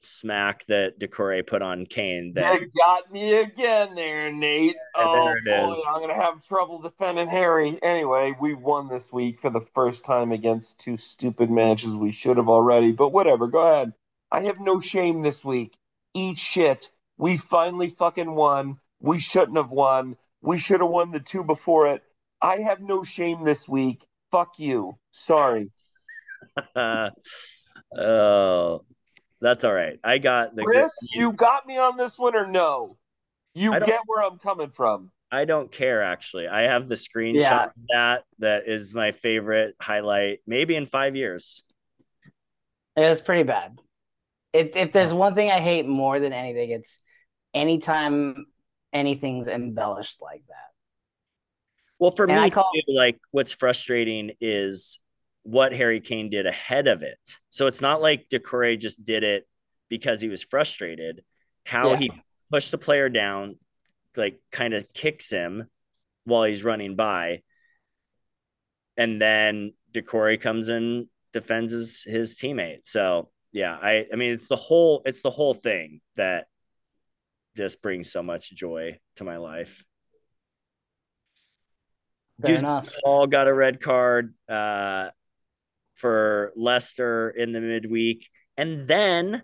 smack 0.00 0.64
that 0.66 0.98
Doucouré 1.00 1.46
put 1.46 1.60
on 1.60 1.84
Kane. 1.86 2.32
That 2.34 2.60
you 2.60 2.68
got 2.76 3.12
me 3.12 3.34
again 3.34 3.94
there, 3.94 4.32
Nate. 4.32 4.76
Oh, 4.94 5.34
boy, 5.44 5.74
I'm 5.88 6.00
gonna 6.00 6.14
have 6.14 6.46
trouble 6.46 6.80
defending 6.80 7.28
Harry. 7.28 7.78
Anyway, 7.82 8.34
we 8.40 8.54
won 8.54 8.88
this 8.88 9.12
week 9.12 9.40
for 9.40 9.50
the 9.50 9.66
first 9.74 10.04
time 10.04 10.32
against 10.32 10.78
two 10.78 10.96
stupid 10.96 11.50
matches 11.50 11.94
we 11.94 12.12
should 12.12 12.36
have 12.36 12.48
already. 12.48 12.92
But 12.92 13.10
whatever, 13.10 13.46
go 13.46 13.60
ahead. 13.60 13.92
I 14.30 14.44
have 14.44 14.60
no 14.60 14.80
shame 14.80 15.22
this 15.22 15.44
week 15.44 15.74
eat 16.18 16.38
shit. 16.38 16.90
We 17.16 17.36
finally 17.36 17.90
fucking 17.90 18.32
won. 18.32 18.78
We 19.00 19.18
shouldn't 19.20 19.56
have 19.56 19.70
won. 19.70 20.16
We 20.42 20.58
should 20.58 20.80
have 20.80 20.90
won 20.90 21.10
the 21.10 21.20
two 21.20 21.44
before 21.44 21.88
it. 21.88 22.02
I 22.40 22.58
have 22.58 22.80
no 22.80 23.04
shame 23.04 23.44
this 23.44 23.68
week. 23.68 24.04
Fuck 24.30 24.58
you. 24.58 24.98
Sorry. 25.12 25.70
oh, 27.96 28.84
that's 29.40 29.64
all 29.64 29.72
right. 29.72 29.98
I 30.02 30.18
got 30.18 30.54
the 30.54 30.64
Chris. 30.64 30.92
Good... 31.00 31.20
You 31.20 31.32
got 31.32 31.66
me 31.66 31.78
on 31.78 31.96
this 31.96 32.18
one 32.18 32.34
or 32.34 32.46
no? 32.46 32.96
You 33.54 33.72
get 33.72 34.00
where 34.06 34.22
I'm 34.24 34.38
coming 34.38 34.70
from. 34.70 35.10
I 35.30 35.44
don't 35.44 35.70
care 35.70 36.02
actually. 36.02 36.48
I 36.48 36.62
have 36.62 36.88
the 36.88 36.94
screenshot 36.94 37.40
yeah. 37.40 37.64
of 37.64 37.70
that. 37.90 38.24
That 38.38 38.68
is 38.68 38.94
my 38.94 39.12
favorite 39.12 39.74
highlight. 39.80 40.40
Maybe 40.46 40.74
in 40.74 40.86
five 40.86 41.16
years. 41.16 41.64
It 42.96 43.02
was 43.02 43.20
pretty 43.20 43.42
bad. 43.42 43.78
If 44.52 44.74
if 44.76 44.92
there's 44.92 45.12
oh. 45.12 45.16
one 45.16 45.34
thing 45.34 45.50
I 45.50 45.60
hate 45.60 45.86
more 45.86 46.18
than 46.18 46.32
anything, 46.32 46.70
it's 46.70 46.98
anytime 47.52 48.46
anything's 48.92 49.48
embellished 49.48 50.22
like 50.22 50.42
that. 50.48 50.54
Well, 51.98 52.12
for 52.12 52.28
and 52.28 52.42
me, 52.42 52.50
call- 52.50 52.70
like 52.88 53.20
what's 53.30 53.52
frustrating 53.52 54.32
is 54.40 54.98
what 55.48 55.72
Harry 55.72 55.98
Kane 55.98 56.28
did 56.28 56.44
ahead 56.44 56.88
of 56.88 57.00
it. 57.00 57.18
So 57.48 57.68
it's 57.68 57.80
not 57.80 58.02
like 58.02 58.28
Doucouré 58.28 58.78
just 58.78 59.02
did 59.02 59.24
it 59.24 59.48
because 59.88 60.20
he 60.20 60.28
was 60.28 60.42
frustrated. 60.42 61.24
How 61.64 61.92
yeah. 61.92 61.96
he 61.96 62.12
pushed 62.50 62.70
the 62.70 62.76
player 62.76 63.08
down, 63.08 63.56
like 64.14 64.38
kind 64.52 64.74
of 64.74 64.92
kicks 64.92 65.30
him 65.30 65.66
while 66.24 66.44
he's 66.44 66.62
running 66.62 66.96
by. 66.96 67.40
And 68.98 69.22
then 69.22 69.72
Doucouré 69.90 70.38
comes 70.38 70.68
in, 70.68 71.08
defends 71.32 71.72
his, 71.72 72.04
his 72.04 72.36
teammate. 72.36 72.80
So 72.82 73.30
yeah, 73.50 73.74
I 73.80 74.04
I 74.12 74.16
mean 74.16 74.34
it's 74.34 74.48
the 74.48 74.56
whole 74.56 75.00
it's 75.06 75.22
the 75.22 75.30
whole 75.30 75.54
thing 75.54 76.02
that 76.16 76.48
just 77.56 77.80
brings 77.80 78.12
so 78.12 78.22
much 78.22 78.54
joy 78.54 78.98
to 79.16 79.24
my 79.24 79.38
life. 79.38 79.82
Fair 82.44 82.56
enough. 82.56 82.90
all 83.02 83.26
got 83.26 83.48
a 83.48 83.54
red 83.54 83.80
card 83.80 84.34
uh, 84.46 85.08
for 85.98 86.52
Leicester 86.56 87.30
in 87.30 87.52
the 87.52 87.60
midweek. 87.60 88.28
And 88.56 88.88
then, 88.88 89.42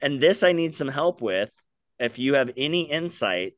and 0.00 0.20
this 0.20 0.42
I 0.42 0.52
need 0.52 0.74
some 0.74 0.88
help 0.88 1.20
with. 1.20 1.50
If 1.98 2.18
you 2.18 2.34
have 2.34 2.50
any 2.56 2.82
insight, 2.82 3.54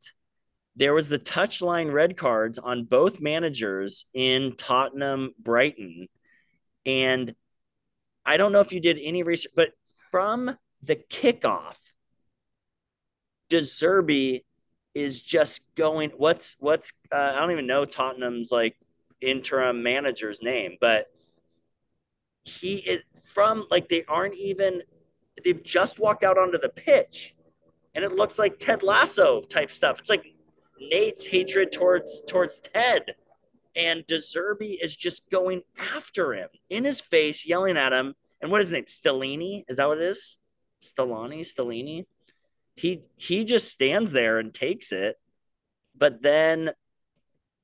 there 0.77 0.95
was 0.95 1.09
the 1.09 1.19
touchline 1.19 1.93
red 1.93 2.17
cards 2.17 2.59
on 2.59 2.85
both 2.85 3.21
managers 3.21 4.07
in 4.15 4.55
Tottenham 4.57 5.35
Brighton. 5.39 6.09
And 6.87 7.35
I 8.25 8.37
don't 8.39 8.53
know 8.53 8.61
if 8.61 8.73
you 8.73 8.81
did 8.81 8.99
any 9.03 9.23
research, 9.23 9.53
but 9.55 9.73
from 10.11 10.57
the 10.83 10.97
kickoff, 10.97 11.77
De 13.51 13.59
Zerbi 13.59 14.45
is 14.95 15.21
just 15.21 15.63
going. 15.75 16.11
What's 16.17 16.57
what's 16.61 16.93
uh, 17.13 17.33
I 17.35 17.41
don't 17.41 17.53
even 17.53 17.67
know 17.67 17.85
Tottenham's 17.85 18.51
like 18.51 18.77
interim 19.21 19.83
manager's 19.83 20.41
name, 20.43 20.77
but 20.81 21.07
he 22.45 22.77
is 22.77 23.03
from 23.25 23.67
like 23.71 23.89
they 23.89 24.05
aren't 24.09 24.37
even. 24.37 24.83
They've 25.43 25.63
just 25.63 25.99
walked 25.99 26.23
out 26.23 26.37
onto 26.37 26.59
the 26.59 26.69
pitch, 26.69 27.35
and 27.95 28.05
it 28.05 28.13
looks 28.13 28.39
like 28.39 28.59
Ted 28.59 28.83
Lasso 28.83 29.41
type 29.43 29.73
stuff. 29.73 29.99
It's 29.99 30.11
like 30.11 30.35
Nate's 30.79 31.27
hatred 31.27 31.73
towards 31.73 32.23
towards 32.27 32.59
Ted, 32.59 33.15
and 33.75 34.07
de 34.07 34.17
Zerbi 34.17 34.77
is 34.83 34.95
just 34.95 35.29
going 35.31 35.63
after 35.79 36.35
him 36.35 36.49
in 36.69 36.85
his 36.85 37.01
face, 37.01 37.47
yelling 37.47 37.77
at 37.77 37.93
him 37.93 38.15
and 38.41 38.51
what 38.51 38.61
is 38.61 38.69
his 38.69 38.73
name? 38.73 38.85
Stellini? 38.85 39.65
Is 39.69 39.77
that 39.77 39.89
what 39.89 39.99
it 39.99 40.05
is? 40.05 40.39
Stellani? 40.81 41.41
Stellini? 41.41 42.07
He 42.77 43.03
he 43.17 43.45
just 43.45 43.69
stands 43.71 44.13
there 44.13 44.39
and 44.39 44.53
takes 44.55 44.93
it. 44.93 45.19
But 45.97 46.23
then 46.23 46.71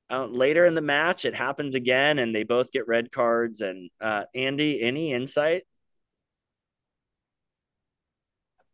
uh, 0.09 0.25
later 0.25 0.65
in 0.65 0.75
the 0.75 0.81
match, 0.81 1.25
it 1.25 1.35
happens 1.35 1.75
again, 1.75 2.19
and 2.19 2.33
they 2.35 2.43
both 2.43 2.71
get 2.71 2.87
red 2.87 3.11
cards. 3.11 3.61
And 3.61 3.89
uh, 4.01 4.23
Andy, 4.33 4.81
any 4.81 5.13
insight? 5.13 5.63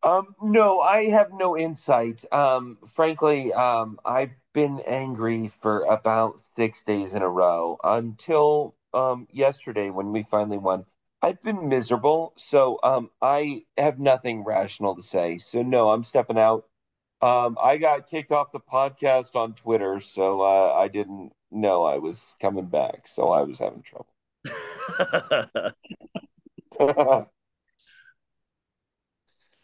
Um, 0.04 0.36
no, 0.42 0.82
I 0.82 1.06
have 1.10 1.32
no 1.32 1.58
insight. 1.58 2.26
Um, 2.32 2.78
frankly, 2.96 3.54
um, 3.54 4.00
I've 4.06 4.32
been 4.54 4.82
angry 4.82 5.52
for 5.62 5.84
about 5.86 6.42
six 6.56 6.84
days 6.84 7.14
in 7.14 7.22
a 7.22 7.30
row 7.30 7.78
until 7.84 8.76
um, 8.94 9.28
yesterday 9.32 9.90
when 9.90 10.12
we 10.12 10.24
finally 10.24 10.58
won. 10.58 10.86
I've 11.22 11.42
been 11.42 11.70
miserable, 11.70 12.34
so 12.36 12.80
um, 12.84 13.10
I 13.22 13.64
have 13.78 13.98
nothing 13.98 14.44
rational 14.44 14.96
to 14.98 15.02
say. 15.02 15.38
So 15.38 15.64
no, 15.64 15.90
I'm 15.90 16.04
stepping 16.04 16.38
out. 16.38 16.66
Um, 17.24 17.58
I 17.62 17.78
got 17.78 18.10
kicked 18.10 18.34
off 18.34 18.52
the 18.52 18.60
podcast 18.60 19.36
on 19.38 19.54
Twitter, 19.54 20.02
so 20.02 20.42
uh, 20.42 20.74
I 20.74 20.90
didn't 20.90 21.32
know 21.52 21.84
I 21.84 22.00
was 22.00 22.22
coming 22.42 22.66
back. 22.66 23.08
So 23.08 23.30
I 23.30 23.44
was 23.44 23.60
having 23.60 23.82
trouble. 23.82 24.08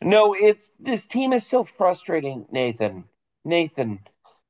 no, 0.01 0.33
it's 0.35 0.71
this 0.79 1.05
team 1.05 1.33
is 1.33 1.45
so 1.45 1.65
frustrating, 1.65 2.45
Nathan. 2.49 3.03
Nathan, 3.43 3.99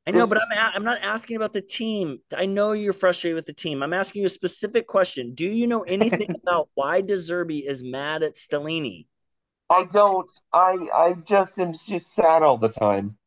I 0.06 0.12
know, 0.12 0.28
but 0.28 0.40
I'm 0.42 0.52
a- 0.52 0.72
I'm 0.76 0.84
not 0.84 1.02
asking 1.02 1.36
about 1.36 1.54
the 1.54 1.62
team. 1.62 2.20
I 2.36 2.46
know 2.46 2.74
you're 2.74 2.94
frustrated 2.94 3.36
with 3.36 3.46
the 3.46 3.54
team. 3.54 3.84
I'm 3.84 3.94
asking 3.94 4.22
you 4.22 4.26
a 4.26 4.30
specific 4.30 4.88
question. 4.88 5.34
Do 5.34 5.46
you 5.46 5.68
know 5.68 5.82
anything 5.82 6.30
about 6.44 6.70
why 6.74 7.02
De 7.02 7.14
Zerbi 7.14 7.68
is 7.68 7.84
mad 7.84 8.24
at 8.24 8.36
Stellini? 8.36 9.06
I 9.72 9.84
don't. 9.86 10.32
I 10.54 10.90
I 10.94 11.14
just 11.14 11.58
am 11.60 11.74
just 11.74 12.14
sad 12.14 12.44
all 12.44 12.58
the 12.60 12.70
time. 12.70 13.18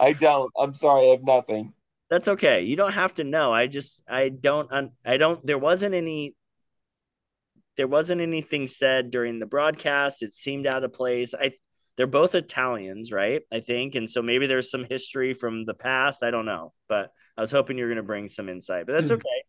I 0.00 0.14
don't. 0.14 0.50
I'm 0.58 0.72
sorry. 0.72 1.08
I 1.08 1.10
have 1.10 1.22
nothing. 1.22 1.74
That's 2.08 2.28
okay. 2.28 2.62
You 2.62 2.76
don't 2.76 2.92
have 2.92 3.14
to 3.14 3.24
know. 3.24 3.52
I 3.52 3.66
just 3.66 4.02
I 4.08 4.28
don't 4.28 4.70
I 5.04 5.16
don't 5.16 5.44
there 5.44 5.58
wasn't 5.58 5.94
any 5.94 6.34
there 7.76 7.86
wasn't 7.88 8.20
anything 8.20 8.66
said 8.66 9.10
during 9.10 9.38
the 9.38 9.46
broadcast. 9.46 10.22
It 10.22 10.32
seemed 10.32 10.66
out 10.66 10.84
of 10.84 10.92
place. 10.92 11.34
I 11.34 11.52
they're 11.96 12.06
both 12.06 12.34
Italians, 12.34 13.10
right? 13.10 13.42
I 13.50 13.60
think, 13.60 13.94
and 13.94 14.10
so 14.10 14.20
maybe 14.22 14.46
there's 14.46 14.70
some 14.70 14.84
history 14.88 15.32
from 15.34 15.64
the 15.64 15.74
past. 15.74 16.22
I 16.22 16.30
don't 16.30 16.44
know, 16.44 16.74
but 16.88 17.10
I 17.36 17.40
was 17.40 17.50
hoping 17.50 17.78
you're 17.78 17.88
going 17.88 17.96
to 17.96 18.02
bring 18.02 18.28
some 18.28 18.48
insight. 18.50 18.86
But 18.86 18.92
that's 18.92 19.10
Hmm. 19.10 19.14
okay. 19.14 19.44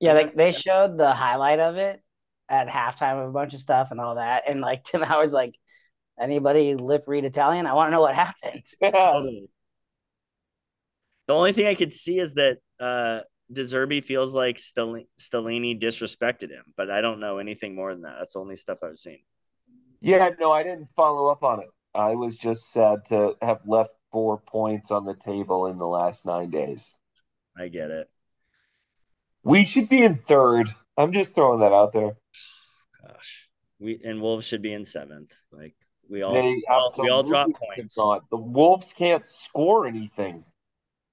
Yeah, 0.00 0.14
they 0.14 0.26
they 0.34 0.52
showed 0.52 0.98
the 0.98 1.12
highlight 1.12 1.60
of 1.60 1.76
it 1.76 2.02
at 2.48 2.68
halftime 2.68 3.22
of 3.22 3.28
a 3.28 3.32
bunch 3.32 3.54
of 3.54 3.60
stuff 3.60 3.88
and 3.90 4.00
all 4.00 4.16
that. 4.16 4.44
And 4.48 4.60
like 4.60 4.84
Tim 4.84 5.02
Howard's 5.02 5.32
like, 5.32 5.54
anybody 6.18 6.74
lip 6.74 7.04
read 7.06 7.24
Italian? 7.24 7.66
I 7.66 7.74
want 7.74 7.88
to 7.88 7.92
know 7.92 8.00
what 8.00 8.14
happened. 8.14 8.62
Totally. 8.82 9.50
The 11.26 11.34
only 11.34 11.52
thing 11.52 11.66
I 11.66 11.74
could 11.74 11.92
see 11.92 12.18
is 12.18 12.34
that 12.34 12.58
uh 12.78 13.20
De 13.52 13.62
Zerbi 13.62 14.02
feels 14.02 14.34
like 14.34 14.58
Stel- 14.58 15.04
Stellini 15.20 15.80
disrespected 15.80 16.50
him, 16.50 16.64
but 16.76 16.90
I 16.90 17.00
don't 17.00 17.20
know 17.20 17.38
anything 17.38 17.76
more 17.76 17.92
than 17.92 18.02
that. 18.02 18.16
That's 18.18 18.34
the 18.34 18.40
only 18.40 18.56
stuff 18.56 18.78
I've 18.82 18.98
seen. 18.98 19.20
Yeah, 20.00 20.30
no, 20.40 20.50
I 20.50 20.62
didn't 20.64 20.88
follow 20.96 21.28
up 21.28 21.42
on 21.44 21.60
it. 21.60 21.68
I 21.94 22.14
was 22.14 22.36
just 22.36 22.72
sad 22.72 23.04
to 23.08 23.36
have 23.40 23.60
left 23.64 23.90
four 24.12 24.38
points 24.38 24.90
on 24.90 25.04
the 25.04 25.14
table 25.14 25.66
in 25.66 25.78
the 25.78 25.86
last 25.86 26.26
nine 26.26 26.50
days. 26.50 26.92
I 27.56 27.68
get 27.68 27.90
it. 27.90 28.10
We 29.42 29.64
should 29.64 29.88
be 29.88 30.02
in 30.02 30.16
third. 30.16 30.68
I'm 30.96 31.12
just 31.12 31.34
throwing 31.34 31.60
that 31.60 31.72
out 31.72 31.92
there. 31.92 32.16
Gosh, 33.06 33.48
we 33.78 34.00
and 34.04 34.20
Wolves 34.20 34.46
should 34.46 34.62
be 34.62 34.72
in 34.72 34.84
seventh. 34.84 35.30
Like 35.52 35.74
we 36.08 36.22
all 36.22 36.32
They 36.32 36.62
we 36.98 37.08
all 37.08 37.22
drop 37.22 37.48
points, 37.52 37.98
not. 37.98 38.28
The 38.30 38.36
Wolves 38.36 38.92
can't 38.96 39.24
score 39.26 39.86
anything. 39.86 40.44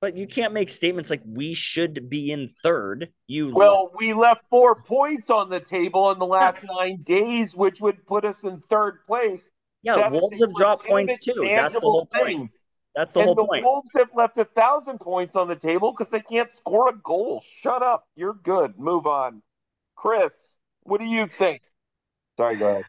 but 0.01 0.15
you 0.17 0.27
can't 0.27 0.53
make 0.53 0.69
statements 0.69 1.09
like 1.09 1.21
we 1.25 1.53
should 1.53 2.09
be 2.09 2.31
in 2.31 2.49
third. 2.63 3.09
You 3.27 3.53
Well, 3.53 3.91
we 3.97 4.13
left 4.13 4.41
four 4.49 4.75
points 4.75 5.29
on 5.29 5.49
the 5.49 5.59
table 5.59 6.11
in 6.11 6.19
the 6.19 6.25
last 6.25 6.63
nine 6.63 7.03
days, 7.03 7.55
which 7.55 7.79
would 7.81 8.05
put 8.05 8.25
us 8.25 8.43
in 8.43 8.59
third 8.61 8.99
place. 9.05 9.41
yeah, 9.81 9.95
That 9.95 10.11
Wolves 10.11 10.41
have 10.41 10.53
dropped 10.53 10.85
points 10.85 11.19
too. 11.19 11.33
That's 11.53 11.73
the 11.73 11.79
whole 11.81 12.05
point. 12.05 12.25
thing. 12.25 12.49
That's 12.95 13.13
the 13.13 13.21
and 13.21 13.25
whole 13.27 13.35
the 13.35 13.45
point. 13.45 13.65
Wolves 13.65 13.89
have 13.95 14.09
left 14.13 14.37
a 14.37 14.45
thousand 14.45 14.99
points 14.99 15.35
on 15.35 15.47
the 15.47 15.55
table 15.55 15.91
because 15.91 16.11
they 16.11 16.19
can't 16.21 16.53
score 16.55 16.89
a 16.89 16.93
goal. 16.93 17.43
Shut 17.61 17.81
up. 17.81 18.05
You're 18.15 18.35
good. 18.35 18.77
Move 18.77 19.07
on. 19.07 19.41
Chris, 19.95 20.31
what 20.83 20.99
do 20.99 21.05
you 21.07 21.27
think? 21.27 21.61
Sorry, 22.37 22.57
go 22.57 22.67
ahead. 22.67 22.83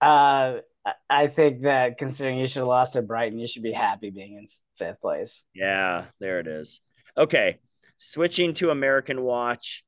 Uh, 0.00 0.60
I- 0.86 0.94
I 1.10 1.26
think 1.28 1.62
that 1.62 1.98
considering 1.98 2.38
you 2.38 2.46
should 2.48 2.60
have 2.60 2.66
lost 2.66 2.94
to 2.94 3.02
Brighton, 3.02 3.38
you 3.38 3.46
should 3.46 3.62
be 3.62 3.72
happy 3.72 4.08
being 4.10 4.34
in 4.36 4.46
fifth 4.78 5.00
place. 5.02 5.42
Yeah, 5.54 6.06
there 6.20 6.40
it 6.40 6.46
is. 6.46 6.80
Okay, 7.18 7.58
switching 7.98 8.54
to 8.54 8.70
American 8.70 9.20
Watch. 9.22 9.84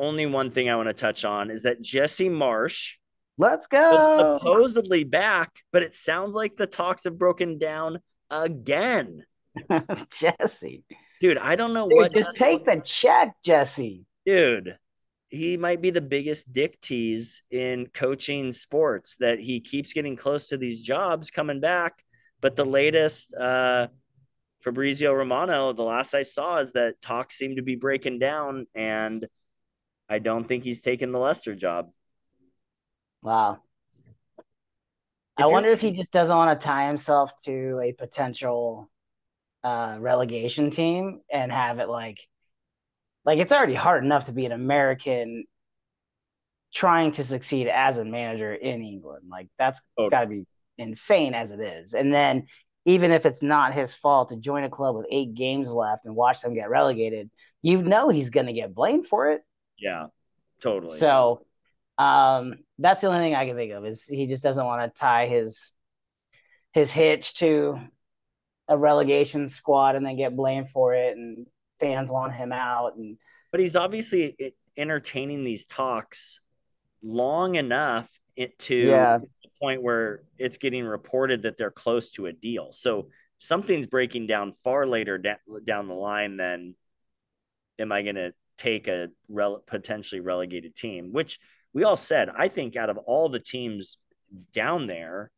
Only 0.00 0.26
one 0.26 0.48
thing 0.50 0.70
I 0.70 0.76
want 0.76 0.88
to 0.88 0.92
touch 0.94 1.24
on 1.24 1.50
is 1.50 1.62
that 1.64 1.82
Jesse 1.82 2.28
Marsch 2.30 2.94
Let's 3.36 3.66
was 3.72 4.16
go. 4.16 4.38
supposedly 4.38 5.02
back, 5.02 5.50
but 5.72 5.82
it 5.82 5.92
sounds 5.92 6.36
like 6.36 6.56
the 6.56 6.68
talks 6.68 7.02
have 7.04 7.18
broken 7.18 7.58
down 7.58 7.98
again. 8.30 9.24
Jesse. 10.20 10.84
Dude, 11.20 11.38
I 11.38 11.56
don't 11.56 11.72
know 11.74 11.88
Dude, 11.88 11.96
what 11.98 12.14
just 12.14 12.38
take 12.38 12.64
the 12.64 12.80
check, 12.84 13.34
Jesse. 13.42 14.04
dude. 14.24 14.78
He 15.30 15.58
might 15.58 15.82
be 15.82 15.90
the 15.90 16.00
biggest 16.00 16.54
dick 16.54 16.80
tease 16.80 17.42
in 17.50 17.88
coaching 17.92 18.50
sports 18.52 19.16
that 19.20 19.38
he 19.38 19.60
keeps 19.60 19.92
getting 19.92 20.16
close 20.16 20.48
to 20.48 20.56
these 20.56 20.80
jobs 20.80 21.30
coming 21.30 21.60
back. 21.60 22.02
But 22.40 22.56
the 22.56 22.64
latest 22.64 23.34
uh 23.34 23.88
Fabrizio 24.62 25.12
Romano, 25.12 25.72
the 25.72 25.82
last 25.82 26.14
I 26.14 26.22
saw 26.22 26.58
is 26.58 26.72
that 26.72 27.00
talks 27.00 27.36
seem 27.36 27.56
to 27.56 27.62
be 27.62 27.76
breaking 27.76 28.18
down, 28.18 28.66
and 28.74 29.26
I 30.08 30.18
don't 30.18 30.48
think 30.48 30.64
he's 30.64 30.80
taking 30.80 31.12
the 31.12 31.18
Leicester 31.18 31.54
job. 31.54 31.90
Wow. 33.22 33.58
If 35.38 35.44
I 35.44 35.46
wonder 35.46 35.70
if 35.70 35.80
he 35.80 35.92
just 35.92 36.12
doesn't 36.12 36.36
want 36.36 36.58
to 36.60 36.66
tie 36.66 36.88
himself 36.88 37.30
to 37.44 37.80
a 37.84 37.92
potential 37.92 38.90
uh, 39.64 39.96
relegation 39.98 40.70
team 40.70 41.20
and 41.30 41.50
have 41.52 41.78
it 41.78 41.88
like, 41.88 42.18
like 43.24 43.38
it's 43.38 43.52
already 43.52 43.74
hard 43.74 44.04
enough 44.04 44.26
to 44.26 44.32
be 44.32 44.46
an 44.46 44.52
American 44.52 45.44
trying 46.72 47.12
to 47.12 47.24
succeed 47.24 47.66
as 47.66 47.98
a 47.98 48.04
manager 48.04 48.54
in 48.54 48.82
England. 48.82 49.24
Like 49.30 49.48
that's 49.58 49.80
Totally. 49.96 50.10
got 50.10 50.20
to 50.22 50.26
be 50.26 50.46
insane 50.76 51.34
as 51.34 51.50
it 51.50 51.60
is. 51.60 51.94
And 51.94 52.12
then 52.12 52.46
even 52.84 53.10
if 53.10 53.26
it's 53.26 53.42
not 53.42 53.74
his 53.74 53.92
fault 53.94 54.30
to 54.30 54.36
join 54.36 54.64
a 54.64 54.70
club 54.70 54.96
with 54.96 55.06
eight 55.10 55.34
games 55.34 55.68
left 55.68 56.04
and 56.04 56.14
watch 56.14 56.40
them 56.40 56.54
get 56.54 56.70
relegated, 56.70 57.30
you 57.62 57.82
know 57.82 58.08
he's 58.08 58.30
going 58.30 58.46
to 58.46 58.52
get 58.52 58.74
blamed 58.74 59.06
for 59.06 59.30
it. 59.32 59.42
Yeah, 59.78 60.06
totally. 60.60 60.98
So 60.98 61.44
um 61.98 62.54
that's 62.78 63.00
the 63.00 63.08
only 63.08 63.18
thing 63.18 63.34
I 63.34 63.44
can 63.46 63.56
think 63.56 63.72
of 63.72 63.84
is 63.84 64.04
he 64.04 64.26
just 64.26 64.42
doesn't 64.42 64.64
want 64.64 64.94
to 64.94 65.00
tie 65.00 65.26
his 65.26 65.72
his 66.72 66.92
hitch 66.92 67.34
to 67.34 67.80
a 68.68 68.76
relegation 68.76 69.48
squad 69.48 69.96
and 69.96 70.04
then 70.04 70.16
get 70.16 70.36
blamed 70.36 70.70
for 70.70 70.94
it 70.94 71.16
and 71.16 71.46
fans 71.80 72.10
want 72.10 72.34
him 72.34 72.52
out 72.52 72.96
and 72.96 73.16
but 73.50 73.60
he's 73.60 73.76
obviously 73.76 74.54
entertaining 74.76 75.42
these 75.44 75.64
talks 75.64 76.40
long 77.02 77.54
enough 77.54 78.08
it 78.36 78.58
to 78.58 78.74
Yeah. 78.76 79.18
the 79.18 79.48
point 79.60 79.82
where 79.82 80.22
it's 80.38 80.58
getting 80.58 80.84
reported 80.84 81.42
that 81.42 81.56
they're 81.56 81.70
close 81.70 82.10
to 82.12 82.26
a 82.26 82.32
deal. 82.32 82.72
So 82.72 83.08
something's 83.38 83.86
breaking 83.86 84.26
down 84.26 84.52
far 84.64 84.86
later 84.86 85.16
da- 85.18 85.36
down 85.64 85.88
the 85.88 85.94
line 85.94 86.36
than 86.36 86.74
am 87.78 87.90
I 87.90 88.02
going 88.02 88.16
to 88.16 88.32
take 88.58 88.86
a 88.86 89.08
rel- 89.28 89.62
potentially 89.66 90.20
relegated 90.20 90.76
team, 90.76 91.12
which 91.12 91.38
we 91.72 91.84
all 91.84 91.96
said, 91.96 92.28
I 92.36 92.48
think 92.48 92.76
out 92.76 92.90
of 92.90 92.98
all 92.98 93.28
the 93.28 93.40
teams 93.40 93.98
down 94.52 94.86
there, 94.86 95.30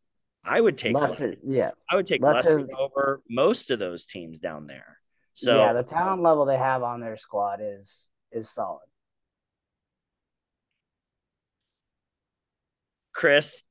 I 0.45 0.61
would 0.61 0.79
take 0.79 0.95
Leicester, 0.95 1.29
Leicester. 1.29 1.41
yeah. 1.45 1.71
I 1.91 1.97
would 1.97 2.07
take 2.07 2.23
Leicester 2.23 2.67
over 2.79 3.21
most 3.29 3.71
of 3.71 3.79
those 3.79 4.07
teams 4.07 4.39
down 4.39 4.67
there. 4.67 4.97
So 5.35 5.59
yeah, 5.59 5.73
the 5.73 5.83
talent 5.83 6.23
level 6.23 6.45
they 6.45 6.57
have 6.59 6.83
on 6.83 7.01
their 7.01 7.17
squad 7.17 7.61
is 7.63 8.09
is 8.33 8.49
solid. 8.51 8.87
Chris, 13.13 13.63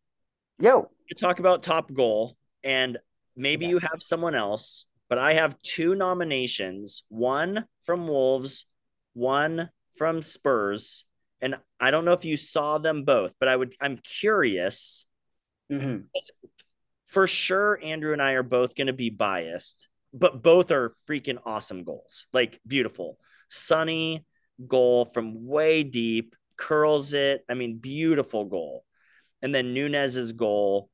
Yo, 0.60 0.90
you 1.10 1.16
talk 1.16 1.40
about 1.40 1.64
top 1.64 1.92
goal, 1.94 2.38
and 2.64 2.98
maybe 3.36 3.66
Yeah. 3.66 3.70
you 3.70 3.80
have 3.80 4.02
someone 4.02 4.36
else, 4.36 4.86
but 5.08 5.18
I 5.18 5.34
have 5.34 5.60
two 5.62 5.96
nominations 5.96 7.04
one 7.10 7.66
from 7.86 8.08
Wolves, 8.08 8.66
one 9.14 9.70
from 9.98 10.22
Spurs. 10.22 11.06
And 11.42 11.56
I 11.80 11.90
don't 11.92 12.04
know 12.06 12.12
if 12.14 12.26
you 12.26 12.36
saw 12.38 12.78
them 12.80 13.04
both, 13.04 13.34
but 13.40 13.48
I 13.48 13.56
would 13.56 13.76
I'm 13.80 13.98
curious. 13.98 15.08
hmm 15.70 16.00
For 17.10 17.26
sure, 17.26 17.80
Andrew 17.84 18.14
and 18.14 18.22
I 18.22 18.34
are 18.34 18.44
both 18.44 18.76
going 18.76 18.88
to 18.88 18.94
be 18.94 19.10
biased, 19.10 19.88
but 20.14 20.44
both 20.44 20.70
are 20.70 20.94
freaking 21.10 21.40
awesome 21.44 21.84
goals. 21.84 22.28
Like 22.34 22.62
beautiful. 22.68 23.18
Sonny 23.50 24.26
goal 24.68 25.06
from 25.06 25.48
way 25.48 25.82
deep, 25.82 26.36
curls 26.56 27.14
it. 27.14 27.44
I 27.50 27.56
mean, 27.56 27.78
beautiful 27.78 28.46
goal. 28.46 28.86
And 29.42 29.56
then 29.56 29.74
Nunes's 29.74 30.34
goal, 30.34 30.92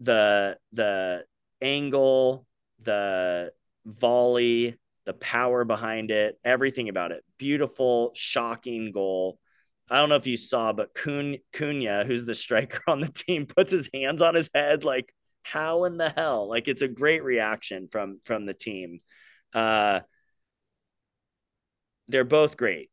the 0.00 0.58
the 0.74 1.24
angle, 1.62 2.46
the 2.84 3.52
volley, 3.86 4.76
the 5.06 5.14
power 5.14 5.64
behind 5.64 6.10
it, 6.10 6.38
everything 6.44 6.90
about 6.90 7.12
it. 7.12 7.24
Beautiful, 7.38 8.10
shocking 8.14 8.92
goal. 8.92 9.38
I 9.88 9.98
don't 9.98 10.08
know 10.08 10.16
if 10.16 10.26
you 10.26 10.36
saw, 10.36 10.72
but 10.72 10.94
Cunha, 10.94 12.04
who's 12.04 12.24
the 12.24 12.34
striker 12.34 12.82
on 12.88 13.00
the 13.00 13.08
team, 13.08 13.46
puts 13.56 13.72
his 13.72 13.88
hands 13.92 14.22
on 14.22 14.34
his 14.34 14.50
head 14.54 14.84
like, 14.84 15.12
how 15.42 15.84
in 15.84 15.96
the 15.96 16.08
hell? 16.10 16.48
Like 16.48 16.66
it's 16.66 16.82
a 16.82 16.88
great 16.88 17.22
reaction 17.22 17.88
from 17.90 18.18
from 18.24 18.46
the 18.46 18.54
team. 18.54 19.00
Uh 19.54 20.00
they're 22.08 22.24
both 22.24 22.56
great. 22.56 22.90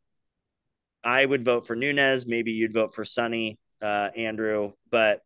I 1.03 1.25
would 1.25 1.43
vote 1.45 1.67
for 1.67 1.75
Nunes. 1.75 2.25
Maybe 2.27 2.51
you'd 2.51 2.73
vote 2.73 2.95
for 2.95 3.03
Sonny, 3.03 3.59
uh, 3.81 4.09
Andrew. 4.15 4.73
But 4.89 5.21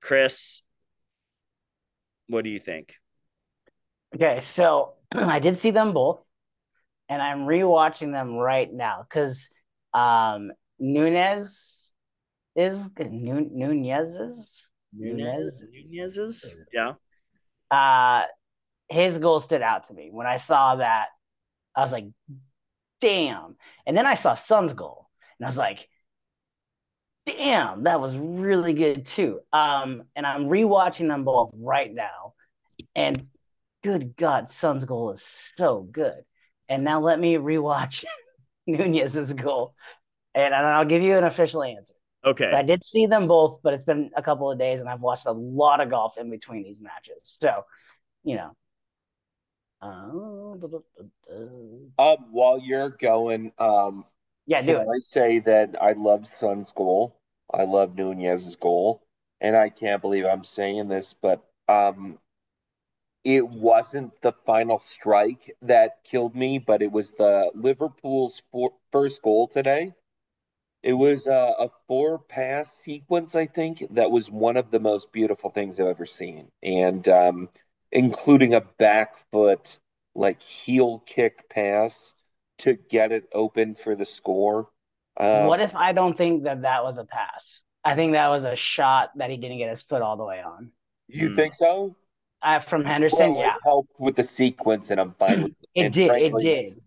Chris, 0.00 0.62
what 2.28 2.44
do 2.44 2.50
you 2.50 2.60
think? 2.60 2.94
Okay, 4.14 4.40
so 4.40 4.94
I 5.12 5.38
did 5.38 5.56
see 5.56 5.70
them 5.70 5.92
both, 5.92 6.22
and 7.08 7.20
I'm 7.20 7.40
rewatching 7.40 8.12
them 8.12 8.34
right 8.34 8.72
now 8.72 9.04
because 9.08 9.48
um, 9.92 10.52
Nunes 10.78 11.92
is 12.56 12.88
Nu- 12.98 13.50
Nunes's 13.52 14.66
Nunes, 14.92 15.62
Nunes's, 15.72 16.56
yeah, 16.72 16.94
uh, 17.70 18.24
his 18.88 19.18
goal 19.18 19.40
stood 19.40 19.62
out 19.62 19.88
to 19.88 19.94
me 19.94 20.10
when 20.12 20.26
I 20.26 20.36
saw 20.36 20.76
that. 20.76 21.08
I 21.76 21.80
was 21.82 21.92
like, 21.92 22.06
"Damn!" 23.00 23.56
And 23.86 23.96
then 23.96 24.06
I 24.06 24.14
saw 24.14 24.34
Son's 24.34 24.72
goal, 24.72 25.08
And 25.38 25.46
I 25.46 25.48
was 25.48 25.56
like, 25.56 25.88
damn, 27.26 27.84
that 27.84 28.00
was 28.00 28.16
really 28.16 28.72
good 28.72 29.06
too. 29.06 29.40
Um, 29.52 30.04
and 30.14 30.26
I'm 30.26 30.44
rewatching 30.44 31.08
them 31.08 31.24
both 31.24 31.50
right 31.54 31.92
now. 31.92 32.34
And 32.94 33.20
good 33.82 34.16
God, 34.16 34.48
Son's 34.48 34.84
goal 34.84 35.12
is 35.12 35.22
so 35.22 35.82
good. 35.82 36.24
And 36.68 36.84
now 36.84 37.00
let 37.00 37.18
me 37.18 37.34
rewatch 37.34 38.04
Nunes's 38.66 39.32
goal. 39.32 39.74
And 40.34 40.54
I'll 40.54 40.84
give 40.84 41.02
you 41.02 41.16
an 41.16 41.24
official 41.24 41.62
answer. 41.62 41.94
Okay. 42.24 42.48
But 42.50 42.54
I 42.54 42.62
did 42.62 42.82
see 42.84 43.06
them 43.06 43.28
both, 43.28 43.60
but 43.62 43.74
it's 43.74 43.84
been 43.84 44.10
a 44.16 44.22
couple 44.22 44.50
of 44.50 44.58
days 44.58 44.80
and 44.80 44.88
I've 44.88 45.00
watched 45.00 45.26
a 45.26 45.32
lot 45.32 45.80
of 45.80 45.90
golf 45.90 46.16
in 46.18 46.30
between 46.30 46.62
these 46.62 46.80
matches. 46.80 47.18
So, 47.22 47.64
you 48.24 48.36
know. 48.36 48.56
Uh, 49.82 50.34
Um, 51.98 52.16
while 52.32 52.58
you're 52.58 52.90
going, 52.90 53.52
um, 53.58 54.04
yeah, 54.46 54.62
do 54.62 54.76
can 54.76 54.82
it. 54.82 54.88
I 54.88 54.98
say 54.98 55.38
that 55.40 55.76
I 55.80 55.92
love 55.92 56.30
Son's 56.40 56.72
goal. 56.72 57.20
I 57.52 57.64
love 57.64 57.94
Nunes's 57.94 58.56
goal, 58.56 59.06
and 59.40 59.56
I 59.56 59.68
can't 59.68 60.00
believe 60.00 60.24
I'm 60.24 60.44
saying 60.44 60.88
this, 60.88 61.14
but 61.20 61.44
um, 61.68 62.18
it 63.22 63.46
wasn't 63.46 64.20
the 64.22 64.32
final 64.46 64.78
strike 64.78 65.54
that 65.62 66.02
killed 66.04 66.34
me, 66.34 66.58
but 66.58 66.82
it 66.82 66.90
was 66.90 67.10
the 67.12 67.50
Liverpool's 67.54 68.42
for, 68.50 68.72
first 68.92 69.22
goal 69.22 69.48
today. 69.48 69.92
It 70.84 70.92
was 70.92 71.26
a, 71.26 71.54
a 71.58 71.70
four 71.88 72.20
pass 72.20 72.70
sequence, 72.84 73.34
I 73.34 73.46
think, 73.46 73.84
that 73.92 74.10
was 74.12 74.30
one 74.30 74.56
of 74.56 74.70
the 74.70 74.78
most 74.80 75.10
beautiful 75.12 75.50
things 75.50 75.80
I've 75.80 75.86
ever 75.88 76.06
seen, 76.06 76.52
and 76.62 77.08
um, 77.08 77.48
including 77.90 78.54
a 78.54 78.60
back 78.60 79.16
foot 79.32 79.78
like 80.14 80.42
heel 80.42 81.00
kick 81.06 81.48
pass 81.50 82.12
to 82.58 82.74
get 82.74 83.12
it 83.12 83.28
open 83.32 83.74
for 83.76 83.96
the 83.96 84.06
score. 84.06 84.70
Um, 85.18 85.48
what 85.48 85.60
if 85.60 85.74
I 85.74 85.92
don't 85.92 86.16
think 86.16 86.44
that 86.44 86.62
that 86.62 86.84
was 86.84 86.98
a 86.98 87.04
pass? 87.04 87.60
I 87.84 87.94
think 87.94 88.12
that 88.12 88.28
was 88.28 88.44
a 88.44 88.56
shot 88.56 89.10
that 89.16 89.30
he 89.30 89.36
didn't 89.36 89.58
get 89.58 89.70
his 89.70 89.82
foot 89.82 90.02
all 90.02 90.16
the 90.16 90.24
way 90.24 90.42
on. 90.42 90.72
you 91.08 91.28
Hmm. 91.28 91.30
think 91.30 91.54
so? 91.54 91.96
Uh, 92.42 92.60
from 92.60 92.84
Henderson, 92.84 93.34
Well, 93.34 93.36
yeah, 93.36 93.54
it 93.54 93.60
helped 93.62 93.98
with 93.98 94.16
the 94.16 94.22
sequence, 94.24 94.90
and 94.90 95.00
I'm 95.00 95.14
fine 95.14 95.40
with 95.42 95.52
it. 95.60 95.68
it 95.74 95.90
and 95.90 95.92
did. 95.92 96.16
It 96.16 96.38
did. 96.38 96.80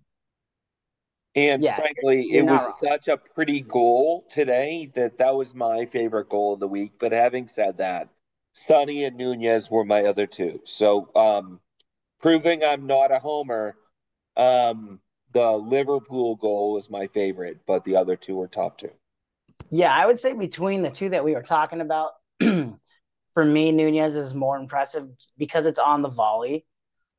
And 1.38 1.64
Yeah, 1.64 1.76
frankly, 1.76 2.30
it 2.34 2.46
was 2.48 2.64
wrong. 2.64 2.74
such 2.82 3.08
a 3.08 3.18
pretty 3.18 3.62
goal 3.62 4.26
today 4.30 4.92
that 4.96 5.20
that 5.20 5.36
was 5.36 5.56
my 5.56 5.86
favorite 5.86 6.30
goal 6.30 6.56
of 6.56 6.60
the 6.60 6.68
week. 6.68 6.94
But 7.00 7.14
having 7.14 7.48
said 7.48 7.78
that, 7.78 8.10
Sonny 8.54 9.06
and 9.06 9.18
Nunes 9.18 9.72
were 9.72 9.86
my 9.86 10.06
other 10.06 10.28
two. 10.28 10.62
So, 10.66 11.10
um, 11.16 11.62
proving 12.22 12.64
I'm 12.64 12.88
not 12.88 13.12
a 13.12 13.20
homer, 13.20 13.78
um, 14.38 15.02
the 15.34 15.52
Liverpool 15.52 16.38
goal 16.38 16.74
was 16.74 16.90
my 16.90 17.08
favorite, 17.08 17.60
but 17.68 17.86
the 17.86 17.98
other 17.98 18.18
two 18.18 18.38
were 18.38 18.50
top 18.50 18.80
two. 18.80 18.92
Yeah, 19.70 19.94
I 19.94 20.06
would 20.06 20.20
say 20.20 20.34
between 20.34 20.82
the 20.82 20.90
two 20.90 21.10
that 21.10 21.24
we 21.26 21.36
were 21.36 21.44
talking 21.44 21.82
about, 21.82 22.12
for 22.40 23.46
me, 23.46 23.72
Nunes 23.72 24.16
is 24.16 24.34
more 24.34 24.58
impressive 24.58 25.10
because 25.38 25.66
it's 25.66 25.80
on 25.80 26.02
the 26.02 26.10
volley, 26.10 26.66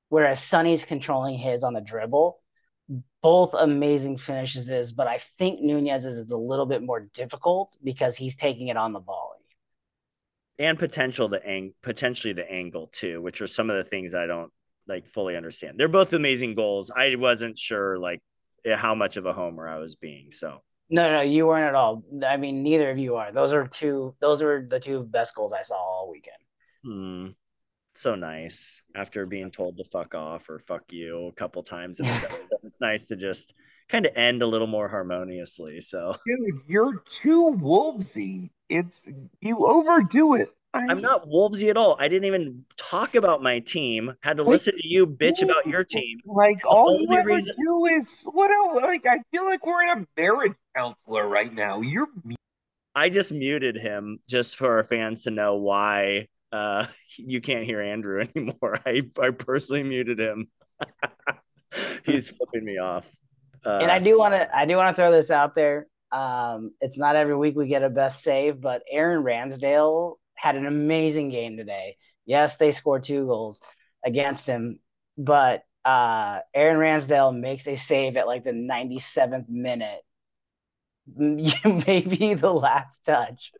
whereas 0.08 0.42
Sonny's 0.42 0.84
controlling 0.84 1.36
his 1.36 1.62
on 1.62 1.74
the 1.74 1.80
dribble. 1.80 2.40
Both 3.22 3.54
amazing 3.54 4.18
finishes 4.18 4.70
is, 4.70 4.92
but 4.92 5.06
I 5.06 5.18
think 5.18 5.60
Nunes's 5.60 6.16
is 6.16 6.30
a 6.30 6.36
little 6.36 6.66
bit 6.66 6.82
more 6.82 7.00
difficult 7.14 7.76
because 7.82 8.16
he's 8.16 8.36
taking 8.36 8.68
it 8.68 8.76
on 8.76 8.92
the 8.92 9.00
volley. 9.00 9.38
and 10.58 10.78
potential 10.78 11.28
the 11.28 11.44
ang- 11.46 11.74
potentially 11.82 12.32
the 12.32 12.50
angle 12.50 12.88
too, 12.88 13.22
which 13.22 13.40
are 13.40 13.46
some 13.46 13.70
of 13.70 13.76
the 13.76 13.88
things 13.88 14.14
I 14.14 14.26
don't 14.26 14.52
like 14.86 15.06
fully 15.06 15.36
understand. 15.36 15.78
They're 15.78 15.88
both 15.88 16.12
amazing 16.12 16.54
goals. 16.54 16.90
I 16.90 17.14
wasn't 17.16 17.58
sure 17.58 17.98
like 17.98 18.20
eh, 18.64 18.76
how 18.76 18.94
much 18.94 19.16
of 19.16 19.26
a 19.26 19.32
homer 19.32 19.68
I 19.68 19.78
was 19.78 19.94
being. 19.94 20.32
So 20.32 20.60
No, 20.90 21.10
no, 21.12 21.20
you 21.20 21.46
weren't 21.46 21.68
at 21.68 21.74
all. 21.74 22.02
I 22.26 22.36
mean, 22.38 22.62
neither 22.62 22.90
of 22.90 22.98
you 22.98 23.16
are. 23.16 23.32
Those 23.32 23.52
are 23.52 23.68
two. 23.68 24.14
Those 24.20 24.42
are 24.42 24.66
the 24.68 24.80
two 24.80 25.02
best 25.04 25.34
goals 25.34 25.52
I 25.52 25.62
saw 25.62 25.76
all 25.76 26.10
weekend. 26.10 26.36
hmm, 26.82 27.28
so 27.98 28.14
nice 28.14 28.80
after 28.94 29.26
being 29.26 29.50
told 29.50 29.76
to 29.76 29.84
fuck 29.84 30.14
off 30.14 30.48
or 30.48 30.58
fuck 30.60 30.84
you 30.92 31.26
a 31.26 31.32
couple 31.32 31.62
times 31.62 32.00
in 32.00 32.06
this 32.06 32.24
episode. 32.24 32.58
It's 32.64 32.80
nice 32.80 33.06
to 33.08 33.16
just 33.16 33.54
kind 33.88 34.06
of 34.06 34.12
end 34.16 34.42
a 34.42 34.46
little 34.46 34.66
more 34.66 34.88
harmoniously. 34.88 35.80
So 35.80 36.14
Dude, 36.26 36.60
you're 36.68 37.02
too 37.22 37.56
wolvesy. 37.60 38.50
It's 38.68 38.96
you 39.40 39.66
overdo 39.66 40.34
it. 40.34 40.50
I'm 40.74 41.00
not 41.00 41.26
Wolvesy 41.26 41.70
at 41.70 41.76
all. 41.78 41.96
I 41.98 42.08
didn't 42.08 42.26
even 42.26 42.64
talk 42.76 43.14
about 43.14 43.42
my 43.42 43.58
team. 43.58 44.12
Had 44.20 44.36
to 44.36 44.42
listen 44.44 44.76
to 44.76 44.86
you 44.86 45.06
bitch 45.06 45.42
about 45.42 45.66
your 45.66 45.82
team. 45.82 46.20
Like 46.26 46.58
all 46.66 46.90
only 46.90 47.06
you 47.08 47.18
ever 47.18 47.28
reason- 47.30 47.56
do 47.58 47.86
is 47.86 48.14
what? 48.22 48.50
el- 48.50 48.82
Like 48.82 49.06
I 49.06 49.18
feel 49.32 49.46
like 49.46 49.64
we're 49.66 49.82
in 49.82 50.02
a 50.02 50.06
marriage 50.20 50.52
counselor 50.76 51.26
right 51.26 51.52
now. 51.52 51.80
You're 51.80 52.06
I 52.94 53.08
just 53.08 53.32
muted 53.32 53.76
him 53.76 54.18
just 54.28 54.56
for 54.56 54.76
our 54.76 54.84
fans 54.84 55.22
to 55.22 55.30
know 55.30 55.56
why 55.56 56.28
uh, 56.52 56.86
you 57.16 57.40
can't 57.40 57.64
hear 57.64 57.80
Andrew 57.80 58.24
anymore. 58.36 58.80
I, 58.84 59.02
I 59.20 59.30
personally 59.30 59.82
muted 59.82 60.18
him. 60.18 60.48
He's 62.04 62.30
flipping 62.30 62.64
me 62.64 62.78
off. 62.78 63.10
Uh, 63.64 63.80
and 63.82 63.90
I 63.90 63.98
do 63.98 64.18
want 64.18 64.34
to 64.34 64.56
I 64.56 64.64
do 64.64 64.76
want 64.76 64.94
to 64.94 65.00
throw 65.00 65.12
this 65.12 65.30
out 65.30 65.54
there. 65.54 65.88
Um, 66.12 66.72
it's 66.80 66.96
not 66.96 67.16
every 67.16 67.36
week 67.36 67.56
we 67.56 67.66
get 67.66 67.82
a 67.82 67.90
best 67.90 68.22
save, 68.22 68.60
but 68.60 68.82
Aaron 68.90 69.22
Ramsdale 69.22 70.14
had 70.34 70.56
an 70.56 70.66
amazing 70.66 71.30
game 71.30 71.56
today. 71.56 71.96
Yes, 72.24 72.56
they 72.56 72.72
scored 72.72 73.04
two 73.04 73.26
goals 73.26 73.60
against 74.04 74.46
him, 74.46 74.78
but 75.18 75.64
uh, 75.84 76.40
Aaron 76.54 76.78
Ramsdale 76.78 77.38
makes 77.38 77.66
a 77.66 77.76
save 77.76 78.16
at 78.16 78.26
like 78.26 78.44
the 78.44 78.52
97th 78.52 79.48
minute, 79.48 80.00
maybe 81.16 82.34
the 82.34 82.52
last 82.52 83.04
touch 83.04 83.52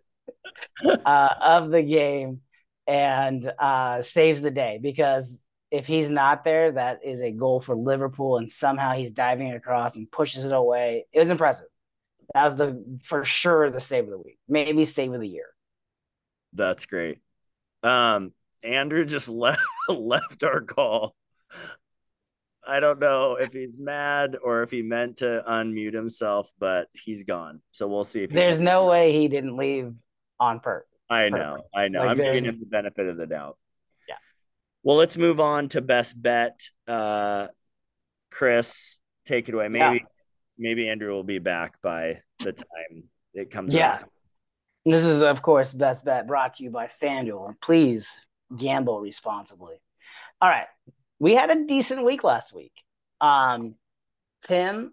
uh, 0.84 1.34
of 1.40 1.70
the 1.70 1.82
game, 1.82 2.40
and 2.88 3.52
uh, 3.58 4.00
saves 4.00 4.40
the 4.40 4.50
day 4.50 4.80
because 4.82 5.38
if 5.70 5.86
he's 5.86 6.08
not 6.08 6.44
there, 6.44 6.72
that 6.72 7.00
is 7.04 7.20
a 7.20 7.30
goal 7.30 7.60
for 7.60 7.76
Liverpool, 7.76 8.38
and 8.38 8.48
somehow 8.48 8.94
he's 8.94 9.10
diving 9.10 9.52
across 9.52 9.96
and 9.96 10.10
pushes 10.10 10.46
it 10.46 10.52
away. 10.52 11.04
It 11.12 11.18
was 11.18 11.30
impressive. 11.30 11.66
That 12.34 12.44
was 12.44 12.56
the 12.56 13.00
for 13.04 13.24
sure 13.24 13.70
the 13.70 13.80
save 13.80 14.04
of 14.04 14.10
the 14.10 14.18
week, 14.18 14.38
maybe 14.48 14.86
save 14.86 15.12
of 15.12 15.20
the 15.20 15.28
year. 15.28 15.46
That's 16.54 16.86
great. 16.86 17.18
Um, 17.82 18.32
Andrew 18.62 19.04
just 19.04 19.28
left 19.28 19.60
left 19.88 20.42
our 20.42 20.62
call. 20.62 21.14
I 22.66 22.80
don't 22.80 22.98
know 22.98 23.36
if 23.36 23.52
he's 23.52 23.78
mad 23.78 24.36
or 24.42 24.62
if 24.62 24.70
he 24.70 24.82
meant 24.82 25.18
to 25.18 25.42
unmute 25.48 25.94
himself, 25.94 26.50
but 26.58 26.88
he's 26.92 27.24
gone. 27.24 27.62
So 27.72 27.88
we'll 27.88 28.04
see 28.04 28.24
if 28.24 28.30
he 28.30 28.36
There's 28.36 28.60
no 28.60 28.86
way 28.86 29.12
he 29.12 29.28
didn't 29.28 29.56
leave 29.56 29.94
on 30.38 30.60
purpose. 30.60 30.97
I 31.10 31.28
know, 31.30 31.64
I 31.74 31.88
know. 31.88 32.00
Like, 32.00 32.08
I'm 32.10 32.16
giving 32.18 32.44
him 32.44 32.60
the 32.60 32.66
benefit 32.66 33.06
of 33.06 33.16
the 33.16 33.26
doubt. 33.26 33.56
Yeah. 34.08 34.16
Well, 34.82 34.96
let's 34.96 35.16
move 35.16 35.40
on 35.40 35.68
to 35.70 35.80
best 35.80 36.20
bet. 36.20 36.60
Uh, 36.86 37.48
Chris, 38.30 39.00
take 39.24 39.48
it 39.48 39.54
away. 39.54 39.64
Yeah. 39.72 39.90
Maybe, 39.90 40.04
maybe 40.58 40.88
Andrew 40.88 41.12
will 41.12 41.24
be 41.24 41.38
back 41.38 41.80
by 41.82 42.20
the 42.40 42.52
time 42.52 43.04
it 43.32 43.50
comes. 43.50 43.72
Yeah. 43.72 44.00
This 44.84 45.04
is, 45.04 45.22
of 45.22 45.42
course, 45.42 45.72
best 45.72 46.04
bet 46.04 46.26
brought 46.26 46.54
to 46.54 46.64
you 46.64 46.70
by 46.70 46.88
FanDuel. 47.02 47.54
Please 47.62 48.10
gamble 48.56 49.00
responsibly. 49.00 49.76
All 50.40 50.48
right. 50.48 50.66
We 51.18 51.34
had 51.34 51.50
a 51.50 51.66
decent 51.66 52.04
week 52.04 52.22
last 52.22 52.54
week. 52.54 52.72
Um, 53.20 53.74
Tim 54.46 54.92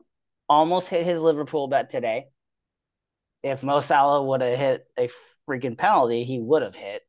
almost 0.50 0.88
hit 0.88 1.06
his 1.06 1.20
Liverpool 1.20 1.68
bet 1.68 1.90
today. 1.92 2.26
If 3.44 3.64
Mo 3.64 3.80
Salah 3.80 4.24
would 4.24 4.42
have 4.42 4.58
hit 4.58 4.88
a 4.98 5.10
freaking 5.50 5.78
penalty, 5.78 6.24
he 6.24 6.40
would 6.40 6.62
have 6.62 6.76
hit. 6.76 7.02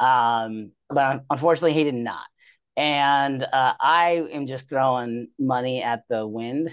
Um, 0.00 0.72
but 0.88 1.24
unfortunately, 1.30 1.74
he 1.74 1.84
did 1.84 1.94
not. 1.94 2.24
And 2.76 3.42
uh, 3.42 3.74
I 3.80 4.24
am 4.32 4.46
just 4.46 4.68
throwing 4.68 5.28
money 5.38 5.82
at 5.82 6.04
the 6.08 6.26
wind. 6.26 6.70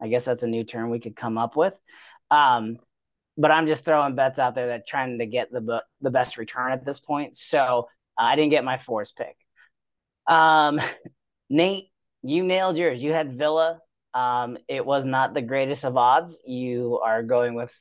I 0.00 0.08
guess 0.08 0.26
that's 0.26 0.42
a 0.42 0.46
new 0.46 0.64
term 0.64 0.90
we 0.90 1.00
could 1.00 1.16
come 1.16 1.38
up 1.38 1.56
with. 1.56 1.72
Um, 2.30 2.76
but 3.38 3.50
I'm 3.50 3.66
just 3.66 3.84
throwing 3.84 4.14
bets 4.14 4.38
out 4.38 4.54
there 4.54 4.68
that 4.68 4.86
trying 4.86 5.18
to 5.18 5.26
get 5.26 5.50
the 5.50 5.82
the 6.00 6.10
best 6.10 6.36
return 6.38 6.72
at 6.72 6.84
this 6.84 7.00
point. 7.00 7.36
So 7.36 7.88
uh, 8.18 8.22
I 8.22 8.36
didn't 8.36 8.50
get 8.50 8.64
my 8.64 8.78
force 8.78 9.12
pick. 9.12 9.36
Um, 10.26 10.80
Nate, 11.48 11.88
you 12.22 12.42
nailed 12.44 12.76
yours. 12.76 13.02
You 13.02 13.12
had 13.12 13.38
Villa. 13.38 13.78
Um, 14.14 14.58
it 14.68 14.84
was 14.84 15.04
not 15.04 15.34
the 15.34 15.42
greatest 15.42 15.84
of 15.84 15.96
odds. 15.96 16.40
You 16.46 17.00
are 17.04 17.22
going 17.22 17.54
with, 17.54 17.72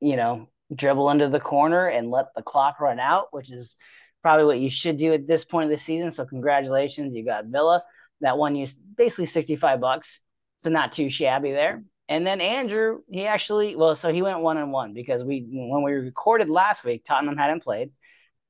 you 0.00 0.16
know, 0.16 0.48
dribble 0.74 1.10
into 1.10 1.28
the 1.28 1.40
corner 1.40 1.86
and 1.86 2.10
let 2.10 2.34
the 2.34 2.42
clock 2.42 2.80
run 2.80 2.98
out, 2.98 3.28
which 3.32 3.52
is 3.52 3.76
probably 4.22 4.44
what 4.44 4.58
you 4.58 4.70
should 4.70 4.96
do 4.96 5.12
at 5.12 5.26
this 5.26 5.44
point 5.44 5.64
of 5.64 5.70
the 5.70 5.78
season. 5.78 6.10
So 6.10 6.24
congratulations, 6.24 7.14
you 7.14 7.24
got 7.24 7.46
Villa. 7.46 7.82
That 8.22 8.38
one 8.38 8.56
you 8.56 8.66
basically 8.96 9.26
65 9.26 9.80
bucks. 9.80 10.20
So 10.56 10.70
not 10.70 10.92
too 10.92 11.08
shabby 11.08 11.52
there. 11.52 11.84
And 12.08 12.26
then 12.26 12.40
Andrew, 12.40 13.00
he 13.10 13.26
actually 13.26 13.76
well, 13.76 13.94
so 13.96 14.12
he 14.12 14.22
went 14.22 14.40
one 14.40 14.56
and 14.56 14.72
one 14.72 14.94
because 14.94 15.22
we 15.22 15.46
when 15.50 15.82
we 15.82 15.92
recorded 15.92 16.48
last 16.48 16.84
week, 16.84 17.04
Tottenham 17.04 17.36
hadn't 17.36 17.62
played 17.62 17.90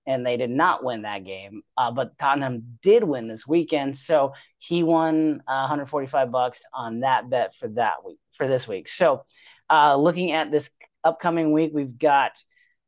and 0.06 0.24
they 0.24 0.36
did 0.36 0.50
not 0.50 0.84
win 0.84 1.02
that 1.02 1.24
game. 1.24 1.62
Uh, 1.76 1.90
but 1.90 2.16
Tottenham 2.18 2.78
did 2.82 3.02
win 3.02 3.28
this 3.28 3.46
weekend, 3.46 3.96
so 3.96 4.32
he 4.58 4.82
won 4.84 5.42
uh, 5.48 5.66
145 5.66 6.30
bucks 6.30 6.62
on 6.72 7.00
that 7.00 7.28
bet 7.28 7.54
for 7.56 7.68
that 7.68 8.04
week 8.04 8.18
for 8.32 8.46
this 8.46 8.68
week. 8.68 8.88
So 8.88 9.24
Uh, 9.68 9.96
looking 9.96 10.30
at 10.30 10.50
this 10.52 10.70
upcoming 11.06 11.52
week, 11.52 11.70
we've 11.72 11.98
got 11.98 12.32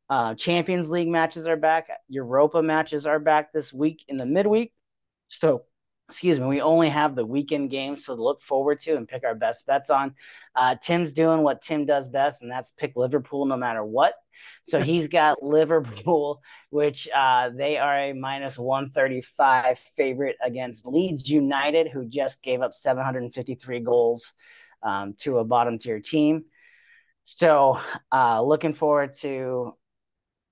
uh, 0.09 0.35
Champions 0.35 0.89
League 0.89 1.07
matches 1.07 1.45
are 1.45 1.55
back. 1.55 1.87
Europa 2.07 2.61
matches 2.61 3.05
are 3.05 3.19
back 3.19 3.53
this 3.53 3.71
week 3.71 4.03
in 4.07 4.17
the 4.17 4.25
midweek. 4.25 4.73
So, 5.27 5.63
excuse 6.09 6.39
me, 6.39 6.47
we 6.47 6.61
only 6.61 6.89
have 6.89 7.15
the 7.15 7.25
weekend 7.25 7.69
games 7.69 8.05
to 8.05 8.15
look 8.15 8.41
forward 8.41 8.79
to 8.81 8.95
and 8.95 9.07
pick 9.07 9.23
our 9.23 9.35
best 9.35 9.67
bets 9.67 9.91
on. 9.91 10.15
Uh, 10.55 10.75
Tim's 10.81 11.13
doing 11.13 11.43
what 11.43 11.61
Tim 11.61 11.85
does 11.85 12.07
best, 12.07 12.41
and 12.41 12.51
that's 12.51 12.71
pick 12.71 12.93
Liverpool 12.95 13.45
no 13.45 13.55
matter 13.55 13.85
what. 13.85 14.15
So 14.63 14.81
he's 14.83 15.07
got 15.07 15.43
Liverpool, 15.43 16.41
which 16.71 17.07
uh, 17.15 17.51
they 17.55 17.77
are 17.77 17.97
a 17.97 18.13
minus 18.13 18.57
135 18.57 19.77
favorite 19.95 20.37
against 20.43 20.87
Leeds 20.87 21.29
United, 21.29 21.87
who 21.87 22.05
just 22.05 22.41
gave 22.41 22.61
up 22.61 22.73
753 22.73 23.79
goals 23.81 24.33
um, 24.81 25.13
to 25.19 25.37
a 25.37 25.43
bottom 25.43 25.77
tier 25.77 25.99
team. 25.99 26.45
So, 27.23 27.79
uh, 28.11 28.41
looking 28.41 28.73
forward 28.73 29.13
to 29.19 29.75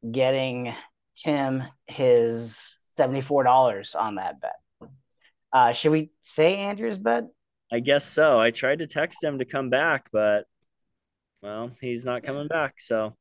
getting 0.09 0.73
Tim 1.15 1.63
his 1.87 2.79
$74 2.97 3.95
on 3.95 4.15
that 4.15 4.41
bet. 4.41 4.89
Uh, 5.53 5.71
should 5.71 5.91
we 5.91 6.11
say 6.21 6.57
Andrew's 6.57 6.97
bet? 6.97 7.25
I 7.71 7.79
guess 7.79 8.05
so. 8.05 8.39
I 8.39 8.51
tried 8.51 8.79
to 8.79 8.87
text 8.87 9.23
him 9.23 9.39
to 9.39 9.45
come 9.45 9.69
back, 9.69 10.07
but 10.11 10.45
well, 11.41 11.71
he's 11.81 12.05
not 12.05 12.23
coming 12.23 12.47
back. 12.47 12.75
So 12.79 13.15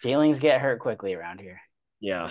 feelings 0.00 0.38
get 0.38 0.60
hurt 0.60 0.80
quickly 0.80 1.14
around 1.14 1.40
here. 1.40 1.60
Yeah. 2.00 2.30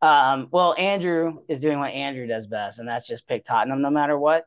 Um, 0.00 0.48
well, 0.50 0.74
Andrew 0.76 1.38
is 1.48 1.60
doing 1.60 1.78
what 1.78 1.92
Andrew 1.92 2.26
does 2.26 2.46
best, 2.46 2.78
and 2.78 2.88
that's 2.88 3.06
just 3.06 3.26
pick 3.26 3.44
Tottenham 3.44 3.82
no 3.82 3.90
matter 3.90 4.18
what. 4.18 4.44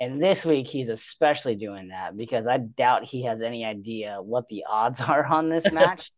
And 0.00 0.22
this 0.22 0.46
week 0.46 0.66
he's 0.66 0.88
especially 0.88 1.54
doing 1.54 1.88
that 1.88 2.16
because 2.16 2.46
I 2.46 2.56
doubt 2.56 3.04
he 3.04 3.24
has 3.24 3.42
any 3.42 3.66
idea 3.66 4.20
what 4.20 4.48
the 4.48 4.64
odds 4.68 5.00
are 5.00 5.24
on 5.24 5.48
this 5.50 5.70
match 5.72 6.10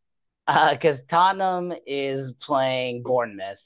because 0.47 1.01
uh, 1.01 1.05
Tottenham 1.09 1.73
is 1.87 2.33
playing 2.33 3.03
Bournemouth. 3.03 3.59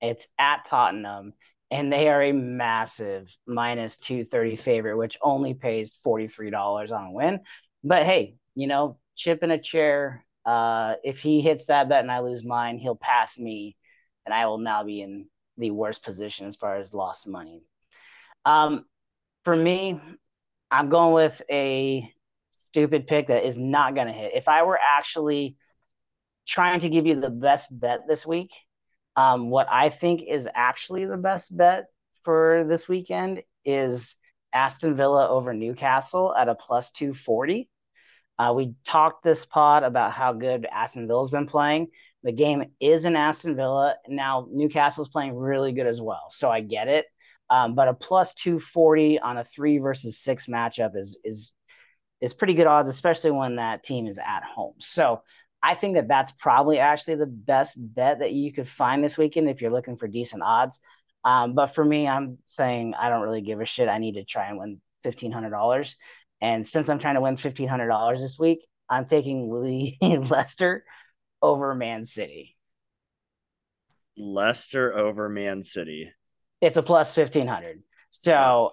It's 0.00 0.28
at 0.38 0.64
Tottenham, 0.64 1.32
and 1.70 1.92
they 1.92 2.08
are 2.08 2.22
a 2.22 2.32
massive 2.32 3.28
minus 3.46 3.96
230 3.98 4.56
favorite, 4.56 4.96
which 4.96 5.18
only 5.22 5.54
pays 5.54 5.96
$43 6.04 6.92
on 6.92 7.06
a 7.06 7.12
win. 7.12 7.40
But 7.82 8.04
hey, 8.04 8.36
you 8.54 8.66
know, 8.66 8.98
chip 9.14 9.42
in 9.42 9.50
a 9.50 9.60
chair. 9.60 10.24
Uh, 10.44 10.94
if 11.02 11.20
he 11.20 11.40
hits 11.40 11.66
that 11.66 11.88
bet 11.88 12.02
and 12.02 12.10
I 12.10 12.20
lose 12.20 12.44
mine, 12.44 12.78
he'll 12.78 12.96
pass 12.96 13.38
me, 13.38 13.76
and 14.24 14.34
I 14.34 14.46
will 14.46 14.58
now 14.58 14.84
be 14.84 15.00
in 15.00 15.26
the 15.58 15.70
worst 15.70 16.02
position 16.02 16.46
as 16.46 16.56
far 16.56 16.76
as 16.76 16.94
lost 16.94 17.26
money. 17.26 17.62
Um, 18.44 18.84
for 19.46 19.54
me, 19.54 20.00
I'm 20.72 20.88
going 20.88 21.14
with 21.14 21.40
a 21.48 22.12
stupid 22.50 23.06
pick 23.06 23.28
that 23.28 23.46
is 23.46 23.56
not 23.56 23.94
going 23.94 24.08
to 24.08 24.12
hit. 24.12 24.32
If 24.34 24.48
I 24.48 24.64
were 24.64 24.76
actually 24.82 25.56
trying 26.48 26.80
to 26.80 26.88
give 26.88 27.06
you 27.06 27.20
the 27.20 27.30
best 27.30 27.68
bet 27.70 28.00
this 28.08 28.26
week. 28.26 28.50
Um, 29.14 29.48
what 29.50 29.68
I 29.70 29.88
think 29.88 30.22
is 30.28 30.48
actually 30.52 31.04
the 31.06 31.16
best 31.16 31.56
bet 31.56 31.86
for 32.24 32.64
this 32.68 32.88
weekend 32.88 33.44
is 33.64 34.16
Aston 34.52 34.96
Villa 34.96 35.28
over 35.28 35.54
Newcastle 35.54 36.34
at 36.36 36.48
a 36.48 36.56
plus 36.56 36.90
240. 36.90 37.70
Uh, 38.40 38.52
we 38.54 38.74
talked 38.84 39.22
this 39.22 39.46
pod 39.46 39.84
about 39.84 40.10
how 40.10 40.32
good 40.32 40.66
Aston 40.72 41.06
Villa's 41.06 41.30
been 41.30 41.46
playing. 41.46 41.86
The 42.24 42.32
game 42.32 42.64
is 42.80 43.04
in 43.04 43.14
Aston 43.14 43.54
Villa. 43.54 43.94
Now, 44.08 44.48
Newcastle's 44.50 45.08
playing 45.08 45.36
really 45.36 45.70
good 45.70 45.86
as 45.86 46.00
well. 46.00 46.26
So 46.30 46.50
I 46.50 46.62
get 46.62 46.88
it. 46.88 47.06
Um, 47.48 47.74
but 47.74 47.88
a 47.88 47.94
plus 47.94 48.34
240 48.34 49.20
on 49.20 49.38
a 49.38 49.44
three 49.44 49.78
versus 49.78 50.18
six 50.18 50.46
matchup 50.46 50.96
is, 50.96 51.18
is, 51.24 51.52
is 52.20 52.34
pretty 52.34 52.54
good 52.54 52.66
odds, 52.66 52.88
especially 52.88 53.30
when 53.30 53.56
that 53.56 53.82
team 53.84 54.06
is 54.06 54.18
at 54.18 54.42
home. 54.42 54.74
So 54.78 55.22
I 55.62 55.74
think 55.74 55.94
that 55.94 56.08
that's 56.08 56.32
probably 56.38 56.78
actually 56.78 57.16
the 57.16 57.26
best 57.26 57.74
bet 57.76 58.20
that 58.20 58.32
you 58.32 58.52
could 58.52 58.68
find 58.68 59.02
this 59.02 59.18
weekend 59.18 59.48
if 59.48 59.60
you're 59.60 59.72
looking 59.72 59.96
for 59.96 60.08
decent 60.08 60.42
odds. 60.42 60.80
Um, 61.24 61.54
but 61.54 61.68
for 61.68 61.84
me, 61.84 62.06
I'm 62.06 62.38
saying 62.46 62.94
I 62.94 63.08
don't 63.08 63.22
really 63.22 63.40
give 63.40 63.60
a 63.60 63.64
shit. 63.64 63.88
I 63.88 63.98
need 63.98 64.14
to 64.14 64.24
try 64.24 64.48
and 64.48 64.58
win 64.58 64.80
fifteen 65.02 65.32
hundred 65.32 65.50
dollars, 65.50 65.96
and 66.40 66.64
since 66.64 66.88
I'm 66.88 67.00
trying 67.00 67.16
to 67.16 67.20
win 67.20 67.36
fifteen 67.36 67.66
hundred 67.66 67.88
dollars 67.88 68.20
this 68.20 68.38
week, 68.38 68.64
I'm 68.88 69.06
taking 69.06 69.50
Leicester 70.28 70.84
over 71.42 71.74
Man 71.74 72.04
City. 72.04 72.56
Leicester 74.16 74.96
over 74.96 75.28
Man 75.28 75.64
City. 75.64 76.12
It's 76.60 76.76
a 76.76 76.82
plus 76.82 77.12
fifteen 77.12 77.46
hundred. 77.46 77.82
So, 78.10 78.72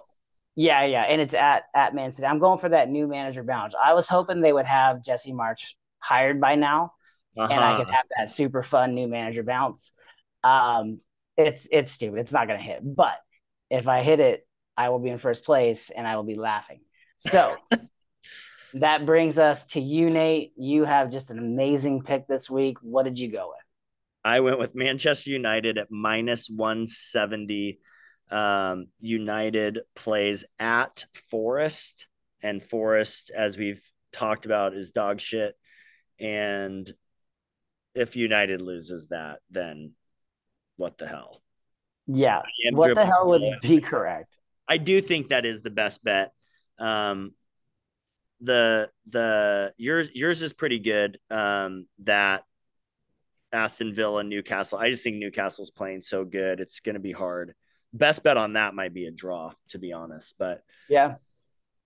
yeah, 0.54 0.84
yeah, 0.84 1.02
and 1.02 1.20
it's 1.20 1.34
at 1.34 1.64
at 1.74 1.94
Man 1.94 2.12
City. 2.12 2.26
I'm 2.26 2.38
going 2.38 2.58
for 2.58 2.68
that 2.70 2.88
new 2.88 3.06
manager 3.06 3.42
bounce. 3.42 3.74
I 3.82 3.94
was 3.94 4.08
hoping 4.08 4.40
they 4.40 4.52
would 4.52 4.66
have 4.66 5.04
Jesse 5.04 5.32
Marsch 5.32 5.74
hired 5.98 6.40
by 6.40 6.54
now, 6.54 6.92
uh-huh. 7.36 7.52
and 7.52 7.64
I 7.64 7.76
could 7.76 7.86
uh-huh. 7.88 7.92
have 7.92 8.06
that 8.16 8.30
super 8.30 8.62
fun 8.62 8.94
new 8.94 9.08
manager 9.08 9.42
bounce. 9.42 9.92
Um, 10.42 11.00
it's 11.36 11.68
it's 11.70 11.90
stupid. 11.90 12.20
It's 12.20 12.32
not 12.32 12.46
gonna 12.46 12.60
hit, 12.60 12.80
but 12.82 13.16
if 13.70 13.88
I 13.88 14.02
hit 14.02 14.20
it, 14.20 14.46
I 14.76 14.88
will 14.88 14.98
be 14.98 15.10
in 15.10 15.18
first 15.18 15.44
place 15.44 15.90
and 15.94 16.06
I 16.06 16.16
will 16.16 16.24
be 16.24 16.36
laughing. 16.36 16.80
So 17.18 17.56
that 18.74 19.06
brings 19.06 19.38
us 19.38 19.66
to 19.66 19.80
you, 19.80 20.10
Nate. 20.10 20.52
You 20.56 20.84
have 20.84 21.10
just 21.10 21.30
an 21.30 21.38
amazing 21.38 22.02
pick 22.02 22.26
this 22.26 22.48
week. 22.48 22.78
What 22.82 23.04
did 23.04 23.18
you 23.18 23.30
go 23.30 23.48
with? 23.48 23.63
I 24.24 24.40
went 24.40 24.58
with 24.58 24.74
Manchester 24.74 25.30
United 25.30 25.78
at 25.78 25.90
minus 25.90 26.48
170. 26.48 27.78
Um, 28.30 28.86
United 29.00 29.80
plays 29.94 30.44
at 30.58 31.04
Forest, 31.30 32.08
and 32.42 32.62
Forest, 32.62 33.30
as 33.36 33.58
we've 33.58 33.82
talked 34.12 34.46
about, 34.46 34.74
is 34.74 34.92
dog 34.92 35.20
shit. 35.20 35.54
And 36.18 36.90
if 37.94 38.16
United 38.16 38.62
loses 38.62 39.08
that, 39.08 39.40
then 39.50 39.92
what 40.76 40.96
the 40.96 41.06
hell? 41.06 41.42
Yeah. 42.06 42.42
What 42.70 42.94
the 42.94 43.04
hell 43.04 43.28
would 43.28 43.42
be 43.60 43.80
correct? 43.80 44.36
I 44.66 44.78
do 44.78 45.00
think 45.00 45.28
that 45.28 45.44
is 45.44 45.62
the 45.62 45.70
best 45.70 46.02
bet. 46.02 46.32
Um, 46.78 47.32
the 48.40 48.90
the 49.08 49.72
yours 49.76 50.10
yours 50.14 50.42
is 50.42 50.52
pretty 50.52 50.78
good. 50.78 51.18
Um, 51.30 51.86
that 52.00 52.44
Aston 53.54 53.94
Villa, 53.94 54.22
Newcastle. 54.24 54.78
I 54.78 54.90
just 54.90 55.02
think 55.02 55.16
Newcastle's 55.16 55.70
playing 55.70 56.02
so 56.02 56.24
good. 56.24 56.60
It's 56.60 56.80
going 56.80 56.94
to 56.94 57.00
be 57.00 57.12
hard. 57.12 57.54
Best 57.92 58.24
bet 58.24 58.36
on 58.36 58.54
that 58.54 58.74
might 58.74 58.92
be 58.92 59.06
a 59.06 59.10
draw, 59.10 59.52
to 59.68 59.78
be 59.78 59.92
honest. 59.92 60.34
But 60.38 60.62
yeah, 60.88 61.14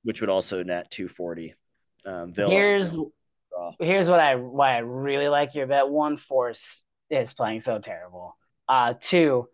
which 0.03 0.21
would 0.21 0.31
also 0.31 0.63
net 0.63 0.91
two 0.91 1.07
forty. 1.07 1.55
Um, 2.07 2.33
Villa. 2.33 2.51
Here's 2.51 2.97
here's 3.79 4.09
what 4.09 4.21
I 4.21 4.37
why 4.37 4.77
I 4.77 4.79
really 4.79 5.29
like 5.29 5.55
your 5.55 5.67
bet. 5.67 5.89
One, 5.89 6.17
Forest 6.17 6.85
is 7.11 7.33
playing 7.35 7.61
so 7.61 7.79
terrible. 7.79 8.37
Uh, 8.69 8.95
two, 8.99 9.49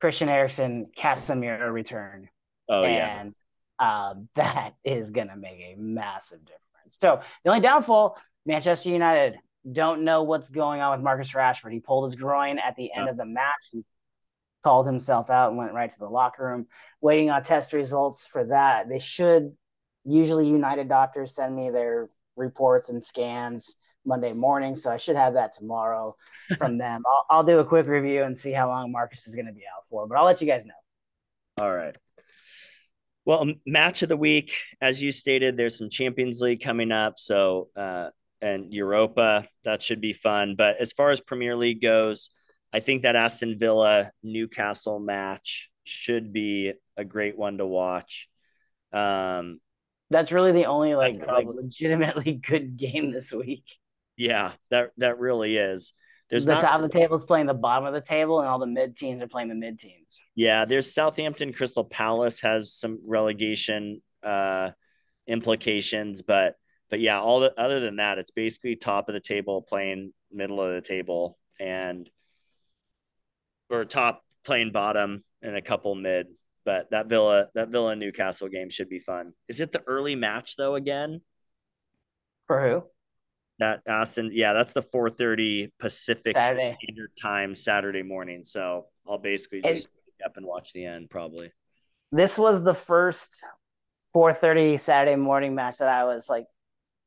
Christian 0.00 0.28
Eriksen, 0.28 0.88
Casemiro 0.96 1.72
return. 1.72 2.28
Oh 2.68 2.84
and, 2.84 3.34
yeah, 3.80 3.86
uh, 3.86 4.14
that 4.36 4.74
is 4.84 5.10
gonna 5.10 5.36
make 5.36 5.60
a 5.60 5.76
massive 5.78 6.40
difference. 6.40 6.60
So 6.90 7.20
the 7.44 7.50
only 7.50 7.62
downfall, 7.62 8.18
Manchester 8.44 8.90
United 8.90 9.38
don't 9.72 10.04
know 10.04 10.22
what's 10.22 10.48
going 10.48 10.80
on 10.80 10.92
with 10.92 11.04
Marcus 11.04 11.32
Rashford. 11.32 11.72
He 11.72 11.80
pulled 11.80 12.10
his 12.10 12.16
groin 12.16 12.58
at 12.58 12.76
the 12.76 12.92
end 12.92 13.06
yeah. 13.06 13.10
of 13.10 13.16
the 13.16 13.24
match. 13.24 13.68
He 13.72 13.84
called 14.62 14.86
himself 14.86 15.30
out 15.30 15.50
and 15.50 15.58
went 15.58 15.72
right 15.72 15.90
to 15.90 15.98
the 15.98 16.08
locker 16.08 16.46
room, 16.46 16.66
waiting 17.00 17.30
on 17.30 17.42
test 17.42 17.72
results 17.72 18.26
for 18.26 18.44
that. 18.44 18.88
They 18.88 18.98
should 18.98 19.52
usually 20.04 20.48
United 20.48 20.88
doctors 20.88 21.34
send 21.34 21.54
me 21.54 21.70
their 21.70 22.08
reports 22.36 22.88
and 22.88 23.02
scans 23.02 23.76
Monday 24.04 24.32
morning. 24.32 24.74
So 24.74 24.90
I 24.90 24.96
should 24.96 25.16
have 25.16 25.34
that 25.34 25.52
tomorrow 25.52 26.16
from 26.58 26.78
them. 26.78 27.02
I'll, 27.06 27.26
I'll 27.30 27.44
do 27.44 27.58
a 27.58 27.64
quick 27.64 27.86
review 27.86 28.22
and 28.22 28.36
see 28.36 28.52
how 28.52 28.68
long 28.68 28.90
Marcus 28.90 29.26
is 29.26 29.34
going 29.34 29.46
to 29.46 29.52
be 29.52 29.62
out 29.62 29.84
for, 29.88 30.06
but 30.06 30.16
I'll 30.16 30.24
let 30.24 30.40
you 30.40 30.46
guys 30.46 30.64
know. 30.64 30.72
All 31.60 31.74
right. 31.74 31.96
Well, 33.24 33.46
match 33.66 34.02
of 34.02 34.08
the 34.08 34.16
week, 34.16 34.54
as 34.80 35.02
you 35.02 35.12
stated, 35.12 35.56
there's 35.56 35.76
some 35.76 35.90
Champions 35.90 36.40
League 36.40 36.62
coming 36.62 36.90
up. 36.92 37.18
So, 37.18 37.68
uh, 37.76 38.08
and 38.40 38.72
Europa, 38.72 39.46
that 39.64 39.82
should 39.82 40.00
be 40.00 40.12
fun. 40.12 40.54
But 40.56 40.76
as 40.80 40.92
far 40.92 41.10
as 41.10 41.20
Premier 41.20 41.56
League 41.56 41.82
goes, 41.82 42.30
I 42.72 42.80
think 42.80 43.02
that 43.02 43.16
Aston 43.16 43.58
Villa 43.58 44.12
Newcastle 44.22 44.98
match 44.98 45.70
should 45.84 46.32
be 46.32 46.72
a 46.96 47.04
great 47.04 47.36
one 47.36 47.58
to 47.58 47.66
watch. 47.66 48.28
Um, 48.92 49.60
that's 50.10 50.32
really 50.32 50.52
the 50.52 50.66
only 50.66 50.94
like, 50.94 51.20
probably, 51.20 51.46
like 51.46 51.54
legitimately 51.54 52.32
good 52.46 52.76
game 52.76 53.12
this 53.12 53.32
week. 53.32 53.64
Yeah, 54.16 54.52
that 54.70 54.90
that 54.96 55.18
really 55.18 55.56
is. 55.56 55.92
There's 56.30 56.44
the 56.44 56.54
not, 56.54 56.60
top 56.60 56.82
of 56.82 56.90
the 56.90 56.98
table 56.98 57.16
is 57.16 57.24
playing 57.24 57.46
the 57.46 57.54
bottom 57.54 57.86
of 57.86 57.94
the 57.94 58.00
table, 58.00 58.40
and 58.40 58.48
all 58.48 58.58
the 58.58 58.66
mid 58.66 58.96
teams 58.96 59.22
are 59.22 59.28
playing 59.28 59.48
the 59.48 59.54
mid 59.54 59.78
teams. 59.78 60.20
Yeah, 60.34 60.64
there's 60.66 60.92
Southampton. 60.92 61.52
Crystal 61.52 61.84
Palace 61.84 62.40
has 62.40 62.72
some 62.72 62.98
relegation 63.06 64.02
uh, 64.22 64.72
implications, 65.26 66.20
but 66.20 66.56
but 66.90 67.00
yeah, 67.00 67.20
all 67.20 67.40
the 67.40 67.52
other 67.58 67.80
than 67.80 67.96
that, 67.96 68.18
it's 68.18 68.30
basically 68.30 68.76
top 68.76 69.08
of 69.08 69.14
the 69.14 69.20
table 69.20 69.62
playing 69.62 70.12
middle 70.32 70.60
of 70.62 70.74
the 70.74 70.80
table, 70.80 71.38
and 71.60 72.08
or 73.70 73.84
top 73.84 74.22
playing 74.44 74.72
bottom 74.72 75.22
and 75.42 75.56
a 75.56 75.62
couple 75.62 75.94
mid. 75.94 76.28
But 76.64 76.90
that 76.90 77.06
Villa 77.06 77.48
that 77.54 77.68
Villa 77.68 77.96
Newcastle 77.96 78.48
game 78.48 78.70
should 78.70 78.88
be 78.88 79.00
fun. 79.00 79.32
Is 79.48 79.60
it 79.60 79.72
the 79.72 79.82
early 79.86 80.14
match 80.14 80.56
though 80.56 80.74
again? 80.74 81.20
For 82.46 82.62
who? 82.62 82.84
That 83.58 83.82
Aston, 83.86 84.30
yeah, 84.32 84.52
that's 84.52 84.72
the 84.72 84.82
4:30 84.82 85.72
Pacific 85.78 86.36
Saturday. 86.36 86.76
Standard 86.82 87.10
Time 87.20 87.54
Saturday 87.54 88.02
morning. 88.02 88.44
So 88.44 88.86
I'll 89.06 89.18
basically 89.18 89.62
just 89.62 89.88
wake 89.88 90.26
up 90.26 90.36
and 90.36 90.46
watch 90.46 90.72
the 90.72 90.84
end 90.84 91.10
probably. 91.10 91.50
This 92.12 92.38
was 92.38 92.62
the 92.62 92.74
first 92.74 93.44
4:30 94.14 94.78
Saturday 94.78 95.16
morning 95.16 95.54
match 95.54 95.78
that 95.78 95.88
I 95.88 96.04
was 96.04 96.28
like 96.28 96.46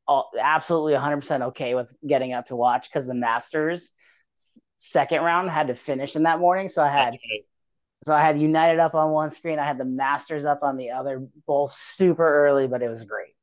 all, 0.07 0.31
absolutely 0.39 0.93
100% 0.93 1.41
okay 1.47 1.75
with 1.75 1.93
getting 2.05 2.33
up 2.33 2.45
to 2.45 2.55
watch 2.55 2.89
because 2.89 3.07
the 3.07 3.13
Masters 3.13 3.91
second 4.77 5.21
round 5.21 5.49
had 5.49 5.67
to 5.67 5.75
finish 5.75 6.15
in 6.15 6.23
that 6.23 6.39
morning. 6.39 6.67
So 6.67 6.83
I 6.83 6.89
had 6.89 7.17
so 8.03 8.15
I 8.15 8.21
had 8.21 8.39
United 8.39 8.79
up 8.79 8.95
on 8.95 9.11
one 9.11 9.29
screen, 9.29 9.59
I 9.59 9.65
had 9.65 9.77
the 9.77 9.85
Masters 9.85 10.43
up 10.43 10.63
on 10.63 10.75
the 10.75 10.89
other, 10.91 11.27
both 11.45 11.71
super 11.71 12.25
early, 12.25 12.67
but 12.67 12.81
it 12.81 12.89
was 12.89 13.03
great. 13.03 13.35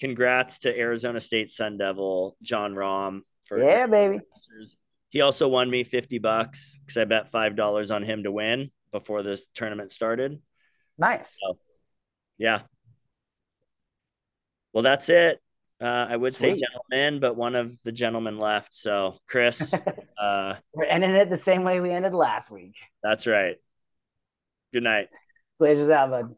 Congrats 0.00 0.58
to 0.60 0.76
Arizona 0.76 1.20
State 1.20 1.50
Sun 1.50 1.78
Devil 1.78 2.36
Jon 2.42 2.74
Rahm 2.74 3.20
for 3.44 3.62
Yeah, 3.62 3.86
baby. 3.86 4.20
Masters. 4.30 4.76
He 5.10 5.20
also 5.20 5.46
won 5.46 5.70
me 5.70 5.84
50 5.84 6.18
bucks 6.18 6.76
because 6.80 6.96
I 6.96 7.04
bet 7.04 7.30
five 7.30 7.54
dollars 7.54 7.90
on 7.92 8.02
him 8.02 8.24
to 8.24 8.32
win 8.32 8.70
before 8.90 9.22
this 9.22 9.46
tournament 9.54 9.92
started. 9.92 10.40
Nice. 10.98 11.38
Yeah. 12.38 12.62
Well, 14.72 14.82
that's 14.82 15.08
it. 15.08 15.40
Uh, 15.82 16.06
I 16.08 16.16
would 16.16 16.34
say 16.36 16.56
gentlemen, 16.56 17.18
but 17.18 17.36
one 17.36 17.56
of 17.56 17.82
the 17.82 17.90
gentlemen 17.90 18.38
left. 18.38 18.72
So, 18.72 19.18
Chris, 19.26 19.74
uh, 20.18 20.54
We're 20.72 20.84
ending 20.84 21.10
it 21.10 21.28
the 21.28 21.36
same 21.36 21.64
way 21.64 21.80
we 21.80 21.90
ended 21.90 22.14
last 22.14 22.52
week. 22.52 22.76
that's 23.02 23.26
right. 23.26 23.56
Good 24.72 24.84
night. 24.84 25.08
Blazers 25.58 25.90
out, 25.90 26.10
bud. 26.10 26.34